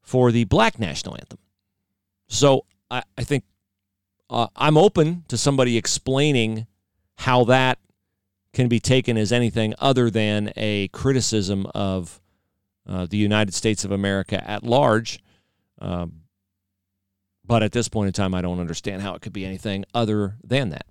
for 0.00 0.32
the 0.32 0.44
black 0.44 0.78
national 0.78 1.16
anthem. 1.16 1.38
So 2.28 2.64
I, 2.90 3.02
I 3.18 3.24
think 3.24 3.44
uh, 4.30 4.46
I'm 4.56 4.78
open 4.78 5.24
to 5.28 5.36
somebody 5.36 5.76
explaining 5.76 6.66
how 7.20 7.44
that 7.44 7.78
can 8.54 8.66
be 8.66 8.80
taken 8.80 9.18
as 9.18 9.30
anything 9.30 9.74
other 9.78 10.10
than 10.10 10.52
a 10.56 10.88
criticism 10.88 11.66
of 11.74 12.18
uh, 12.88 13.06
the 13.06 13.18
United 13.18 13.52
States 13.52 13.84
of 13.84 13.92
America 13.92 14.42
at 14.50 14.64
large. 14.64 15.20
Um, 15.80 16.22
but 17.44 17.62
at 17.62 17.72
this 17.72 17.88
point 17.88 18.06
in 18.06 18.12
time, 18.14 18.34
I 18.34 18.40
don't 18.40 18.58
understand 18.58 19.02
how 19.02 19.14
it 19.14 19.20
could 19.20 19.34
be 19.34 19.44
anything 19.44 19.84
other 19.92 20.36
than 20.42 20.70
that. 20.70 20.86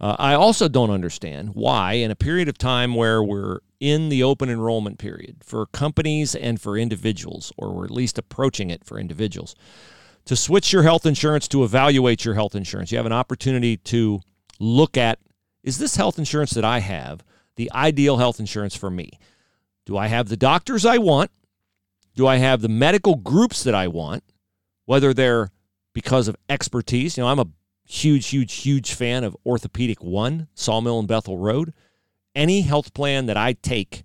Uh, 0.00 0.14
I 0.16 0.34
also 0.34 0.68
don't 0.68 0.90
understand 0.90 1.54
why, 1.54 1.94
in 1.94 2.12
a 2.12 2.16
period 2.16 2.48
of 2.48 2.56
time 2.56 2.94
where 2.94 3.20
we're 3.20 3.60
in 3.80 4.10
the 4.10 4.22
open 4.22 4.48
enrollment 4.48 4.98
period 4.98 5.38
for 5.42 5.66
companies 5.66 6.36
and 6.36 6.60
for 6.60 6.78
individuals, 6.78 7.52
or 7.56 7.72
we're 7.72 7.84
at 7.84 7.90
least 7.90 8.16
approaching 8.16 8.70
it 8.70 8.84
for 8.84 8.96
individuals, 8.96 9.56
to 10.24 10.36
switch 10.36 10.72
your 10.72 10.84
health 10.84 11.04
insurance 11.04 11.48
to 11.48 11.64
evaluate 11.64 12.24
your 12.24 12.34
health 12.34 12.54
insurance. 12.54 12.92
You 12.92 12.98
have 12.98 13.06
an 13.06 13.12
opportunity 13.12 13.76
to 13.78 14.20
look 14.60 14.96
at 14.96 15.18
is 15.62 15.78
this 15.78 15.96
health 15.96 16.18
insurance 16.18 16.50
that 16.52 16.64
I 16.64 16.80
have 16.80 17.24
the 17.56 17.70
ideal 17.72 18.16
health 18.16 18.40
insurance 18.40 18.74
for 18.74 18.90
me? 18.90 19.18
Do 19.86 19.96
I 19.96 20.06
have 20.06 20.28
the 20.28 20.36
doctors 20.36 20.84
I 20.84 20.98
want? 20.98 21.30
Do 22.14 22.26
I 22.26 22.36
have 22.36 22.60
the 22.60 22.68
medical 22.68 23.16
groups 23.16 23.64
that 23.64 23.74
I 23.74 23.88
want? 23.88 24.24
Whether 24.84 25.14
they're 25.14 25.50
because 25.92 26.28
of 26.28 26.36
expertise. 26.48 27.16
You 27.16 27.24
know, 27.24 27.28
I'm 27.28 27.38
a 27.38 27.48
huge, 27.84 28.28
huge, 28.28 28.54
huge 28.54 28.94
fan 28.94 29.24
of 29.24 29.36
Orthopedic 29.44 30.02
One, 30.02 30.48
Sawmill 30.54 30.98
and 30.98 31.08
Bethel 31.08 31.38
Road. 31.38 31.72
any 32.34 32.62
health 32.62 32.94
plan 32.94 33.26
that 33.26 33.36
I 33.36 33.52
take, 33.52 34.04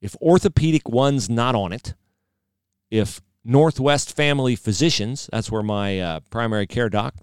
if 0.00 0.14
Orthopedic 0.22 0.88
One's 0.88 1.28
not 1.28 1.56
on 1.56 1.72
it, 1.72 1.94
if 2.88 3.20
Northwest 3.44 4.14
Family 4.14 4.54
Physicians, 4.54 5.28
that's 5.32 5.50
where 5.50 5.62
my 5.62 5.98
uh, 5.98 6.20
primary 6.30 6.68
care 6.68 6.88
doc, 6.88 7.14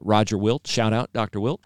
Roger 0.00 0.36
Wilt, 0.36 0.66
shout 0.66 0.92
out 0.92 1.12
Dr. 1.12 1.38
Wilt. 1.38 1.60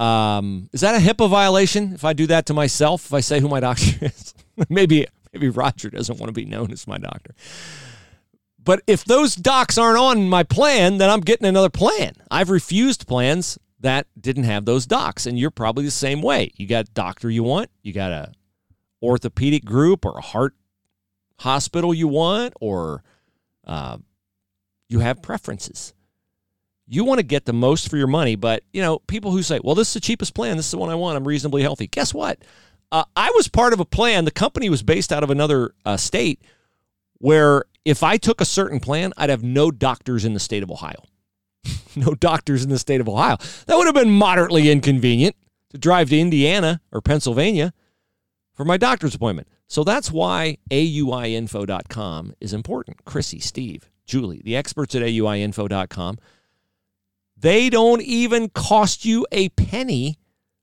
Um, 0.00 0.70
is 0.72 0.80
that 0.80 0.94
a 0.94 0.98
HIPAA 0.98 1.28
violation 1.28 1.92
if 1.92 2.04
I 2.04 2.14
do 2.14 2.26
that 2.28 2.46
to 2.46 2.54
myself? 2.54 3.04
If 3.06 3.12
I 3.12 3.20
say 3.20 3.40
who 3.40 3.48
my 3.48 3.60
doctor 3.60 4.06
is, 4.06 4.34
maybe 4.68 5.06
maybe 5.32 5.48
Roger 5.50 5.90
doesn't 5.90 6.18
want 6.18 6.28
to 6.28 6.32
be 6.32 6.46
known 6.46 6.72
as 6.72 6.86
my 6.86 6.98
doctor. 6.98 7.34
But 8.62 8.82
if 8.86 9.04
those 9.04 9.34
docs 9.34 9.78
aren't 9.78 9.98
on 9.98 10.28
my 10.28 10.42
plan, 10.42 10.98
then 10.98 11.10
I'm 11.10 11.20
getting 11.20 11.46
another 11.46 11.70
plan. 11.70 12.12
I've 12.30 12.50
refused 12.50 13.06
plans 13.06 13.58
that 13.80 14.06
didn't 14.18 14.44
have 14.44 14.64
those 14.64 14.86
docs, 14.86 15.26
and 15.26 15.38
you're 15.38 15.50
probably 15.50 15.84
the 15.84 15.90
same 15.90 16.20
way. 16.20 16.50
You 16.56 16.66
got 16.66 16.88
a 16.88 16.92
doctor 16.92 17.30
you 17.30 17.42
want, 17.42 17.70
you 17.82 17.92
got 17.92 18.12
a 18.12 18.32
orthopedic 19.02 19.64
group 19.64 20.04
or 20.04 20.18
a 20.18 20.22
heart 20.22 20.54
hospital 21.38 21.94
you 21.94 22.08
want, 22.08 22.54
or 22.60 23.02
uh, 23.66 23.96
you 24.88 24.98
have 24.98 25.22
preferences. 25.22 25.94
You 26.92 27.04
want 27.04 27.20
to 27.20 27.22
get 27.22 27.44
the 27.44 27.52
most 27.52 27.88
for 27.88 27.96
your 27.96 28.08
money, 28.08 28.34
but 28.34 28.64
you 28.72 28.82
know 28.82 28.98
people 29.00 29.30
who 29.30 29.42
say, 29.42 29.60
"Well, 29.62 29.74
this 29.74 29.88
is 29.88 29.94
the 29.94 30.00
cheapest 30.00 30.34
plan. 30.34 30.56
This 30.56 30.66
is 30.66 30.72
the 30.72 30.78
one 30.78 30.90
I 30.90 30.96
want. 30.96 31.16
I'm 31.16 31.26
reasonably 31.26 31.62
healthy." 31.62 31.86
Guess 31.86 32.12
what? 32.12 32.38
Uh, 32.90 33.04
I 33.14 33.30
was 33.36 33.46
part 33.46 33.72
of 33.72 33.78
a 33.78 33.84
plan. 33.84 34.24
The 34.24 34.32
company 34.32 34.68
was 34.68 34.82
based 34.82 35.12
out 35.12 35.22
of 35.22 35.30
another 35.30 35.72
uh, 35.84 35.96
state 35.96 36.42
where 37.18 37.64
if 37.84 38.02
I 38.02 38.16
took 38.16 38.40
a 38.40 38.44
certain 38.44 38.80
plan, 38.80 39.12
I'd 39.16 39.30
have 39.30 39.44
no 39.44 39.70
doctors 39.70 40.24
in 40.24 40.34
the 40.34 40.40
state 40.40 40.62
of 40.62 40.70
Ohio. 40.70 41.04
no 41.96 42.14
doctors 42.14 42.64
in 42.64 42.70
the 42.70 42.78
state 42.78 43.00
of 43.00 43.08
Ohio. 43.08 43.36
That 43.66 43.76
would 43.76 43.86
have 43.86 43.94
been 43.94 44.10
moderately 44.10 44.70
inconvenient 44.70 45.36
to 45.70 45.78
drive 45.78 46.10
to 46.10 46.18
Indiana 46.18 46.80
or 46.90 47.00
Pennsylvania 47.00 47.72
for 48.54 48.64
my 48.64 48.76
doctor's 48.76 49.14
appointment. 49.14 49.48
So 49.68 49.84
that's 49.84 50.10
why 50.10 50.58
AUIinfo.com 50.70 52.34
is 52.40 52.52
important. 52.52 53.04
Chrissy, 53.04 53.38
Steve, 53.38 53.88
Julie, 54.04 54.42
the 54.44 54.56
experts 54.56 54.94
at 54.96 55.02
AUIinfo.com, 55.02 56.18
they 57.40 57.70
don't 57.70 58.02
even 58.02 58.48
cost 58.50 59.04
you 59.04 59.26
a 59.32 59.48
penny 59.50 60.18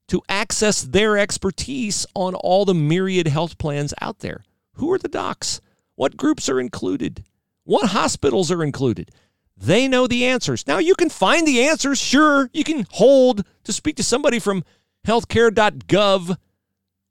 to 0.08 0.22
access 0.28 0.82
their 0.82 1.18
expertise 1.18 2.06
on 2.14 2.34
all 2.34 2.64
the 2.64 2.74
myriad 2.74 3.26
health 3.26 3.58
plans 3.58 3.92
out 4.00 4.20
there. 4.20 4.44
Who 4.74 4.92
are 4.92 4.98
the 4.98 5.08
docs? 5.08 5.60
What 5.96 6.16
groups 6.16 6.48
are 6.48 6.60
included? 6.60 7.24
What 7.64 7.90
hospitals 7.90 8.50
are 8.50 8.62
included? 8.62 9.10
They 9.56 9.88
know 9.88 10.06
the 10.06 10.24
answers. 10.24 10.66
Now, 10.66 10.78
you 10.78 10.94
can 10.94 11.10
find 11.10 11.46
the 11.46 11.64
answers. 11.64 11.98
Sure, 11.98 12.48
you 12.52 12.62
can 12.64 12.86
hold 12.90 13.44
to 13.64 13.72
speak 13.72 13.96
to 13.96 14.04
somebody 14.04 14.38
from 14.38 14.64
healthcare.gov 15.06 16.36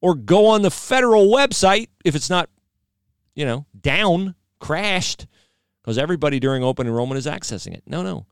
or 0.01 0.15
go 0.15 0.47
on 0.47 0.61
the 0.61 0.71
federal 0.71 1.27
website 1.27 1.89
if 2.05 2.15
it's 2.15 2.29
not, 2.29 2.49
you 3.35 3.45
know, 3.45 3.65
down, 3.79 4.35
crashed, 4.59 5.27
because 5.81 5.97
everybody 5.97 6.39
during 6.39 6.63
open 6.63 6.87
enrollment 6.87 7.17
is 7.17 7.25
accessing 7.25 7.73
it. 7.73 7.83
No, 7.85 8.01
no. 8.01 8.25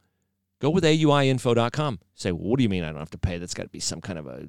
Go 0.62 0.70
with 0.70 0.84
AUIinfo.com. 0.84 1.99
Say, 2.14 2.32
well, 2.32 2.49
what 2.49 2.58
do 2.58 2.64
you 2.64 2.70
mean 2.70 2.84
I 2.84 2.89
don't 2.89 2.99
have 2.99 3.10
to 3.12 3.18
pay? 3.18 3.38
That's 3.38 3.53
got 3.53 3.64
to 3.64 3.70
be 3.70 3.80
some 3.80 4.01
kind 4.01 4.18
of 4.18 4.28
a, 4.28 4.47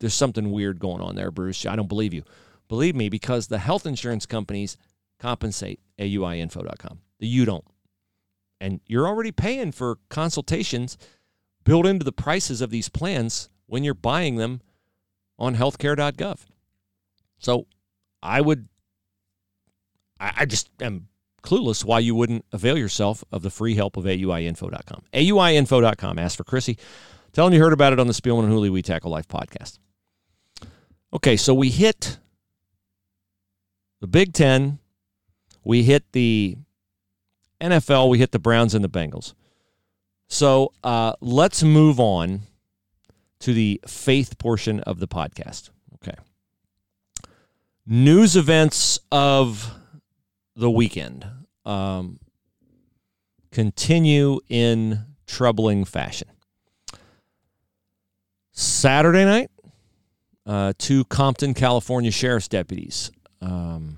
there's 0.00 0.14
something 0.14 0.50
weird 0.50 0.78
going 0.80 1.00
on 1.00 1.14
there, 1.14 1.30
Bruce. 1.30 1.64
I 1.66 1.76
don't 1.76 1.88
believe 1.88 2.12
you. 2.12 2.24
Believe 2.68 2.94
me, 2.94 3.08
because 3.08 3.46
the 3.46 3.58
health 3.58 3.86
insurance 3.86 4.26
companies 4.26 4.76
compensate 5.18 5.80
AUIinfo.com. 5.98 7.00
You 7.18 7.44
don't. 7.44 7.64
And 8.60 8.80
you're 8.86 9.06
already 9.06 9.32
paying 9.32 9.72
for 9.72 9.98
consultations 10.08 10.98
built 11.64 11.86
into 11.86 12.04
the 12.04 12.12
prices 12.12 12.60
of 12.60 12.70
these 12.70 12.88
plans 12.88 13.48
when 13.66 13.84
you're 13.84 13.94
buying 13.94 14.36
them 14.36 14.60
on 15.38 15.56
healthcare.gov. 15.56 16.38
So 17.38 17.66
I 18.22 18.40
would, 18.40 18.68
I 20.18 20.44
just 20.44 20.68
am 20.80 21.08
clueless 21.42 21.84
why 21.84 21.98
you 21.98 22.14
wouldn't 22.14 22.44
avail 22.52 22.76
yourself 22.78 23.24
of 23.32 23.42
the 23.42 23.50
free 23.50 23.74
help 23.74 23.96
of 23.96 24.04
AUIinfo.com. 24.04 25.02
AUIinfo.com. 25.12 26.18
Ask 26.18 26.36
for 26.36 26.44
Chrissy. 26.44 26.78
Tell 27.32 27.46
them 27.46 27.54
you 27.54 27.60
heard 27.60 27.72
about 27.72 27.92
it 27.92 28.00
on 28.00 28.06
the 28.06 28.12
Spielman 28.12 28.44
and 28.44 28.52
Hooley 28.52 28.70
We 28.70 28.82
Tackle 28.82 29.10
Life 29.10 29.28
podcast. 29.28 29.78
Okay, 31.12 31.36
so 31.36 31.54
we 31.54 31.70
hit 31.70 32.18
the 34.00 34.06
Big 34.06 34.32
Ten, 34.32 34.78
we 35.64 35.82
hit 35.82 36.04
the 36.12 36.56
NFL, 37.60 38.08
we 38.08 38.18
hit 38.18 38.32
the 38.32 38.38
Browns 38.38 38.74
and 38.74 38.84
the 38.84 38.88
Bengals. 38.88 39.34
So 40.28 40.72
uh, 40.84 41.14
let's 41.20 41.62
move 41.62 41.98
on 41.98 42.42
to 43.40 43.52
the 43.52 43.80
faith 43.86 44.38
portion 44.38 44.80
of 44.80 45.00
the 45.00 45.08
podcast. 45.08 45.70
Okay. 45.96 46.16
News 47.86 48.36
events 48.36 49.00
of 49.10 49.74
the 50.60 50.70
weekend 50.70 51.26
um, 51.64 52.20
continue 53.50 54.40
in 54.50 55.06
troubling 55.26 55.86
fashion. 55.86 56.28
Saturday 58.52 59.24
night, 59.24 59.50
uh, 60.44 60.74
two 60.76 61.04
Compton, 61.06 61.54
California 61.54 62.10
sheriff's 62.10 62.46
deputies 62.46 63.10
um, 63.40 63.96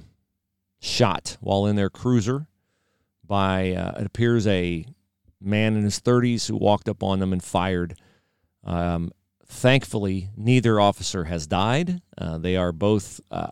shot 0.81 1.37
while 1.41 1.67
in 1.67 1.75
their 1.75 1.91
cruiser 1.91 2.47
by, 3.27 3.73
uh, 3.73 3.99
it 3.99 4.07
appears, 4.07 4.47
a 4.47 4.87
man 5.41 5.75
in 5.75 5.83
his 5.83 6.01
30s 6.01 6.47
who 6.47 6.57
walked 6.57 6.89
up 6.89 7.03
on 7.03 7.19
them 7.19 7.33
and 7.33 7.43
fired. 7.43 7.99
Um, 8.63 9.11
thankfully, 9.47 10.29
neither 10.37 10.79
officer 10.79 11.25
has 11.25 11.49
died. 11.49 12.01
Uh, 12.17 12.39
they 12.39 12.57
are 12.57 12.71
both 12.71 13.21
uh, 13.33 13.49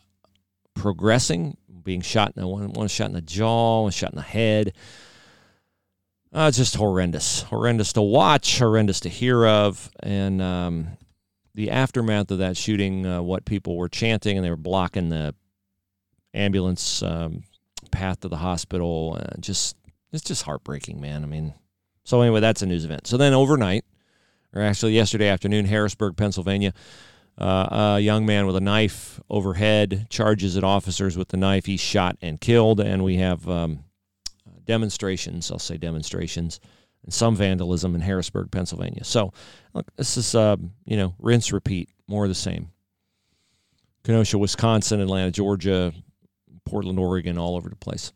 progressing 0.74 1.56
being 1.84 2.00
shot 2.00 2.32
in 2.36 2.42
the 2.42 2.48
one, 2.48 2.72
one 2.72 2.88
shot 2.88 3.08
in 3.08 3.14
the 3.14 3.20
jaw, 3.20 3.82
one 3.82 3.92
shot 3.92 4.12
in 4.12 4.16
the 4.16 4.22
head. 4.22 4.72
Uh, 6.32 6.46
it's 6.48 6.58
just 6.58 6.76
horrendous, 6.76 7.42
horrendous 7.42 7.92
to 7.92 8.02
watch, 8.02 8.58
horrendous 8.58 9.00
to 9.00 9.08
hear 9.08 9.44
of, 9.46 9.90
and 10.00 10.40
um, 10.40 10.88
the 11.54 11.70
aftermath 11.70 12.30
of 12.30 12.38
that 12.38 12.56
shooting, 12.56 13.04
uh, 13.04 13.20
what 13.20 13.44
people 13.44 13.76
were 13.76 13.88
chanting, 13.88 14.36
and 14.36 14.44
they 14.44 14.50
were 14.50 14.56
blocking 14.56 15.08
the 15.08 15.34
ambulance 16.32 17.02
um, 17.02 17.42
path 17.90 18.20
to 18.20 18.28
the 18.28 18.36
hospital. 18.36 19.18
Uh, 19.20 19.40
just 19.40 19.76
it's 20.12 20.22
just 20.22 20.44
heartbreaking, 20.44 21.00
man. 21.00 21.24
I 21.24 21.26
mean, 21.26 21.54
so 22.04 22.20
anyway, 22.20 22.40
that's 22.40 22.62
a 22.62 22.66
news 22.66 22.84
event. 22.84 23.08
So 23.08 23.16
then 23.16 23.34
overnight, 23.34 23.84
or 24.54 24.62
actually 24.62 24.92
yesterday 24.92 25.28
afternoon, 25.28 25.64
Harrisburg, 25.64 26.16
Pennsylvania. 26.16 26.72
Uh, 27.40 27.94
a 27.96 28.00
young 28.00 28.26
man 28.26 28.46
with 28.46 28.54
a 28.54 28.60
knife 28.60 29.18
overhead 29.30 30.06
charges 30.10 30.56
at 30.56 30.64
officers 30.64 31.16
with 31.16 31.28
the 31.28 31.36
knife. 31.38 31.64
He's 31.64 31.80
shot 31.80 32.18
and 32.20 32.38
killed, 32.40 32.80
and 32.80 33.02
we 33.02 33.16
have 33.16 33.48
um, 33.48 33.84
demonstrations. 34.66 35.50
I'll 35.50 35.58
say 35.58 35.78
demonstrations 35.78 36.60
and 37.04 37.14
some 37.14 37.34
vandalism 37.34 37.94
in 37.94 38.02
Harrisburg, 38.02 38.50
Pennsylvania. 38.50 39.04
So, 39.04 39.32
look, 39.72 39.86
this 39.96 40.16
is 40.16 40.34
uh, 40.34 40.56
you 40.84 40.96
know 40.96 41.14
rinse 41.18 41.52
repeat, 41.52 41.88
more 42.06 42.24
of 42.24 42.30
the 42.30 42.34
same. 42.34 42.70
Kenosha, 44.04 44.38
Wisconsin, 44.38 45.00
Atlanta, 45.00 45.30
Georgia, 45.30 45.92
Portland, 46.64 46.98
Oregon, 46.98 47.38
all 47.38 47.56
over 47.56 47.68
the 47.68 47.76
place. 47.76 48.12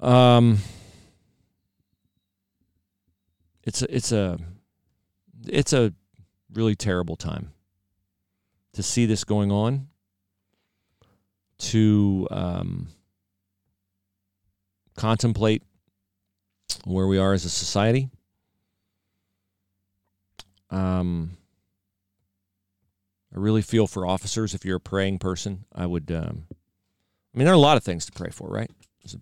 Um, 0.00 0.58
it's 3.62 3.82
a, 3.82 3.94
it's 3.94 4.12
a 4.12 4.38
it's 5.46 5.72
a 5.72 5.92
really 6.52 6.74
terrible 6.74 7.16
time 7.16 7.52
to 8.72 8.82
see 8.82 9.06
this 9.06 9.24
going 9.24 9.50
on, 9.50 9.88
to 11.58 12.26
um, 12.30 12.88
contemplate 14.96 15.62
where 16.84 17.06
we 17.06 17.18
are 17.18 17.32
as 17.32 17.44
a 17.44 17.50
society. 17.50 18.08
Um, 20.70 21.36
I 23.34 23.38
really 23.38 23.62
feel 23.62 23.86
for 23.86 24.06
officers. 24.06 24.54
If 24.54 24.64
you're 24.64 24.76
a 24.76 24.80
praying 24.80 25.18
person, 25.18 25.64
I 25.74 25.86
would. 25.86 26.10
Um, 26.10 26.46
I 27.34 27.38
mean, 27.38 27.44
there 27.44 27.54
are 27.54 27.56
a 27.56 27.60
lot 27.60 27.76
of 27.76 27.84
things 27.84 28.06
to 28.06 28.12
pray 28.12 28.30
for, 28.30 28.48
right? 28.48 28.70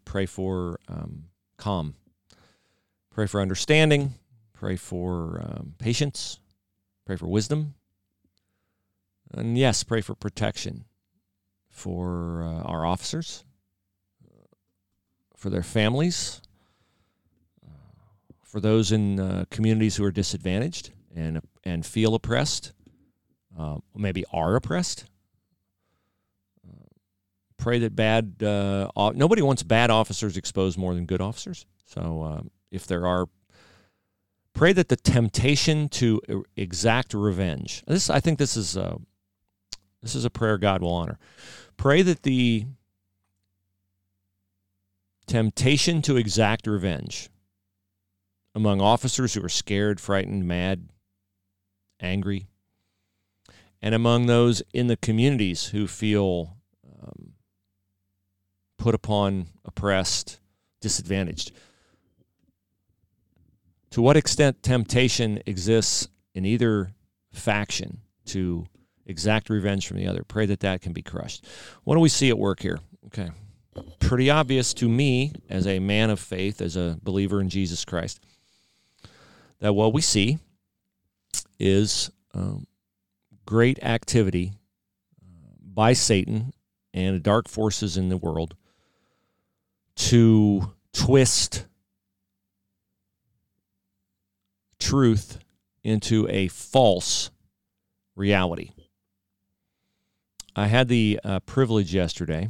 Pray 0.05 0.27
for 0.27 0.81
um, 0.89 1.25
calm, 1.57 1.95
pray 3.11 3.27
for 3.27 3.41
understanding, 3.41 4.15
pray 4.53 4.77
for 4.77 5.41
um, 5.43 5.75
patience, 5.79 6.41
Pray 7.09 7.17
for 7.17 7.27
wisdom. 7.27 7.73
And 9.33 9.57
yes, 9.57 9.83
pray 9.83 10.03
for 10.03 10.15
protection 10.15 10.85
for 11.71 12.43
uh, 12.43 12.61
our 12.65 12.85
officers, 12.85 13.47
for 15.35 15.49
their 15.49 15.63
families, 15.63 16.43
uh, 17.67 17.71
for 18.45 18.61
those 18.61 18.93
in 18.93 19.19
uh, 19.19 19.47
communities 19.51 19.97
who 19.97 20.05
are 20.05 20.11
disadvantaged 20.11 20.91
and 21.17 21.41
and 21.65 21.87
feel 21.87 22.15
oppressed, 22.15 22.75
uh, 23.59 23.79
maybe 23.97 24.27
are 24.31 24.55
oppressed. 24.57 25.07
Uh, 26.63 26.89
pray 27.57 27.79
that 27.79 27.97
bad 27.97 28.35
nobody 28.43 29.41
wants 29.41 29.63
bad 29.63 29.89
officers 29.89 30.37
exposed 30.37 30.77
more 30.77 30.93
than 30.93 31.07
good 31.07 31.23
officers. 31.23 31.65
So 31.87 32.45
if 32.71 32.87
there 32.87 33.07
are 33.07 33.29
Pray 34.59 34.73
that 34.73 34.89
the 34.89 34.97
temptation 34.97 35.89
to 35.89 36.21
exact 36.57 37.15
revenge. 37.15 37.85
This, 37.87 38.11
I 38.11 38.19
think, 38.19 38.41
this 38.41 38.57
is 38.57 38.77
a, 38.77 38.99
this 40.03 40.17
is 40.17 40.25
a 40.25 40.31
prayer 40.31 40.59
God 40.59 40.83
will 40.83 40.93
honor. 40.93 41.17
Pray 41.77 42.03
that 42.03 42.25
the 42.25 42.67
temptation 45.29 46.03
to 46.03 46.17
exact 46.17 46.67
revenge 46.67 47.31
among 48.53 48.81
officers 48.81 49.35
who 49.35 49.45
are 49.45 49.49
scared, 49.49 50.01
frightened, 50.01 50.49
mad, 50.49 50.89
angry, 52.01 52.49
and 53.81 53.95
among 53.95 54.27
those 54.27 54.61
in 54.75 54.89
the 54.89 54.97
communities 54.97 55.67
who 55.67 55.87
feel 55.87 56.57
um, 57.01 57.35
put 58.77 58.97
upon, 58.97 59.47
oppressed, 59.65 60.41
disadvantaged. 60.81 61.53
To 63.91 64.03
what 64.03 64.17
extent 64.17 64.63
temptation 64.63 65.43
exists 65.47 66.09
in 66.35 66.45
either 66.45 66.93
faction 67.33 68.01
to 68.27 68.67
exact 69.07 69.49
revenge 69.49 69.87
from 69.87 69.97
the 69.97 70.07
other, 70.07 70.23
pray 70.23 70.47
that 70.47 70.61
that 70.61 70.83
can 70.83 70.93
be 70.93 71.03
crushed. 71.03 71.45
What 71.85 71.95
do 71.95 72.01
we 72.01 72.09
see 72.09 72.29
at 72.29 72.39
work 72.39 72.61
here? 72.61 72.79
Okay. 73.07 73.31
Pretty 74.01 74.29
obvious 74.29 74.75
to 74.75 74.89
me 74.89 75.33
as 75.49 75.67
a 75.67 75.79
man 75.79 76.11
of 76.11 76.21
faith, 76.21 76.61
as 76.61 76.77
a 76.77 76.99
believer 77.03 77.41
in 77.41 77.49
Jesus 77.49 77.85
Christ, 77.85 78.21
that 79.61 79.73
what 79.73 79.93
we 79.93 80.01
see 80.01 80.39
is 81.59 82.11
um, 82.35 82.67
great 83.47 83.83
activity 83.83 84.53
uh, 85.23 85.55
by 85.63 85.93
Satan 85.93 86.53
and 86.93 87.23
dark 87.23 87.49
forces 87.49 87.97
in 87.97 88.09
the 88.09 88.17
world 88.17 88.57
to 89.95 90.73
twist 90.93 91.67
truth 94.79 95.39
into 95.83 96.29
a 96.29 96.49
false 96.49 97.31
reality. 98.17 98.73
I 100.57 100.67
had 100.67 100.89
the 100.89 101.21
uh, 101.23 101.41
privilege 101.41 101.95
yesterday 101.95 102.49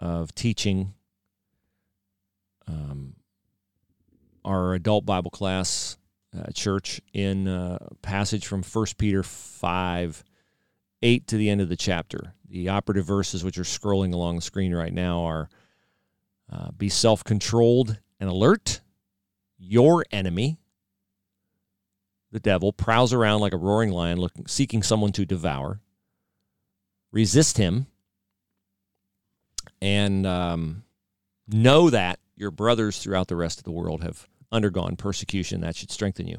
of 0.00 0.34
teaching 0.34 0.94
um, 2.68 3.14
our 4.44 4.74
adult 4.74 5.06
Bible 5.06 5.30
class 5.30 5.96
uh, 6.36 6.50
church 6.52 7.00
in 7.12 7.48
a 7.48 7.78
uh, 7.80 7.86
passage 8.02 8.46
from 8.46 8.62
1 8.62 8.86
Peter 8.98 9.22
5 9.22 10.24
8 11.04 11.26
to 11.26 11.36
the 11.36 11.50
end 11.50 11.60
of 11.60 11.68
the 11.68 11.76
chapter. 11.76 12.34
The 12.48 12.68
operative 12.68 13.04
verses, 13.04 13.42
which 13.42 13.58
are 13.58 13.64
scrolling 13.64 14.14
along 14.14 14.36
the 14.36 14.42
screen 14.42 14.74
right 14.74 14.92
now, 14.92 15.24
are 15.24 15.48
uh, 16.50 16.70
Be 16.72 16.88
self 16.88 17.24
controlled 17.24 17.98
and 18.20 18.30
alert. 18.30 18.80
Your 19.58 20.04
enemy, 20.12 20.58
the 22.32 22.40
devil, 22.40 22.72
prowls 22.72 23.12
around 23.12 23.40
like 23.40 23.52
a 23.52 23.58
roaring 23.58 23.90
lion 23.90 24.18
looking, 24.18 24.46
seeking 24.46 24.82
someone 24.82 25.12
to 25.12 25.24
devour. 25.24 25.80
Resist 27.12 27.58
him 27.58 27.86
and 29.82 30.26
um, 30.26 30.82
know 31.46 31.90
that 31.90 32.18
your 32.36 32.50
brothers 32.50 32.98
throughout 32.98 33.28
the 33.28 33.36
rest 33.36 33.58
of 33.58 33.64
the 33.64 33.70
world 33.70 34.02
have 34.02 34.26
undergone 34.50 34.96
persecution. 34.96 35.60
That 35.60 35.76
should 35.76 35.90
strengthen 35.90 36.26
you. 36.26 36.38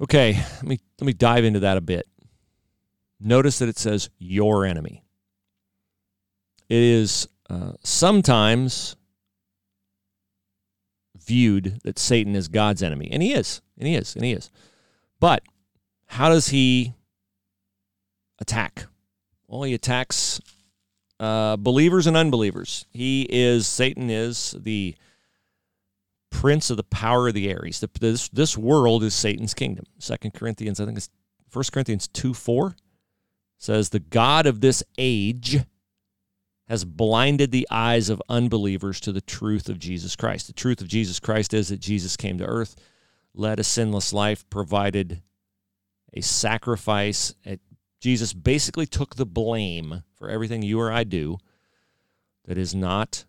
Okay, 0.00 0.34
let 0.56 0.64
me 0.64 0.80
let 1.00 1.06
me 1.06 1.12
dive 1.12 1.44
into 1.44 1.60
that 1.60 1.76
a 1.76 1.82
bit. 1.82 2.06
Notice 3.20 3.58
that 3.58 3.68
it 3.68 3.78
says 3.78 4.10
your 4.18 4.64
enemy. 4.64 5.04
It 6.68 6.82
is 6.82 7.28
uh, 7.48 7.72
sometimes 7.82 8.95
viewed 11.26 11.80
that 11.84 11.98
Satan 11.98 12.34
is 12.34 12.48
God's 12.48 12.82
enemy, 12.82 13.08
and 13.10 13.22
he 13.22 13.32
is, 13.32 13.60
and 13.78 13.88
he 13.88 13.94
is, 13.94 14.14
and 14.14 14.24
he 14.24 14.32
is. 14.32 14.50
But 15.20 15.42
how 16.06 16.28
does 16.28 16.48
he 16.48 16.94
attack? 18.38 18.86
Well, 19.48 19.62
he 19.62 19.74
attacks 19.74 20.40
uh, 21.18 21.56
believers 21.56 22.06
and 22.06 22.16
unbelievers. 22.16 22.86
He 22.90 23.26
is 23.30 23.66
Satan 23.66 24.10
is 24.10 24.54
the 24.58 24.94
prince 26.30 26.70
of 26.70 26.76
the 26.76 26.84
power 26.84 27.28
of 27.28 27.34
the 27.34 27.48
air. 27.48 27.62
He's 27.64 27.80
the, 27.80 27.90
this 28.00 28.28
this 28.28 28.56
world 28.58 29.02
is 29.02 29.14
Satan's 29.14 29.54
kingdom. 29.54 29.86
Second 29.98 30.34
Corinthians, 30.34 30.80
I 30.80 30.84
think 30.84 30.98
it's 30.98 31.08
First 31.48 31.72
Corinthians 31.72 32.08
two 32.08 32.34
four 32.34 32.76
says 33.58 33.88
the 33.88 34.00
God 34.00 34.46
of 34.46 34.60
this 34.60 34.82
age 34.98 35.58
has 36.68 36.84
blinded 36.84 37.52
the 37.52 37.66
eyes 37.70 38.08
of 38.10 38.22
unbelievers 38.28 39.00
to 39.00 39.12
the 39.12 39.20
truth 39.20 39.68
of 39.68 39.78
Jesus 39.78 40.16
Christ. 40.16 40.48
The 40.48 40.52
truth 40.52 40.80
of 40.80 40.88
Jesus 40.88 41.20
Christ 41.20 41.54
is 41.54 41.68
that 41.68 41.80
Jesus 41.80 42.16
came 42.16 42.38
to 42.38 42.46
earth, 42.46 42.74
led 43.34 43.60
a 43.60 43.64
sinless 43.64 44.12
life, 44.12 44.48
provided 44.50 45.22
a 46.12 46.20
sacrifice. 46.20 47.34
Jesus 48.00 48.32
basically 48.32 48.86
took 48.86 49.14
the 49.14 49.26
blame 49.26 50.02
for 50.18 50.28
everything 50.28 50.62
you 50.62 50.80
or 50.80 50.90
I 50.90 51.04
do 51.04 51.38
that 52.46 52.58
is 52.58 52.74
not 52.74 53.24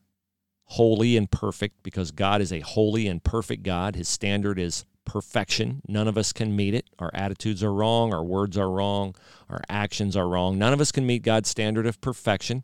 holy 0.63 1.15
and 1.15 1.29
perfect 1.29 1.83
because 1.83 2.11
God 2.11 2.41
is 2.41 2.51
a 2.51 2.59
holy 2.59 3.07
and 3.07 3.23
perfect 3.23 3.63
God. 3.63 3.95
His 3.95 4.07
standard 4.07 4.59
is 4.59 4.85
perfection. 5.05 5.81
None 5.87 6.07
of 6.07 6.17
us 6.17 6.33
can 6.33 6.55
meet 6.55 6.73
it. 6.73 6.89
Our 6.99 7.11
attitudes 7.13 7.63
are 7.63 7.73
wrong, 7.73 8.13
our 8.13 8.23
words 8.23 8.57
are 8.57 8.69
wrong, 8.69 9.15
our 9.49 9.61
actions 9.69 10.15
are 10.17 10.27
wrong. 10.27 10.57
None 10.57 10.73
of 10.73 10.81
us 10.81 10.91
can 10.91 11.05
meet 11.05 11.23
God's 11.23 11.49
standard 11.49 11.85
of 11.85 12.01
perfection. 12.01 12.63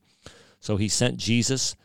So 0.63 0.77
he 0.77 0.87
sent 0.87 1.17
Jesus 1.17 1.75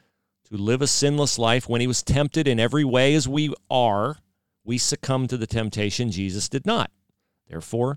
to 0.49 0.57
live 0.57 0.81
a 0.83 0.87
sinless 0.87 1.37
life 1.37 1.68
when 1.68 1.81
he 1.81 1.89
was 1.89 2.01
tempted 2.01 2.47
in 2.47 2.61
every 2.61 2.85
way 2.85 3.12
as 3.16 3.26
we 3.26 3.53
are. 3.68 4.18
We 4.64 4.79
succumb 4.79 5.26
to 5.26 5.37
the 5.37 5.49
temptation. 5.49 6.12
Jesus 6.12 6.49
did 6.49 6.64
not. 6.64 6.93
Therefore, 7.49 7.97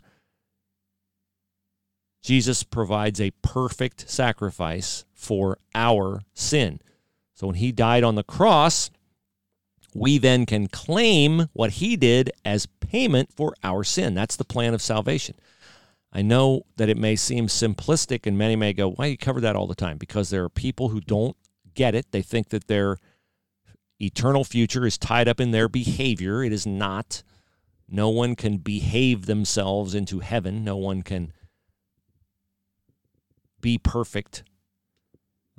Jesus 2.24 2.64
provides 2.64 3.22
a 3.22 3.30
perfect 3.44 4.10
sacrifice 4.10 5.06
for 5.14 5.60
our 5.76 6.24
sin. 6.34 6.80
So 7.36 7.46
when 7.46 7.58
he 7.58 7.72
died 7.72 8.04
on 8.04 8.16
the 8.16 8.24
cross, 8.24 8.90
we 9.94 10.18
then 10.18 10.48
can 10.48 10.68
claim 10.68 11.48
what 11.54 11.74
he 11.74 11.96
did 11.96 12.32
as 12.44 12.66
payment 12.66 13.32
for 13.32 13.54
our 13.64 13.84
sin. 13.84 14.16
That's 14.16 14.36
the 14.36 14.46
plan 14.46 14.74
of 14.74 14.82
salvation. 14.82 15.36
I 16.14 16.22
know 16.22 16.64
that 16.76 16.90
it 16.90 16.98
may 16.98 17.16
seem 17.16 17.48
simplistic, 17.48 18.26
and 18.28 18.38
many 18.38 18.56
may 18.56 18.74
go, 18.74 18.90
Why 18.90 19.06
do 19.06 19.12
you 19.12 19.18
cover 19.18 19.42
that 19.42 19.56
all 19.56 19.68
the 19.68 19.76
time? 19.76 19.98
Because 19.98 20.30
there 20.30 20.44
are 20.44 20.50
people 20.50 20.90
who 20.90 21.00
don't 21.00 21.38
get 21.74 21.96
it. 21.96 22.12
They 22.12 22.22
think 22.22 22.50
that 22.50 22.68
their 22.68 22.98
eternal 24.00 24.44
future 24.44 24.86
is 24.86 24.98
tied 24.98 25.28
up 25.28 25.40
in 25.40 25.52
their 25.52 25.70
behavior. 25.70 26.44
It 26.44 26.52
is 26.52 26.66
not. 26.66 27.24
No 27.88 28.10
one 28.10 28.36
can 28.36 28.58
behave 28.58 29.26
themselves 29.26 29.96
into 29.96 30.20
heaven. 30.20 30.64
No 30.64 30.78
one 30.78 31.02
can 31.02 31.34
be 33.60 33.78
perfect 33.78 34.44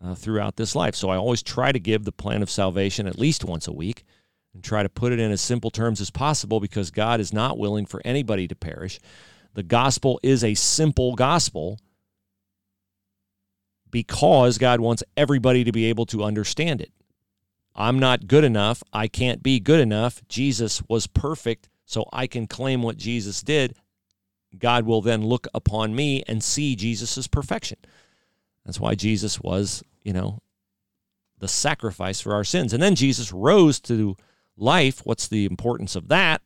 uh, 0.02 0.14
throughout 0.14 0.56
this 0.56 0.74
life. 0.74 0.94
So 0.94 1.08
I 1.08 1.16
always 1.16 1.42
try 1.42 1.72
to 1.72 1.78
give 1.78 2.04
the 2.04 2.12
plan 2.12 2.42
of 2.42 2.50
salvation 2.50 3.06
at 3.06 3.18
least 3.18 3.44
once 3.44 3.68
a 3.68 3.72
week 3.72 4.04
and 4.52 4.62
try 4.62 4.82
to 4.82 4.88
put 4.88 5.12
it 5.12 5.20
in 5.20 5.30
as 5.30 5.40
simple 5.40 5.70
terms 5.70 6.00
as 6.00 6.10
possible 6.10 6.60
because 6.60 6.90
God 6.90 7.20
is 7.20 7.32
not 7.32 7.58
willing 7.58 7.86
for 7.86 8.02
anybody 8.04 8.48
to 8.48 8.54
perish. 8.54 8.98
The 9.54 9.62
gospel 9.62 10.18
is 10.22 10.42
a 10.42 10.54
simple 10.54 11.14
gospel 11.14 11.78
because 13.90 14.58
God 14.58 14.80
wants 14.80 15.02
everybody 15.16 15.64
to 15.64 15.72
be 15.72 15.86
able 15.86 16.06
to 16.06 16.24
understand 16.24 16.80
it. 16.80 16.92
I'm 17.74 17.98
not 17.98 18.26
good 18.26 18.44
enough. 18.44 18.82
I 18.92 19.08
can't 19.08 19.42
be 19.42 19.60
good 19.60 19.80
enough. 19.80 20.22
Jesus 20.28 20.82
was 20.88 21.06
perfect, 21.06 21.68
so 21.84 22.06
I 22.12 22.26
can 22.26 22.46
claim 22.46 22.82
what 22.82 22.96
Jesus 22.96 23.42
did. 23.42 23.76
God 24.58 24.84
will 24.84 25.00
then 25.02 25.24
look 25.24 25.46
upon 25.54 25.94
me 25.94 26.22
and 26.26 26.42
see 26.42 26.76
Jesus' 26.76 27.26
perfection. 27.26 27.78
That's 28.64 28.80
why 28.80 28.94
Jesus 28.94 29.40
was 29.40 29.82
you 30.04 30.12
know, 30.12 30.40
the 31.38 31.48
sacrifice 31.48 32.20
for 32.20 32.34
our 32.34 32.44
sins. 32.44 32.72
And 32.72 32.82
then 32.82 32.94
Jesus 32.94 33.32
rose 33.32 33.80
to 33.80 34.16
life. 34.56 35.00
What's 35.04 35.28
the 35.28 35.44
importance 35.44 35.96
of 35.96 36.08
that? 36.08 36.42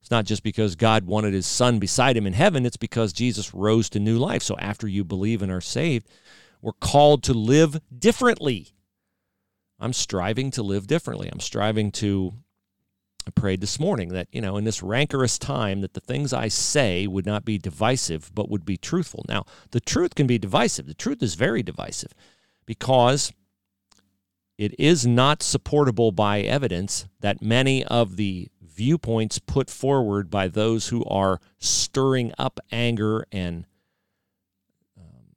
It's 0.00 0.10
not 0.10 0.24
just 0.24 0.42
because 0.42 0.76
God 0.76 1.04
wanted 1.04 1.34
his 1.34 1.46
son 1.46 1.78
beside 1.78 2.16
him 2.16 2.26
in 2.26 2.32
heaven, 2.32 2.64
it's 2.64 2.76
because 2.76 3.12
Jesus 3.12 3.52
rose 3.52 3.90
to 3.90 4.00
new 4.00 4.18
life. 4.18 4.42
So 4.42 4.56
after 4.58 4.88
you 4.88 5.04
believe 5.04 5.42
and 5.42 5.52
are 5.52 5.60
saved, 5.60 6.08
we're 6.62 6.72
called 6.72 7.22
to 7.24 7.34
live 7.34 7.80
differently. 7.96 8.68
I'm 9.78 9.92
striving 9.92 10.50
to 10.52 10.62
live 10.62 10.86
differently. 10.86 11.28
I'm 11.30 11.40
striving 11.40 11.90
to 11.92 12.34
I 13.26 13.30
prayed 13.30 13.60
this 13.60 13.78
morning 13.78 14.08
that, 14.10 14.28
you 14.32 14.40
know, 14.40 14.56
in 14.56 14.64
this 14.64 14.82
rancorous 14.82 15.38
time, 15.38 15.82
that 15.82 15.94
the 15.94 16.00
things 16.00 16.32
I 16.32 16.48
say 16.48 17.06
would 17.06 17.26
not 17.26 17.44
be 17.44 17.58
divisive, 17.58 18.30
but 18.34 18.48
would 18.48 18.64
be 18.64 18.76
truthful. 18.76 19.24
Now, 19.28 19.44
the 19.72 19.80
truth 19.80 20.14
can 20.14 20.26
be 20.26 20.38
divisive. 20.38 20.86
The 20.86 20.94
truth 20.94 21.22
is 21.22 21.34
very 21.34 21.62
divisive 21.62 22.12
because 22.66 23.32
it 24.56 24.78
is 24.78 25.06
not 25.06 25.42
supportable 25.42 26.12
by 26.12 26.40
evidence 26.40 27.06
that 27.20 27.42
many 27.42 27.84
of 27.84 28.16
the 28.16 28.49
viewpoints 28.74 29.38
put 29.38 29.68
forward 29.68 30.30
by 30.30 30.48
those 30.48 30.88
who 30.88 31.04
are 31.04 31.40
stirring 31.58 32.32
up 32.38 32.60
anger 32.70 33.26
and 33.32 33.66
um, 34.98 35.36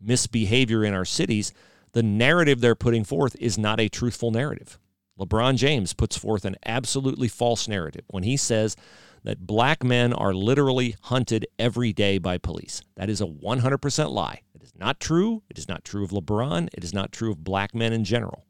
misbehavior 0.00 0.84
in 0.84 0.94
our 0.94 1.04
cities, 1.04 1.52
the 1.92 2.02
narrative 2.02 2.60
they're 2.60 2.74
putting 2.74 3.04
forth 3.04 3.36
is 3.40 3.58
not 3.58 3.80
a 3.80 3.88
truthful 3.88 4.30
narrative. 4.30 4.78
LeBron 5.18 5.56
James 5.56 5.92
puts 5.92 6.16
forth 6.16 6.44
an 6.44 6.56
absolutely 6.66 7.28
false 7.28 7.68
narrative 7.68 8.04
when 8.08 8.24
he 8.24 8.36
says 8.36 8.76
that 9.22 9.46
black 9.46 9.82
men 9.82 10.12
are 10.12 10.34
literally 10.34 10.96
hunted 11.02 11.46
every 11.58 11.92
day 11.92 12.18
by 12.18 12.36
police. 12.36 12.82
That 12.96 13.08
is 13.08 13.20
a 13.20 13.26
100% 13.26 14.10
lie. 14.10 14.42
It 14.54 14.62
is 14.62 14.72
not 14.76 15.00
true. 15.00 15.42
It 15.48 15.58
is 15.58 15.68
not 15.68 15.84
true 15.84 16.04
of 16.04 16.10
LeBron. 16.10 16.68
It 16.74 16.84
is 16.84 16.92
not 16.92 17.12
true 17.12 17.30
of 17.30 17.44
black 17.44 17.74
men 17.74 17.92
in 17.92 18.04
general. 18.04 18.44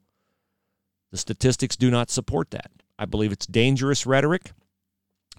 The 1.11 1.17
statistics 1.17 1.77
do 1.77 1.89
not 1.89 2.09
support 2.09 2.51
that. 2.51 2.71
I 2.97 3.05
believe 3.05 3.31
it's 3.31 3.45
dangerous 3.45 4.05
rhetoric 4.05 4.51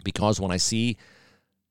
because 0.05 0.41
when 0.41 0.51
I 0.51 0.57
see 0.57 0.97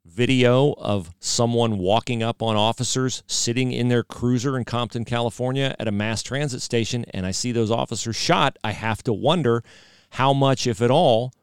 video 0.05 0.73
of 0.73 1.11
someone 1.19 1.77
walking 1.77 2.21
up 2.21 2.41
on 2.41 2.55
officers 2.55 3.23
sitting 3.27 3.71
in 3.71 3.88
their 3.88 4.03
cruiser 4.03 4.57
in 4.57 4.63
Compton, 4.63 5.03
California 5.03 5.75
at 5.79 5.88
a 5.88 5.91
mass 5.91 6.21
transit 6.21 6.61
station, 6.61 7.05
and 7.13 7.25
I 7.25 7.31
see 7.31 7.51
those 7.51 7.71
officers 7.71 8.15
shot, 8.15 8.57
I 8.63 8.71
have 8.71 9.01
to 9.03 9.13
wonder 9.13 9.63
how 10.11 10.33
much, 10.33 10.67
if 10.67 10.81
at 10.81 10.91
all, 10.91 11.33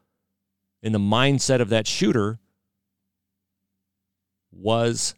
in 0.82 0.92
the 0.92 0.98
mindset 0.98 1.60
of 1.60 1.68
that 1.70 1.86
shooter 1.86 2.38
was 4.52 5.14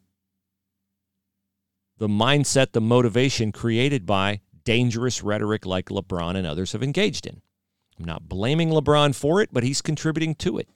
the 1.98 2.08
mindset, 2.08 2.72
the 2.72 2.80
motivation 2.80 3.52
created 3.52 4.06
by 4.06 4.40
dangerous 4.64 5.22
rhetoric 5.22 5.66
like 5.66 5.86
LeBron 5.86 6.36
and 6.36 6.46
others 6.46 6.72
have 6.72 6.82
engaged 6.82 7.26
in. 7.26 7.42
I'm 7.98 8.04
not 8.04 8.28
blaming 8.28 8.70
LeBron 8.70 9.14
for 9.14 9.40
it, 9.40 9.50
but 9.52 9.62
he's 9.62 9.82
contributing 9.82 10.34
to 10.36 10.58
it. 10.58 10.68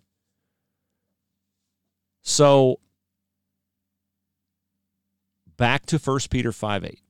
So 2.22 2.80
back 5.56 5.86
to 5.86 5.98
1 5.98 6.20
Peter 6.30 6.52
5 6.52 6.84
8. 6.84 7.00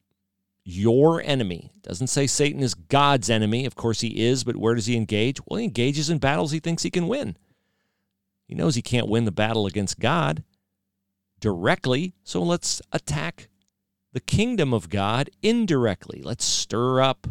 Your 0.64 1.22
enemy 1.22 1.72
doesn't 1.82 2.08
say 2.08 2.26
Satan 2.26 2.62
is 2.62 2.74
God's 2.74 3.30
enemy. 3.30 3.64
Of 3.64 3.74
course 3.74 4.00
he 4.00 4.26
is, 4.26 4.44
but 4.44 4.56
where 4.56 4.74
does 4.74 4.86
he 4.86 4.96
engage? 4.96 5.40
Well, 5.46 5.58
he 5.58 5.64
engages 5.64 6.10
in 6.10 6.18
battles 6.18 6.52
he 6.52 6.60
thinks 6.60 6.82
he 6.82 6.90
can 6.90 7.08
win. 7.08 7.36
He 8.46 8.54
knows 8.54 8.74
he 8.74 8.82
can't 8.82 9.08
win 9.08 9.24
the 9.24 9.32
battle 9.32 9.66
against 9.66 9.98
God 9.98 10.44
directly, 11.40 12.14
so 12.22 12.42
let's 12.42 12.82
attack 12.92 13.48
the 14.12 14.20
kingdom 14.20 14.74
of 14.74 14.88
God 14.88 15.30
indirectly. 15.42 16.20
Let's 16.22 16.44
stir 16.44 17.00
up 17.00 17.26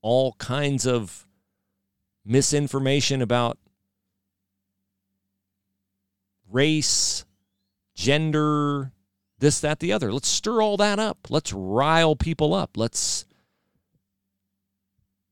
all 0.00 0.32
kinds 0.34 0.86
of 0.86 1.26
misinformation 2.28 3.22
about 3.22 3.58
race, 6.50 7.24
gender, 7.94 8.92
this, 9.38 9.60
that, 9.60 9.80
the 9.80 9.92
other. 9.92 10.12
Let's 10.12 10.28
stir 10.28 10.60
all 10.60 10.76
that 10.76 10.98
up. 10.98 11.18
Let's 11.30 11.52
rile 11.52 12.16
people 12.16 12.54
up. 12.54 12.76
Let's 12.76 13.24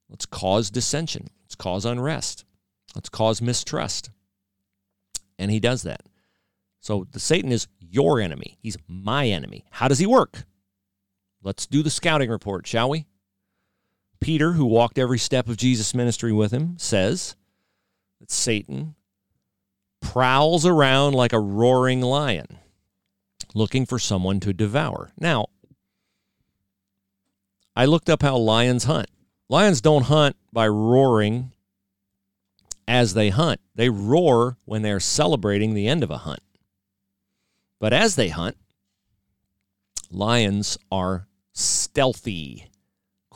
let's 0.08 0.26
cause 0.26 0.70
dissension. 0.70 1.28
Let's 1.44 1.54
cause 1.54 1.84
unrest. 1.84 2.44
Let's 2.94 3.08
cause 3.08 3.42
mistrust. 3.42 4.10
And 5.38 5.50
he 5.50 5.60
does 5.60 5.82
that. 5.82 6.02
So 6.80 7.06
the 7.10 7.20
Satan 7.20 7.52
is 7.52 7.68
your 7.78 8.20
enemy. 8.20 8.58
He's 8.62 8.76
my 8.86 9.26
enemy. 9.26 9.64
How 9.70 9.88
does 9.88 9.98
he 9.98 10.06
work? 10.06 10.44
Let's 11.42 11.66
do 11.66 11.82
the 11.82 11.90
scouting 11.90 12.30
report, 12.30 12.66
shall 12.66 12.88
we? 12.88 13.06
Peter, 14.20 14.52
who 14.52 14.64
walked 14.64 14.98
every 14.98 15.18
step 15.18 15.48
of 15.48 15.56
Jesus' 15.56 15.94
ministry 15.94 16.32
with 16.32 16.52
him, 16.52 16.76
says 16.78 17.36
that 18.20 18.30
Satan 18.30 18.94
prowls 20.00 20.64
around 20.64 21.14
like 21.14 21.32
a 21.32 21.40
roaring 21.40 22.00
lion, 22.00 22.58
looking 23.54 23.86
for 23.86 23.98
someone 23.98 24.40
to 24.40 24.52
devour. 24.52 25.10
Now, 25.18 25.46
I 27.74 27.84
looked 27.84 28.08
up 28.08 28.22
how 28.22 28.36
lions 28.36 28.84
hunt. 28.84 29.08
Lions 29.48 29.80
don't 29.80 30.04
hunt 30.04 30.36
by 30.52 30.66
roaring 30.66 31.52
as 32.88 33.14
they 33.14 33.30
hunt, 33.30 33.60
they 33.74 33.88
roar 33.88 34.58
when 34.64 34.82
they're 34.82 35.00
celebrating 35.00 35.74
the 35.74 35.88
end 35.88 36.02
of 36.02 36.10
a 36.10 36.18
hunt. 36.18 36.40
But 37.80 37.92
as 37.92 38.16
they 38.16 38.28
hunt, 38.28 38.56
lions 40.10 40.78
are 40.90 41.26
stealthy, 41.52 42.65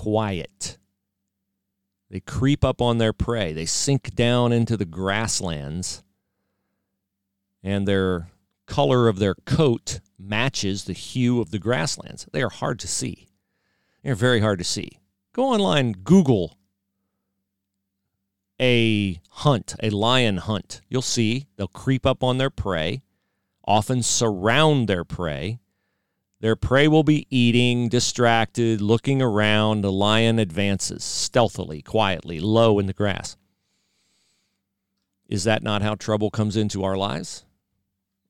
quiet. 0.03 0.79
They 2.11 2.21
creep 2.21 2.65
up 2.65 2.81
on 2.81 2.99
their 2.99 3.13
prey. 3.13 3.53
They 3.53 3.67
sink 3.67 4.15
down 4.15 4.53
into 4.53 4.77
the 4.77 4.87
grasslands 4.87 6.03
and 7.63 7.87
their 7.87 8.29
color 8.67 9.09
of 9.09 9.19
their 9.19 9.35
coat 9.35 10.01
matches 10.19 10.85
the 10.85 10.93
hue 10.95 11.41
of 11.41 11.51
the 11.51 11.59
grasslands. 11.59 12.27
They 12.33 12.43
are 12.43 12.51
hard 12.51 12.79
to 12.81 12.89
see. 12.89 13.29
They're 14.03 14.15
very 14.15 14.41
hard 14.41 14.59
to 14.59 14.65
see. 14.65 15.01
Go 15.35 15.45
online, 15.45 15.93
Google 15.93 16.57
a 18.61 19.21
hunt, 19.31 19.75
a 19.83 19.91
lion 19.91 20.37
hunt. 20.37 20.83
You'll 20.89 21.03
see 21.03 21.47
they'll 21.57 21.69
creep 21.69 22.05
up 22.05 22.23
on 22.23 22.39
their 22.39 22.51
prey, 22.51 23.03
often 23.67 24.03
surround 24.03 24.89
their 24.89 25.05
prey. 25.05 25.61
Their 26.41 26.57
prey 26.57 26.89
will 26.89 27.03
be 27.03 27.27
eating, 27.29 27.91
distracted, 27.91 28.81
looking 28.81 29.21
around. 29.21 29.83
The 29.83 29.93
lion 29.93 30.39
advances 30.39 31.05
stealthily, 31.05 31.83
quietly, 31.83 32.41
low 32.41 32.79
in 32.79 32.87
the 32.87 32.95
grass. 32.95 33.37
Is 35.29 35.45
that 35.45 35.63
not 35.63 35.83
how 35.83 35.95
trouble 35.95 36.31
comes 36.31 36.57
into 36.57 36.83
our 36.83 36.97
lives? 36.97 37.45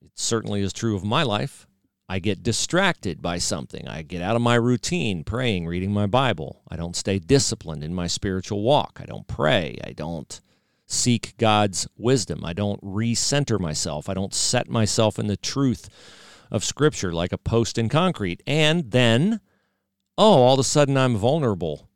It 0.02 0.10
certainly 0.16 0.60
is 0.60 0.72
true 0.72 0.96
of 0.96 1.04
my 1.04 1.22
life. 1.22 1.68
I 2.08 2.18
get 2.18 2.42
distracted 2.42 3.22
by 3.22 3.38
something. 3.38 3.86
I 3.86 4.02
get 4.02 4.20
out 4.20 4.34
of 4.34 4.42
my 4.42 4.56
routine, 4.56 5.22
praying, 5.22 5.68
reading 5.68 5.92
my 5.92 6.06
Bible. 6.06 6.62
I 6.68 6.74
don't 6.74 6.96
stay 6.96 7.20
disciplined 7.20 7.84
in 7.84 7.94
my 7.94 8.08
spiritual 8.08 8.62
walk. 8.62 8.98
I 9.00 9.06
don't 9.06 9.28
pray. 9.28 9.78
I 9.84 9.92
don't 9.92 10.40
seek 10.86 11.34
God's 11.38 11.86
wisdom. 11.96 12.44
I 12.44 12.52
don't 12.52 12.82
recenter 12.82 13.60
myself. 13.60 14.08
I 14.08 14.14
don't 14.14 14.34
set 14.34 14.68
myself 14.68 15.20
in 15.20 15.28
the 15.28 15.36
truth 15.36 15.88
of 16.50 16.64
Scripture 16.64 17.12
like 17.12 17.32
a 17.32 17.38
post 17.38 17.78
in 17.78 17.88
concrete. 17.88 18.42
And 18.46 18.90
then, 18.90 19.40
oh, 20.18 20.42
all 20.42 20.54
of 20.54 20.60
a 20.60 20.64
sudden 20.64 20.96
I'm 20.96 21.16
vulnerable 21.16 21.88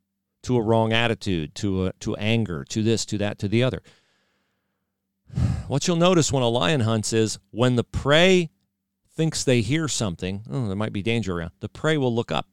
to 0.43 0.57
a 0.57 0.61
wrong 0.61 0.93
attitude, 0.93 1.55
to 1.55 1.87
a, 1.87 1.93
to 1.99 2.15
anger, 2.17 2.63
to 2.69 2.83
this, 2.83 3.05
to 3.07 3.17
that, 3.17 3.39
to 3.39 3.47
the 3.47 3.63
other. 3.63 3.81
What 5.67 5.87
you'll 5.87 5.97
notice 5.97 6.31
when 6.31 6.43
a 6.43 6.47
lion 6.47 6.81
hunts 6.81 7.11
is 7.11 7.39
when 7.49 7.75
the 7.75 7.83
prey 7.83 8.51
thinks 9.15 9.43
they 9.43 9.61
hear 9.61 9.87
something, 9.87 10.43
oh, 10.47 10.67
there 10.67 10.75
might 10.75 10.93
be 10.93 11.01
danger 11.01 11.35
around, 11.35 11.53
the 11.59 11.69
prey 11.69 11.97
will 11.97 12.13
look 12.13 12.31
up. 12.31 12.47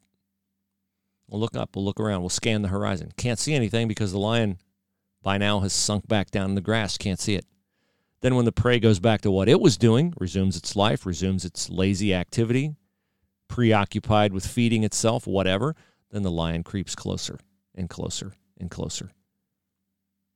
We'll 1.29 1.39
look 1.39 1.55
up, 1.55 1.77
we'll 1.77 1.85
look 1.85 2.01
around, 2.01 2.23
we'll 2.23 2.31
scan 2.31 2.63
the 2.63 2.69
horizon. 2.69 3.13
Can't 3.19 3.39
see 3.39 3.53
anything 3.53 3.87
because 3.87 4.13
the 4.13 4.19
lion 4.19 4.57
by 5.23 5.37
now 5.37 5.61
has 5.61 5.75
sunk 5.75 6.09
back 6.09 6.31
down 6.31 6.51
in 6.51 6.55
the 6.55 6.63
grass, 6.63 6.97
can't 6.97 7.21
see 7.21 7.35
it. 7.35 7.45
Then, 8.23 8.37
when 8.37 8.45
the 8.45 8.53
prey 8.53 8.79
goes 8.79 9.01
back 9.01 9.21
to 9.23 9.31
what 9.31 9.49
it 9.49 9.61
was 9.61 9.77
doing, 9.77 10.15
resumes 10.19 10.57
its 10.57 10.75
life, 10.77 11.05
resumes 11.05 11.45
its 11.45 11.69
lazy 11.69 12.15
activity, 12.15 12.77
preoccupied 13.49 14.33
with 14.33 14.47
feeding 14.47 14.85
itself, 14.85 15.27
whatever, 15.27 15.75
then 16.11 16.23
the 16.23 16.31
lion 16.31 16.63
creeps 16.63 16.95
closer 16.95 17.39
and 17.75 17.91
closer 17.91 18.33
and 18.59 18.71
closer 18.71 19.11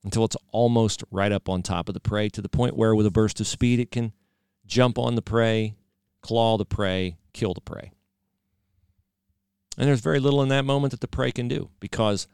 until 0.06 0.24
it's 0.24 0.36
almost 0.52 1.02
right 1.10 1.32
up 1.32 1.48
on 1.48 1.62
top 1.62 1.88
of 1.88 1.94
the 1.94 2.00
prey 2.00 2.28
to 2.28 2.40
the 2.40 2.48
point 2.48 2.76
where, 2.76 2.94
with 2.94 3.06
a 3.06 3.10
burst 3.10 3.40
of 3.40 3.46
speed, 3.46 3.80
it 3.80 3.90
can 3.90 4.12
jump 4.64 4.98
on 4.98 5.16
the 5.16 5.22
prey, 5.22 5.74
claw 6.22 6.56
the 6.56 6.64
prey, 6.64 7.16
kill 7.32 7.54
the 7.54 7.60
prey. 7.60 7.90
And 9.76 9.88
there's 9.88 10.00
very 10.00 10.20
little 10.20 10.42
in 10.42 10.48
that 10.50 10.64
moment 10.64 10.92
that 10.92 11.00
the 11.00 11.08
prey 11.08 11.32
can 11.32 11.48
do 11.48 11.70
because 11.80 12.28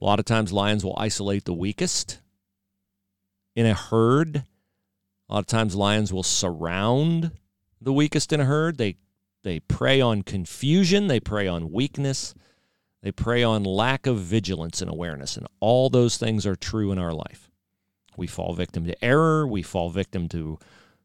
a 0.00 0.04
lot 0.04 0.18
of 0.18 0.26
times 0.26 0.52
lions 0.52 0.84
will 0.84 0.94
isolate 0.98 1.46
the 1.46 1.54
weakest 1.54 2.20
in 3.56 3.64
a 3.64 3.74
herd. 3.74 4.44
A 5.28 5.34
lot 5.34 5.40
of 5.40 5.46
times 5.46 5.74
lions 5.74 6.12
will 6.12 6.22
surround 6.22 7.32
the 7.80 7.92
weakest 7.92 8.32
in 8.32 8.40
a 8.40 8.44
herd. 8.44 8.76
They 8.78 8.96
they 9.42 9.60
prey 9.60 10.00
on 10.00 10.22
confusion, 10.22 11.08
they 11.08 11.20
prey 11.20 11.48
on 11.48 11.72
weakness. 11.72 12.34
They 13.02 13.10
prey 13.10 13.42
on 13.42 13.64
lack 13.64 14.06
of 14.06 14.18
vigilance 14.18 14.80
and 14.80 14.88
awareness, 14.88 15.36
and 15.36 15.46
all 15.58 15.90
those 15.90 16.16
things 16.16 16.46
are 16.46 16.54
true 16.54 16.92
in 16.92 16.98
our 16.98 17.12
life. 17.12 17.50
We 18.16 18.28
fall 18.28 18.54
victim 18.54 18.86
to 18.86 19.04
error, 19.04 19.46
we 19.46 19.62
fall 19.62 19.90
victim 19.90 20.28
to 20.28 20.58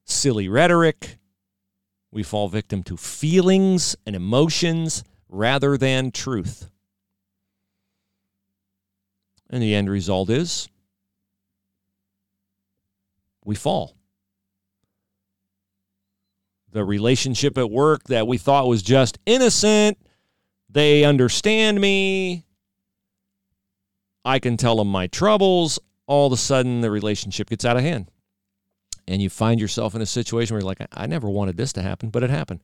silly 0.05 0.47
rhetoric, 0.47 1.17
we 2.11 2.21
fall 2.21 2.49
victim 2.49 2.83
to 2.83 2.97
feelings 2.97 3.95
and 4.05 4.15
emotions 4.15 5.03
rather 5.27 5.75
than 5.75 6.11
truth. 6.11 6.69
And 9.49 9.63
the 9.63 9.73
end 9.73 9.89
result 9.89 10.29
is 10.29 10.69
we 13.43 13.55
fall. 13.55 13.96
The 16.77 16.85
relationship 16.85 17.57
at 17.57 17.71
work 17.71 18.03
that 18.03 18.27
we 18.27 18.37
thought 18.37 18.67
was 18.67 18.83
just 18.83 19.17
innocent 19.25 19.97
they 20.69 21.03
understand 21.03 21.81
me. 21.81 22.45
I 24.23 24.37
can 24.37 24.57
tell 24.57 24.75
them 24.75 24.89
my 24.89 25.07
troubles. 25.07 25.79
All 26.05 26.27
of 26.27 26.33
a 26.33 26.37
sudden, 26.37 26.81
the 26.81 26.91
relationship 26.91 27.49
gets 27.49 27.65
out 27.65 27.77
of 27.77 27.81
hand. 27.81 28.11
And 29.07 29.19
you 29.19 29.31
find 29.31 29.59
yourself 29.59 29.95
in 29.95 30.03
a 30.03 30.05
situation 30.05 30.53
where 30.53 30.61
you're 30.61 30.67
like, 30.67 30.85
I 30.91 31.07
never 31.07 31.29
wanted 31.29 31.57
this 31.57 31.73
to 31.73 31.81
happen, 31.81 32.11
but 32.11 32.21
it 32.21 32.29
happened. 32.29 32.61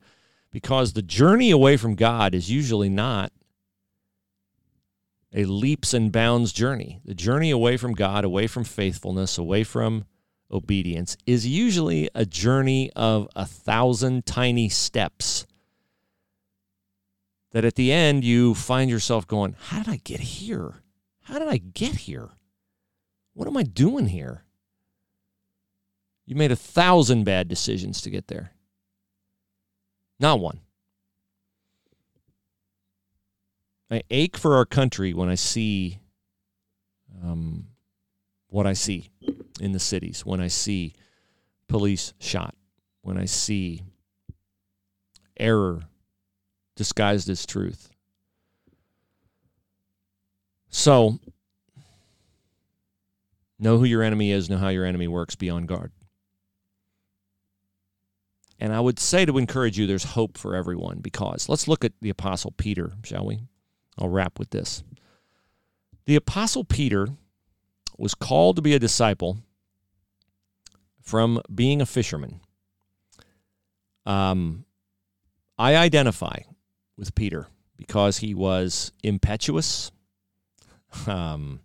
Because 0.52 0.92
the 0.92 1.02
journey 1.02 1.50
away 1.50 1.76
from 1.76 1.96
God 1.96 2.36
is 2.36 2.48
usually 2.48 2.88
not 2.88 3.32
a 5.34 5.44
leaps 5.46 5.92
and 5.92 6.12
bounds 6.12 6.52
journey. 6.52 7.00
The 7.04 7.14
journey 7.14 7.50
away 7.50 7.76
from 7.76 7.94
God, 7.94 8.24
away 8.24 8.46
from 8.46 8.62
faithfulness, 8.62 9.38
away 9.38 9.64
from 9.64 10.04
obedience 10.54 11.16
is 11.26 11.46
usually 11.46 12.08
a 12.14 12.24
journey 12.24 12.90
of 12.94 13.28
a 13.34 13.44
thousand 13.44 14.24
tiny 14.24 14.68
steps. 14.68 15.46
That 17.50 17.64
at 17.64 17.74
the 17.74 17.92
end 17.92 18.24
you 18.24 18.54
find 18.54 18.90
yourself 18.90 19.26
going, 19.26 19.56
How 19.58 19.82
did 19.82 19.92
I 19.92 20.00
get 20.02 20.20
here? 20.20 20.76
How 21.22 21.38
did 21.38 21.48
I 21.48 21.58
get 21.58 21.96
here? 21.96 22.30
What 23.34 23.48
am 23.48 23.56
I 23.56 23.62
doing 23.64 24.06
here? 24.06 24.44
You 26.26 26.36
made 26.36 26.52
a 26.52 26.56
thousand 26.56 27.24
bad 27.24 27.48
decisions 27.48 28.00
to 28.02 28.10
get 28.10 28.28
there. 28.28 28.52
Not 30.18 30.40
one. 30.40 30.60
I 33.90 34.02
ache 34.10 34.36
for 34.36 34.56
our 34.56 34.64
country 34.64 35.12
when 35.12 35.28
I 35.28 35.34
see 35.34 35.98
um, 37.22 37.66
what 38.48 38.66
I 38.66 38.72
see 38.72 39.10
in 39.60 39.72
the 39.72 39.78
cities, 39.78 40.24
when 40.24 40.40
I 40.40 40.48
see 40.48 40.94
police 41.68 42.12
shot, 42.18 42.54
when 43.02 43.18
I 43.18 43.24
see 43.24 43.82
error 45.36 45.82
disguised 46.76 47.28
as 47.28 47.46
truth. 47.46 47.90
So, 50.68 51.20
know 53.58 53.78
who 53.78 53.84
your 53.84 54.02
enemy 54.02 54.32
is, 54.32 54.50
know 54.50 54.58
how 54.58 54.68
your 54.68 54.84
enemy 54.84 55.06
works, 55.06 55.36
be 55.36 55.50
on 55.50 55.66
guard. 55.66 55.92
And 58.58 58.72
I 58.72 58.80
would 58.80 58.98
say 58.98 59.24
to 59.24 59.38
encourage 59.38 59.78
you, 59.78 59.86
there's 59.86 60.04
hope 60.04 60.38
for 60.38 60.54
everyone 60.54 60.98
because 60.98 61.48
let's 61.48 61.68
look 61.68 61.84
at 61.84 61.92
the 62.00 62.10
Apostle 62.10 62.52
Peter, 62.56 62.92
shall 63.04 63.26
we? 63.26 63.40
I'll 63.98 64.08
wrap 64.08 64.38
with 64.38 64.50
this. 64.50 64.82
The 66.06 66.16
Apostle 66.16 66.64
Peter 66.64 67.08
was 67.98 68.14
called 68.14 68.56
to 68.56 68.62
be 68.62 68.74
a 68.74 68.78
disciple 68.78 69.38
from 71.00 71.40
being 71.54 71.80
a 71.80 71.86
fisherman. 71.86 72.40
Um, 74.06 74.64
I 75.58 75.76
identify 75.76 76.38
with 76.96 77.14
Peter 77.14 77.48
because 77.76 78.18
he 78.18 78.34
was 78.34 78.92
impetuous. 79.02 79.90
Um, 81.06 81.60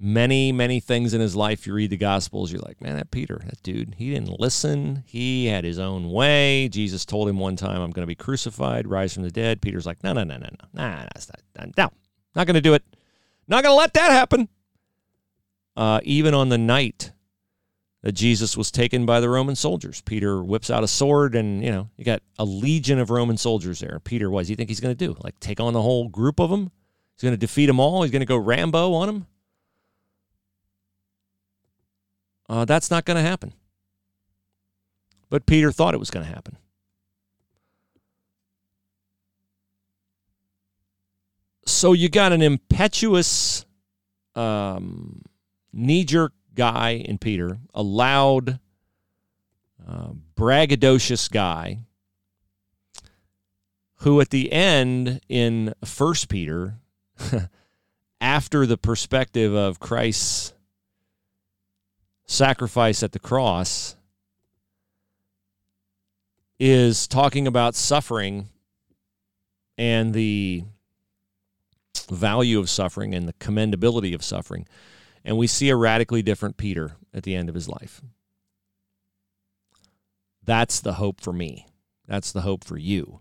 many, 0.00 0.52
many 0.52 0.80
things 0.80 1.14
in 1.14 1.20
his 1.20 1.36
life. 1.36 1.66
You 1.66 1.74
read 1.74 1.90
the 1.90 1.96
Gospels, 1.96 2.52
you're 2.52 2.60
like, 2.60 2.80
man, 2.80 2.96
that 2.96 3.10
Peter, 3.10 3.40
that 3.44 3.62
dude, 3.62 3.94
he 3.96 4.10
didn't 4.10 4.40
listen. 4.40 5.04
He 5.06 5.46
had 5.46 5.64
his 5.64 5.78
own 5.78 6.10
way. 6.10 6.68
Jesus 6.68 7.04
told 7.04 7.28
him 7.28 7.38
one 7.38 7.56
time, 7.56 7.80
I'm 7.80 7.90
going 7.90 8.02
to 8.02 8.06
be 8.06 8.14
crucified, 8.14 8.86
rise 8.86 9.14
from 9.14 9.22
the 9.22 9.30
dead. 9.30 9.62
Peter's 9.62 9.86
like, 9.86 10.02
no, 10.02 10.12
no, 10.12 10.24
no, 10.24 10.36
no, 10.36 10.48
no, 10.50 10.68
nah, 10.72 11.06
that's 11.14 11.28
not, 11.56 11.76
no, 11.76 11.90
not 12.34 12.46
going 12.46 12.54
to 12.54 12.60
do 12.60 12.74
it. 12.74 12.82
Not 13.46 13.62
going 13.62 13.72
to 13.72 13.78
let 13.78 13.94
that 13.94 14.10
happen. 14.10 14.48
Uh, 15.76 16.00
even 16.04 16.34
on 16.34 16.48
the 16.48 16.58
night 16.58 17.12
that 18.02 18.12
Jesus 18.12 18.56
was 18.56 18.70
taken 18.70 19.06
by 19.06 19.18
the 19.20 19.28
Roman 19.28 19.56
soldiers, 19.56 20.00
Peter 20.02 20.42
whips 20.42 20.70
out 20.70 20.84
a 20.84 20.88
sword, 20.88 21.34
and 21.34 21.64
you 21.64 21.70
know 21.70 21.90
you 21.96 22.04
got 22.04 22.22
a 22.38 22.44
legion 22.44 22.98
of 22.98 23.10
Roman 23.10 23.36
soldiers 23.36 23.80
there. 23.80 24.00
Peter, 24.00 24.30
what 24.30 24.42
does 24.42 24.48
he 24.48 24.54
think 24.54 24.68
he's 24.68 24.80
going 24.80 24.94
to 24.94 25.06
do? 25.06 25.16
Like 25.22 25.38
take 25.40 25.60
on 25.60 25.72
the 25.72 25.82
whole 25.82 26.08
group 26.08 26.40
of 26.40 26.50
them? 26.50 26.70
He's 27.16 27.22
going 27.22 27.34
to 27.34 27.38
defeat 27.38 27.66
them 27.66 27.80
all. 27.80 28.02
He's 28.02 28.10
going 28.10 28.20
to 28.20 28.26
go 28.26 28.36
Rambo 28.36 28.92
on 28.92 29.06
them. 29.06 29.26
Uh, 32.48 32.64
that's 32.64 32.90
not 32.90 33.04
going 33.04 33.16
to 33.16 33.22
happen. 33.22 33.52
But 35.30 35.46
Peter 35.46 35.72
thought 35.72 35.94
it 35.94 35.98
was 35.98 36.10
going 36.10 36.26
to 36.26 36.32
happen. 36.32 36.58
So 41.66 41.92
you 41.92 42.08
got 42.08 42.32
an 42.32 42.42
impetuous, 42.42 43.64
um, 44.34 45.22
knee 45.74 46.04
jerk 46.04 46.32
guy 46.54 46.90
in 46.90 47.18
Peter, 47.18 47.58
a 47.74 47.82
loud, 47.82 48.60
uh, 49.86 50.10
braggadocious 50.36 51.30
guy 51.30 51.80
who 53.98 54.20
at 54.20 54.30
the 54.30 54.52
end 54.52 55.20
in 55.28 55.72
First 55.84 56.28
Peter, 56.28 56.76
after 58.20 58.66
the 58.66 58.76
perspective 58.76 59.54
of 59.54 59.80
Christ's 59.80 60.52
sacrifice 62.26 63.02
at 63.02 63.12
the 63.12 63.18
cross 63.18 63.96
is 66.58 67.06
talking 67.06 67.46
about 67.46 67.74
suffering 67.74 68.48
and 69.76 70.14
the 70.14 70.64
value 72.10 72.58
of 72.58 72.70
suffering 72.70 73.14
and 73.14 73.28
the 73.28 73.32
commendability 73.34 74.14
of 74.14 74.22
suffering. 74.22 74.66
And 75.24 75.36
we 75.36 75.46
see 75.46 75.70
a 75.70 75.76
radically 75.76 76.22
different 76.22 76.56
Peter 76.56 76.96
at 77.12 77.22
the 77.22 77.34
end 77.34 77.48
of 77.48 77.54
his 77.54 77.68
life. 77.68 78.02
That's 80.42 80.80
the 80.80 80.94
hope 80.94 81.20
for 81.20 81.32
me. 81.32 81.66
That's 82.06 82.32
the 82.32 82.42
hope 82.42 82.64
for 82.64 82.76
you. 82.76 83.20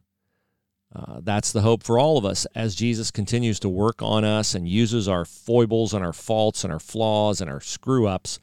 Uh, 0.94 1.22
that's 1.24 1.52
the 1.52 1.62
hope 1.62 1.82
for 1.82 1.98
all 1.98 2.18
of 2.18 2.26
us 2.26 2.46
as 2.54 2.76
Jesus 2.76 3.10
continues 3.10 3.60
to 3.62 3.70
work 3.70 4.02
on 4.02 4.24
us 4.24 4.54
and 4.54 4.68
uses 4.68 5.08
our 5.08 5.26
foibles 5.26 5.94
and 5.94 6.06
our 6.06 6.14
faults 6.14 6.64
and 6.64 6.72
our 6.72 6.80
flaws 6.80 7.42
and 7.42 7.50
our 7.50 7.62
screw 7.62 8.06
ups 8.06 8.40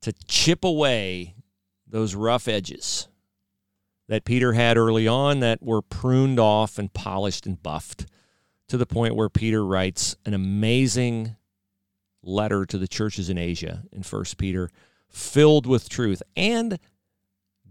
to 0.00 0.12
chip 0.26 0.64
away 0.64 1.34
those 1.86 2.14
rough 2.14 2.48
edges 2.48 3.08
that 4.08 4.24
Peter 4.24 4.52
had 4.52 4.76
early 4.76 5.06
on 5.06 5.40
that 5.40 5.62
were 5.62 5.82
pruned 5.82 6.40
off 6.40 6.78
and 6.78 6.92
polished 6.92 7.46
and 7.46 7.62
buffed 7.62 8.06
to 8.68 8.76
the 8.76 8.86
point 8.86 9.14
where 9.14 9.28
Peter 9.28 9.64
writes 9.64 10.16
an 10.24 10.34
amazing 10.34 11.36
letter 12.26 12.66
to 12.66 12.78
the 12.78 12.88
churches 12.88 13.30
in 13.30 13.38
Asia 13.38 13.82
in 13.92 14.02
1 14.02 14.24
Peter 14.36 14.70
filled 15.08 15.66
with 15.66 15.88
truth. 15.88 16.22
And 16.36 16.78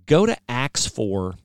go 0.05 0.25
to 0.25 0.37
Acts 0.49 0.87
4. 0.87 1.35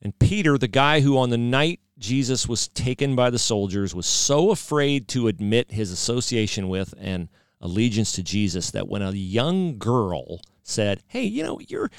And 0.00 0.18
Peter, 0.18 0.58
the 0.58 0.68
guy 0.68 1.00
who 1.00 1.18
on 1.18 1.30
the 1.30 1.38
night 1.38 1.80
Jesus 1.98 2.48
was 2.48 2.68
taken 2.68 3.14
by 3.14 3.30
the 3.30 3.38
soldiers 3.38 3.94
was 3.94 4.06
so 4.06 4.50
afraid 4.50 5.06
to 5.08 5.28
admit 5.28 5.70
his 5.70 5.92
association 5.92 6.68
with 6.68 6.94
and 6.98 7.28
allegiance 7.60 8.12
to 8.12 8.22
Jesus 8.22 8.72
that 8.72 8.88
when 8.88 9.02
a 9.02 9.12
young 9.12 9.78
girl 9.78 10.40
said, 10.64 11.02
"Hey, 11.06 11.22
you 11.22 11.44
know, 11.44 11.60
you're 11.68 11.90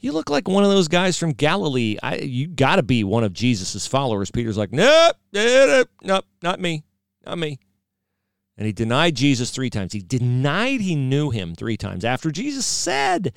you 0.00 0.10
look 0.10 0.28
like 0.28 0.48
one 0.48 0.64
of 0.64 0.70
those 0.70 0.88
guys 0.88 1.16
from 1.16 1.32
Galilee. 1.32 1.96
I, 2.02 2.16
you 2.16 2.48
got 2.48 2.76
to 2.76 2.82
be 2.82 3.04
one 3.04 3.22
of 3.22 3.32
Jesus's 3.32 3.86
followers." 3.86 4.32
Peter's 4.32 4.58
like, 4.58 4.72
"Nope, 4.72 5.16
nope, 5.32 5.88
nope, 6.02 6.24
not 6.42 6.60
me, 6.60 6.82
not 7.24 7.38
me." 7.38 7.60
And 8.56 8.66
he 8.66 8.72
denied 8.72 9.16
Jesus 9.16 9.50
three 9.50 9.70
times. 9.70 9.92
He 9.92 10.00
denied 10.00 10.80
he 10.80 10.94
knew 10.94 11.30
him 11.30 11.54
three 11.54 11.76
times 11.76 12.04
after 12.04 12.30
Jesus 12.30 12.66
said, 12.66 13.32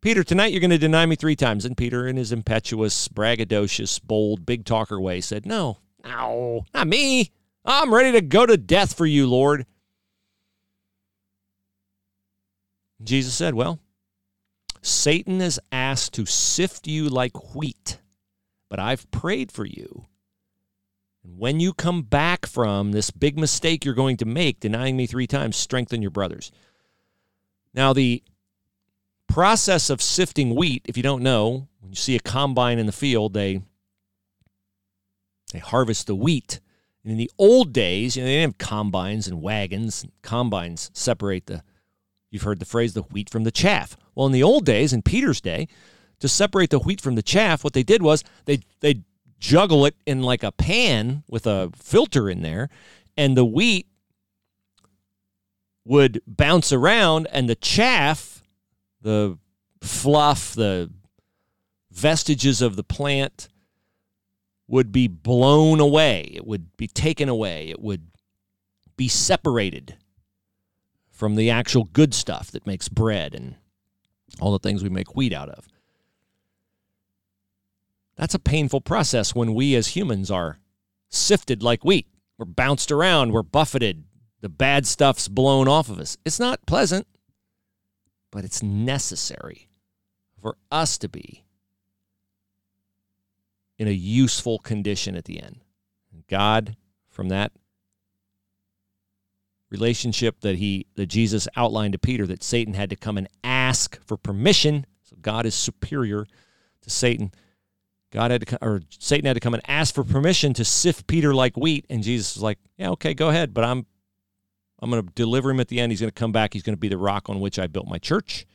Peter, 0.00 0.22
tonight 0.22 0.52
you're 0.52 0.60
going 0.60 0.70
to 0.70 0.78
deny 0.78 1.06
me 1.06 1.16
three 1.16 1.34
times. 1.34 1.64
And 1.64 1.76
Peter, 1.76 2.06
in 2.06 2.16
his 2.16 2.30
impetuous, 2.30 3.08
braggadocious, 3.08 4.02
bold, 4.02 4.44
big 4.44 4.64
talker 4.64 5.00
way, 5.00 5.20
said, 5.20 5.46
No, 5.46 5.78
no, 6.04 6.66
not 6.74 6.86
me. 6.86 7.32
I'm 7.64 7.92
ready 7.92 8.12
to 8.12 8.20
go 8.20 8.44
to 8.44 8.56
death 8.56 8.94
for 8.94 9.06
you, 9.06 9.26
Lord. 9.26 9.66
Jesus 13.02 13.34
said, 13.34 13.54
Well, 13.54 13.80
Satan 14.82 15.40
is 15.40 15.58
asked 15.72 16.12
to 16.14 16.26
sift 16.26 16.86
you 16.86 17.08
like 17.08 17.54
wheat, 17.54 17.98
but 18.68 18.78
I've 18.78 19.10
prayed 19.10 19.50
for 19.50 19.64
you. 19.64 20.04
And 21.24 21.38
when 21.38 21.58
you 21.58 21.72
come 21.72 22.02
back 22.02 22.46
from 22.46 22.92
this 22.92 23.10
big 23.10 23.38
mistake 23.38 23.84
you're 23.84 23.94
going 23.94 24.18
to 24.18 24.24
make, 24.24 24.60
denying 24.60 24.96
me 24.96 25.06
three 25.06 25.26
times, 25.26 25.56
strengthen 25.56 26.02
your 26.02 26.10
brothers. 26.10 26.52
Now, 27.72 27.92
the 27.92 28.22
process 29.28 29.90
of 29.90 30.00
sifting 30.00 30.54
wheat, 30.54 30.82
if 30.86 30.96
you 30.96 31.02
don't 31.02 31.22
know, 31.22 31.68
when 31.80 31.90
you 31.90 31.96
see 31.96 32.14
a 32.14 32.20
combine 32.20 32.78
in 32.78 32.86
the 32.86 32.92
field, 32.92 33.32
they 33.32 33.62
they 35.52 35.58
harvest 35.58 36.06
the 36.06 36.14
wheat. 36.14 36.60
And 37.02 37.12
in 37.12 37.18
the 37.18 37.30
old 37.38 37.72
days, 37.72 38.16
you 38.16 38.22
know, 38.22 38.26
they 38.26 38.34
didn't 38.34 38.52
have 38.52 38.58
combines 38.58 39.28
and 39.28 39.42
wagons. 39.42 40.06
Combines 40.22 40.90
separate 40.94 41.46
the 41.46 41.62
You've 42.30 42.42
heard 42.42 42.58
the 42.58 42.64
phrase 42.64 42.94
the 42.94 43.02
wheat 43.02 43.30
from 43.30 43.44
the 43.44 43.52
chaff. 43.52 43.96
Well, 44.16 44.26
in 44.26 44.32
the 44.32 44.42
old 44.42 44.64
days, 44.64 44.92
in 44.92 45.02
Peter's 45.02 45.40
day, 45.40 45.68
to 46.18 46.26
separate 46.26 46.70
the 46.70 46.80
wheat 46.80 47.00
from 47.00 47.14
the 47.14 47.22
chaff, 47.22 47.62
what 47.62 47.74
they 47.74 47.84
did 47.84 48.02
was 48.02 48.24
they 48.46 48.60
they 48.80 49.02
juggle 49.44 49.84
it 49.84 49.94
in 50.06 50.22
like 50.22 50.42
a 50.42 50.50
pan 50.50 51.22
with 51.28 51.46
a 51.46 51.70
filter 51.76 52.30
in 52.30 52.40
there, 52.40 52.70
and 53.14 53.36
the 53.36 53.44
wheat 53.44 53.86
would 55.84 56.22
bounce 56.26 56.72
around, 56.72 57.28
and 57.30 57.46
the 57.46 57.54
chaff, 57.54 58.42
the 59.02 59.36
fluff, 59.82 60.54
the 60.54 60.90
vestiges 61.90 62.62
of 62.62 62.76
the 62.76 62.82
plant 62.82 63.48
would 64.66 64.90
be 64.90 65.06
blown 65.06 65.78
away. 65.78 66.30
It 66.32 66.46
would 66.46 66.74
be 66.78 66.86
taken 66.86 67.28
away. 67.28 67.68
It 67.68 67.82
would 67.82 68.06
be 68.96 69.08
separated 69.08 69.98
from 71.10 71.34
the 71.34 71.50
actual 71.50 71.84
good 71.84 72.14
stuff 72.14 72.50
that 72.52 72.66
makes 72.66 72.88
bread 72.88 73.34
and 73.34 73.56
all 74.40 74.52
the 74.52 74.58
things 74.58 74.82
we 74.82 74.88
make 74.88 75.14
wheat 75.14 75.34
out 75.34 75.50
of. 75.50 75.68
That's 78.16 78.34
a 78.34 78.38
painful 78.38 78.80
process 78.80 79.34
when 79.34 79.54
we 79.54 79.74
as 79.74 79.88
humans 79.88 80.30
are 80.30 80.58
sifted 81.08 81.62
like 81.62 81.84
wheat. 81.84 82.06
We're 82.38 82.44
bounced 82.44 82.92
around. 82.92 83.32
We're 83.32 83.42
buffeted. 83.42 84.04
The 84.40 84.48
bad 84.48 84.86
stuff's 84.86 85.28
blown 85.28 85.68
off 85.68 85.88
of 85.88 85.98
us. 85.98 86.16
It's 86.24 86.40
not 86.40 86.66
pleasant, 86.66 87.06
but 88.30 88.44
it's 88.44 88.62
necessary 88.62 89.68
for 90.40 90.56
us 90.70 90.98
to 90.98 91.08
be 91.08 91.44
in 93.78 93.88
a 93.88 93.92
useful 93.92 94.58
condition 94.58 95.16
at 95.16 95.24
the 95.24 95.42
end. 95.42 95.60
God, 96.28 96.76
from 97.08 97.28
that 97.28 97.52
relationship 99.70 100.40
that 100.40 100.56
he 100.56 100.86
that 100.94 101.06
Jesus 101.06 101.48
outlined 101.56 101.92
to 101.92 101.98
Peter 101.98 102.26
that 102.26 102.44
Satan 102.44 102.74
had 102.74 102.90
to 102.90 102.96
come 102.96 103.18
and 103.18 103.28
ask 103.42 104.00
for 104.06 104.16
permission. 104.16 104.86
So 105.02 105.16
God 105.20 105.46
is 105.46 105.54
superior 105.54 106.26
to 106.82 106.90
Satan. 106.90 107.32
God 108.14 108.30
had 108.30 108.46
to 108.46 108.64
or 108.64 108.80
Satan 108.88 109.26
had 109.26 109.34
to 109.34 109.40
come 109.40 109.54
and 109.54 109.62
ask 109.68 109.92
for 109.92 110.04
permission 110.04 110.54
to 110.54 110.64
sift 110.64 111.08
Peter 111.08 111.34
like 111.34 111.56
wheat 111.56 111.84
and 111.90 112.02
Jesus 112.02 112.36
was 112.36 112.42
like, 112.44 112.58
"Yeah, 112.78 112.90
okay, 112.90 113.12
go 113.12 113.28
ahead, 113.28 113.52
but 113.52 113.64
I'm 113.64 113.86
I'm 114.78 114.88
going 114.90 115.04
to 115.04 115.12
deliver 115.14 115.50
him 115.50 115.58
at 115.58 115.66
the 115.66 115.80
end. 115.80 115.90
He's 115.90 116.00
going 116.00 116.12
to 116.12 116.14
come 116.14 116.30
back. 116.30 116.52
He's 116.52 116.62
going 116.62 116.76
to 116.76 116.80
be 116.80 116.88
the 116.88 116.96
rock 116.96 117.28
on 117.28 117.40
which 117.40 117.58
I 117.58 117.66
built 117.66 117.88
my 117.88 117.98
church." 117.98 118.46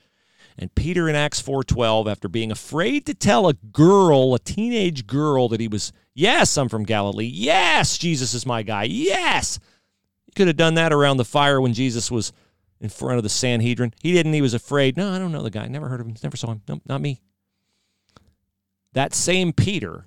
And 0.58 0.74
Peter 0.76 1.10
in 1.10 1.16
Acts 1.16 1.42
4:12 1.42 2.10
after 2.10 2.30
being 2.30 2.54
afraid 2.54 3.06
to 3.08 3.14
tell 3.14 3.50
a 3.50 3.54
girl, 3.54 4.34
a 4.34 4.40
teenage 4.40 5.06
girl 5.06 5.50
that 5.50 5.60
he 5.60 5.68
was, 5.68 5.92
"Yes, 6.14 6.58
I'm 6.58 6.70
from 6.70 6.84
Galilee. 6.86 7.30
Yes, 7.32 7.98
Jesus 7.98 8.34
is 8.34 8.46
my 8.46 8.64
guy. 8.64 8.84
Yes." 8.84 9.60
He 10.26 10.32
could 10.32 10.48
have 10.48 10.58
done 10.58 10.76
that 10.76 10.94
around 10.94 11.18
the 11.18 11.26
fire 11.26 11.60
when 11.60 11.74
Jesus 11.74 12.10
was 12.10 12.32
in 12.80 12.88
front 12.88 13.18
of 13.18 13.24
the 13.24 13.30
Sanhedrin. 13.30 13.94
He 14.02 14.14
didn't. 14.14 14.32
He 14.32 14.42
was 14.42 14.54
afraid. 14.54 14.96
No, 14.96 15.12
I 15.12 15.20
don't 15.20 15.34
know 15.34 15.44
the 15.44 15.50
guy. 15.50 15.68
Never 15.68 15.90
heard 15.90 16.00
of 16.00 16.08
him. 16.08 16.16
Never 16.24 16.38
saw 16.38 16.52
him. 16.52 16.62
No, 16.68 16.80
not 16.86 17.02
me. 17.02 17.20
That 18.94 19.14
same 19.14 19.54
Peter 19.54 20.06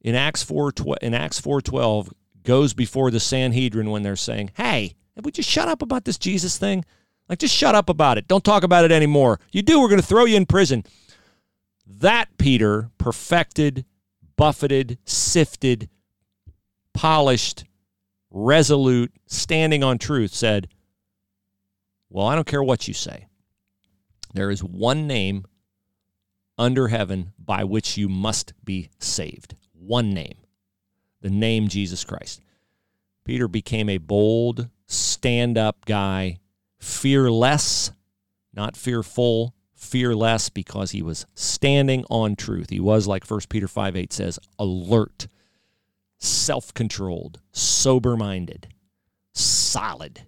in 0.00 0.14
Acts 0.14 0.42
4 0.42 0.72
in 1.02 1.14
Acts 1.14 1.40
4:12 1.40 2.12
goes 2.42 2.74
before 2.74 3.10
the 3.10 3.20
Sanhedrin 3.20 3.90
when 3.90 4.02
they're 4.02 4.16
saying, 4.16 4.50
"Hey, 4.56 4.94
we 5.22 5.32
just 5.32 5.48
shut 5.48 5.68
up 5.68 5.82
about 5.82 6.04
this 6.04 6.18
Jesus 6.18 6.58
thing? 6.58 6.84
Like 7.28 7.38
just 7.38 7.54
shut 7.54 7.74
up 7.74 7.88
about 7.88 8.18
it. 8.18 8.28
Don't 8.28 8.44
talk 8.44 8.62
about 8.62 8.84
it 8.84 8.92
anymore. 8.92 9.40
You 9.52 9.62
do, 9.62 9.80
we're 9.80 9.88
going 9.88 10.00
to 10.00 10.06
throw 10.06 10.24
you 10.24 10.36
in 10.36 10.46
prison." 10.46 10.84
That 11.86 12.36
Peter 12.38 12.90
perfected, 12.98 13.84
buffeted, 14.36 14.98
sifted, 15.04 15.88
polished 16.92 17.64
resolute, 18.30 19.12
standing 19.26 19.82
on 19.82 19.98
truth, 19.98 20.32
said, 20.32 20.68
Well, 22.10 22.26
I 22.26 22.34
don't 22.34 22.46
care 22.46 22.62
what 22.62 22.88
you 22.88 22.94
say. 22.94 23.26
There 24.34 24.50
is 24.50 24.62
one 24.62 25.06
name 25.06 25.46
under 26.58 26.88
heaven 26.88 27.32
by 27.38 27.64
which 27.64 27.96
you 27.96 28.08
must 28.08 28.52
be 28.64 28.90
saved. 28.98 29.54
One 29.72 30.10
name 30.10 30.36
the 31.20 31.30
name 31.30 31.68
Jesus 31.68 32.04
Christ. 32.04 32.40
Peter 33.24 33.48
became 33.48 33.88
a 33.88 33.98
bold, 33.98 34.68
stand 34.86 35.58
up 35.58 35.84
guy, 35.84 36.38
fearless, 36.78 37.90
not 38.54 38.76
fearful, 38.76 39.54
fearless 39.74 40.48
because 40.48 40.92
he 40.92 41.02
was 41.02 41.26
standing 41.34 42.04
on 42.08 42.36
truth. 42.36 42.70
He 42.70 42.80
was, 42.80 43.06
like 43.06 43.28
1 43.28 43.40
Peter 43.48 43.68
5 43.68 43.96
8 43.96 44.12
says, 44.12 44.38
alert 44.58 45.28
self 46.18 46.74
controlled, 46.74 47.40
sober 47.52 48.16
minded, 48.16 48.68
solid. 49.32 50.22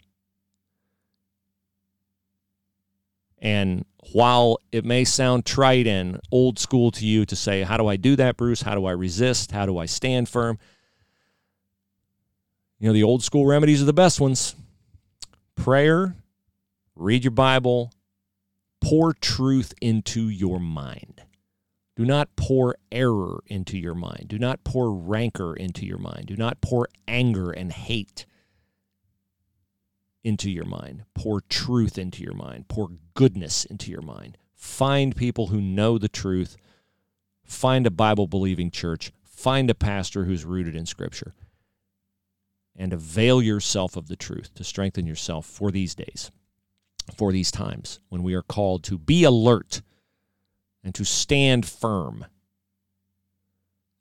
And 3.40 3.84
while 4.12 4.58
it 4.70 4.84
may 4.84 5.04
sound 5.04 5.46
trite 5.46 5.86
and 5.86 6.20
old 6.30 6.58
school 6.58 6.90
to 6.92 7.06
you 7.06 7.24
to 7.26 7.36
say, 7.36 7.62
How 7.62 7.76
do 7.76 7.86
I 7.86 7.96
do 7.96 8.16
that, 8.16 8.36
Bruce? 8.36 8.62
How 8.62 8.74
do 8.74 8.86
I 8.86 8.92
resist? 8.92 9.52
How 9.52 9.66
do 9.66 9.78
I 9.78 9.86
stand 9.86 10.28
firm? 10.28 10.58
You 12.78 12.88
know, 12.88 12.92
the 12.92 13.02
old 13.02 13.22
school 13.22 13.46
remedies 13.46 13.82
are 13.82 13.86
the 13.86 13.92
best 13.92 14.20
ones 14.20 14.54
prayer, 15.54 16.16
read 16.96 17.24
your 17.24 17.30
Bible, 17.30 17.92
pour 18.80 19.12
truth 19.12 19.74
into 19.80 20.28
your 20.28 20.58
mind. 20.58 21.22
Do 21.96 22.06
not 22.06 22.34
pour 22.34 22.76
error 22.90 23.42
into 23.46 23.76
your 23.76 23.94
mind. 23.94 24.28
Do 24.28 24.38
not 24.38 24.64
pour 24.64 24.90
rancor 24.94 25.54
into 25.54 25.84
your 25.84 25.98
mind. 25.98 26.26
Do 26.26 26.36
not 26.36 26.62
pour 26.62 26.88
anger 27.06 27.50
and 27.50 27.70
hate 27.70 28.24
into 30.22 30.50
your 30.50 30.64
mind. 30.64 31.04
Pour 31.14 31.40
truth 31.40 31.98
into 31.98 32.22
your 32.22 32.34
mind. 32.34 32.68
Pour 32.68 32.90
goodness 33.14 33.64
into 33.64 33.90
your 33.90 34.02
mind. 34.02 34.36
Find 34.54 35.16
people 35.16 35.48
who 35.48 35.60
know 35.60 35.98
the 35.98 36.08
truth. 36.08 36.56
Find 37.44 37.86
a 37.86 37.90
Bible 37.90 38.26
believing 38.26 38.70
church. 38.70 39.12
Find 39.24 39.70
a 39.70 39.74
pastor 39.74 40.24
who's 40.24 40.44
rooted 40.44 40.76
in 40.76 40.86
Scripture. 40.86 41.34
And 42.76 42.92
avail 42.92 43.42
yourself 43.42 43.96
of 43.96 44.08
the 44.08 44.16
truth 44.16 44.54
to 44.54 44.64
strengthen 44.64 45.06
yourself 45.06 45.46
for 45.46 45.70
these 45.70 45.94
days, 45.94 46.30
for 47.16 47.32
these 47.32 47.50
times 47.50 48.00
when 48.08 48.22
we 48.22 48.34
are 48.34 48.42
called 48.42 48.84
to 48.84 48.98
be 48.98 49.24
alert 49.24 49.82
and 50.82 50.94
to 50.94 51.04
stand 51.04 51.66
firm 51.66 52.26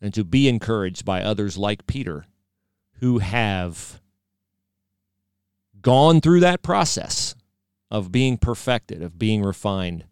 and 0.01 0.13
to 0.13 0.23
be 0.23 0.47
encouraged 0.47 1.03
by 1.03 1.21
others 1.21 1.57
like 1.57 1.87
Peter 1.87 2.25
who 2.99 3.19
have 3.19 4.01
gone 5.81 6.21
through 6.21 6.41
that 6.41 6.61
process 6.61 7.35
of 7.91 8.11
being 8.11 8.37
perfected, 8.37 9.01
of 9.01 9.17
being 9.17 9.41
refined, 9.41 10.05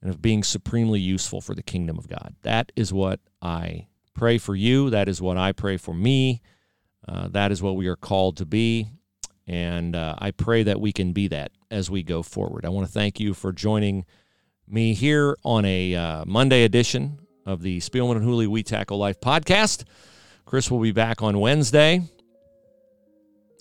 and 0.00 0.10
of 0.10 0.22
being 0.22 0.42
supremely 0.42 1.00
useful 1.00 1.40
for 1.40 1.54
the 1.54 1.62
kingdom 1.62 1.98
of 1.98 2.08
God. 2.08 2.34
That 2.42 2.72
is 2.76 2.92
what 2.92 3.20
I 3.42 3.88
pray 4.14 4.38
for 4.38 4.54
you. 4.54 4.90
That 4.90 5.08
is 5.08 5.20
what 5.20 5.36
I 5.36 5.52
pray 5.52 5.76
for 5.76 5.94
me. 5.94 6.40
Uh, 7.06 7.28
that 7.28 7.52
is 7.52 7.62
what 7.62 7.76
we 7.76 7.86
are 7.86 7.96
called 7.96 8.36
to 8.38 8.46
be. 8.46 8.90
And 9.46 9.94
uh, 9.94 10.16
I 10.18 10.32
pray 10.32 10.64
that 10.64 10.80
we 10.80 10.92
can 10.92 11.12
be 11.12 11.28
that 11.28 11.52
as 11.70 11.90
we 11.90 12.02
go 12.02 12.22
forward. 12.22 12.64
I 12.64 12.68
want 12.70 12.86
to 12.86 12.92
thank 12.92 13.20
you 13.20 13.32
for 13.32 13.52
joining 13.52 14.04
me 14.66 14.94
here 14.94 15.36
on 15.44 15.64
a 15.64 15.94
uh, 15.94 16.24
Monday 16.26 16.64
edition 16.64 17.18
of 17.44 17.62
the 17.62 17.78
Spielman 17.78 18.16
and 18.16 18.24
Hooley 18.24 18.48
We 18.48 18.64
Tackle 18.64 18.98
Life 18.98 19.20
podcast. 19.20 19.84
Chris 20.44 20.70
will 20.70 20.80
be 20.80 20.92
back 20.92 21.22
on 21.22 21.38
Wednesday. 21.38 22.02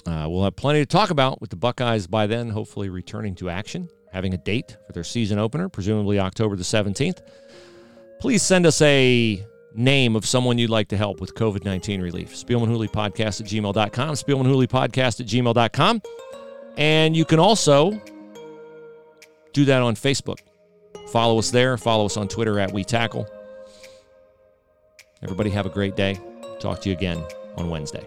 Uh, 0.06 0.28
we'll 0.30 0.44
have 0.44 0.56
plenty 0.56 0.80
to 0.80 0.86
talk 0.86 1.10
about 1.10 1.42
with 1.42 1.50
the 1.50 1.56
Buckeyes 1.56 2.08
by 2.08 2.28
then, 2.28 2.50
hopefully 2.50 2.90
returning 2.90 3.34
to 3.36 3.50
action, 3.50 3.90
having 4.12 4.34
a 4.34 4.38
date 4.38 4.78
for 4.86 4.94
their 4.94 5.04
season 5.04 5.40
opener, 5.40 5.68
presumably 5.68 6.20
October 6.20 6.56
the 6.56 6.64
17th. 6.64 7.22
Please 8.20 8.44
send 8.44 8.66
us 8.66 8.82
a 8.82 9.44
name 9.74 10.16
of 10.16 10.26
someone 10.26 10.58
you'd 10.58 10.70
like 10.70 10.88
to 10.90 10.98
help 10.98 11.20
with 11.20 11.34
COVID 11.36 11.66
19 11.66 12.02
relief. 12.02 12.34
Spielman 12.34 12.68
Hooley 12.68 12.88
podcast 12.88 13.42
at 13.42 13.48
gmail.com, 13.48 14.16
Spielman 14.16 14.46
Hooley 14.46 14.68
podcast 14.68 15.20
at 15.20 15.28
gmail.com. 15.28 16.02
And 16.78 17.16
you 17.16 17.26
can 17.26 17.40
also 17.40 18.00
do 19.54 19.66
that 19.66 19.82
on 19.82 19.96
Facebook. 19.96 20.40
Follow 21.12 21.40
us 21.40 21.52
there. 21.52 21.78
Follow 21.78 22.06
us 22.06 22.18
on 22.18 22.28
Twitter 22.28 22.60
at 22.60 22.72
We 22.74 22.84
Tackle. 22.84 23.28
Everybody 25.24 25.50
have 25.52 25.66
a 25.66 25.70
great 25.70 25.96
day. 25.96 26.20
Talk 26.60 26.82
to 26.82 26.90
you 26.90 26.96
again 26.96 27.24
on 27.58 27.70
Wednesday. 27.70 28.06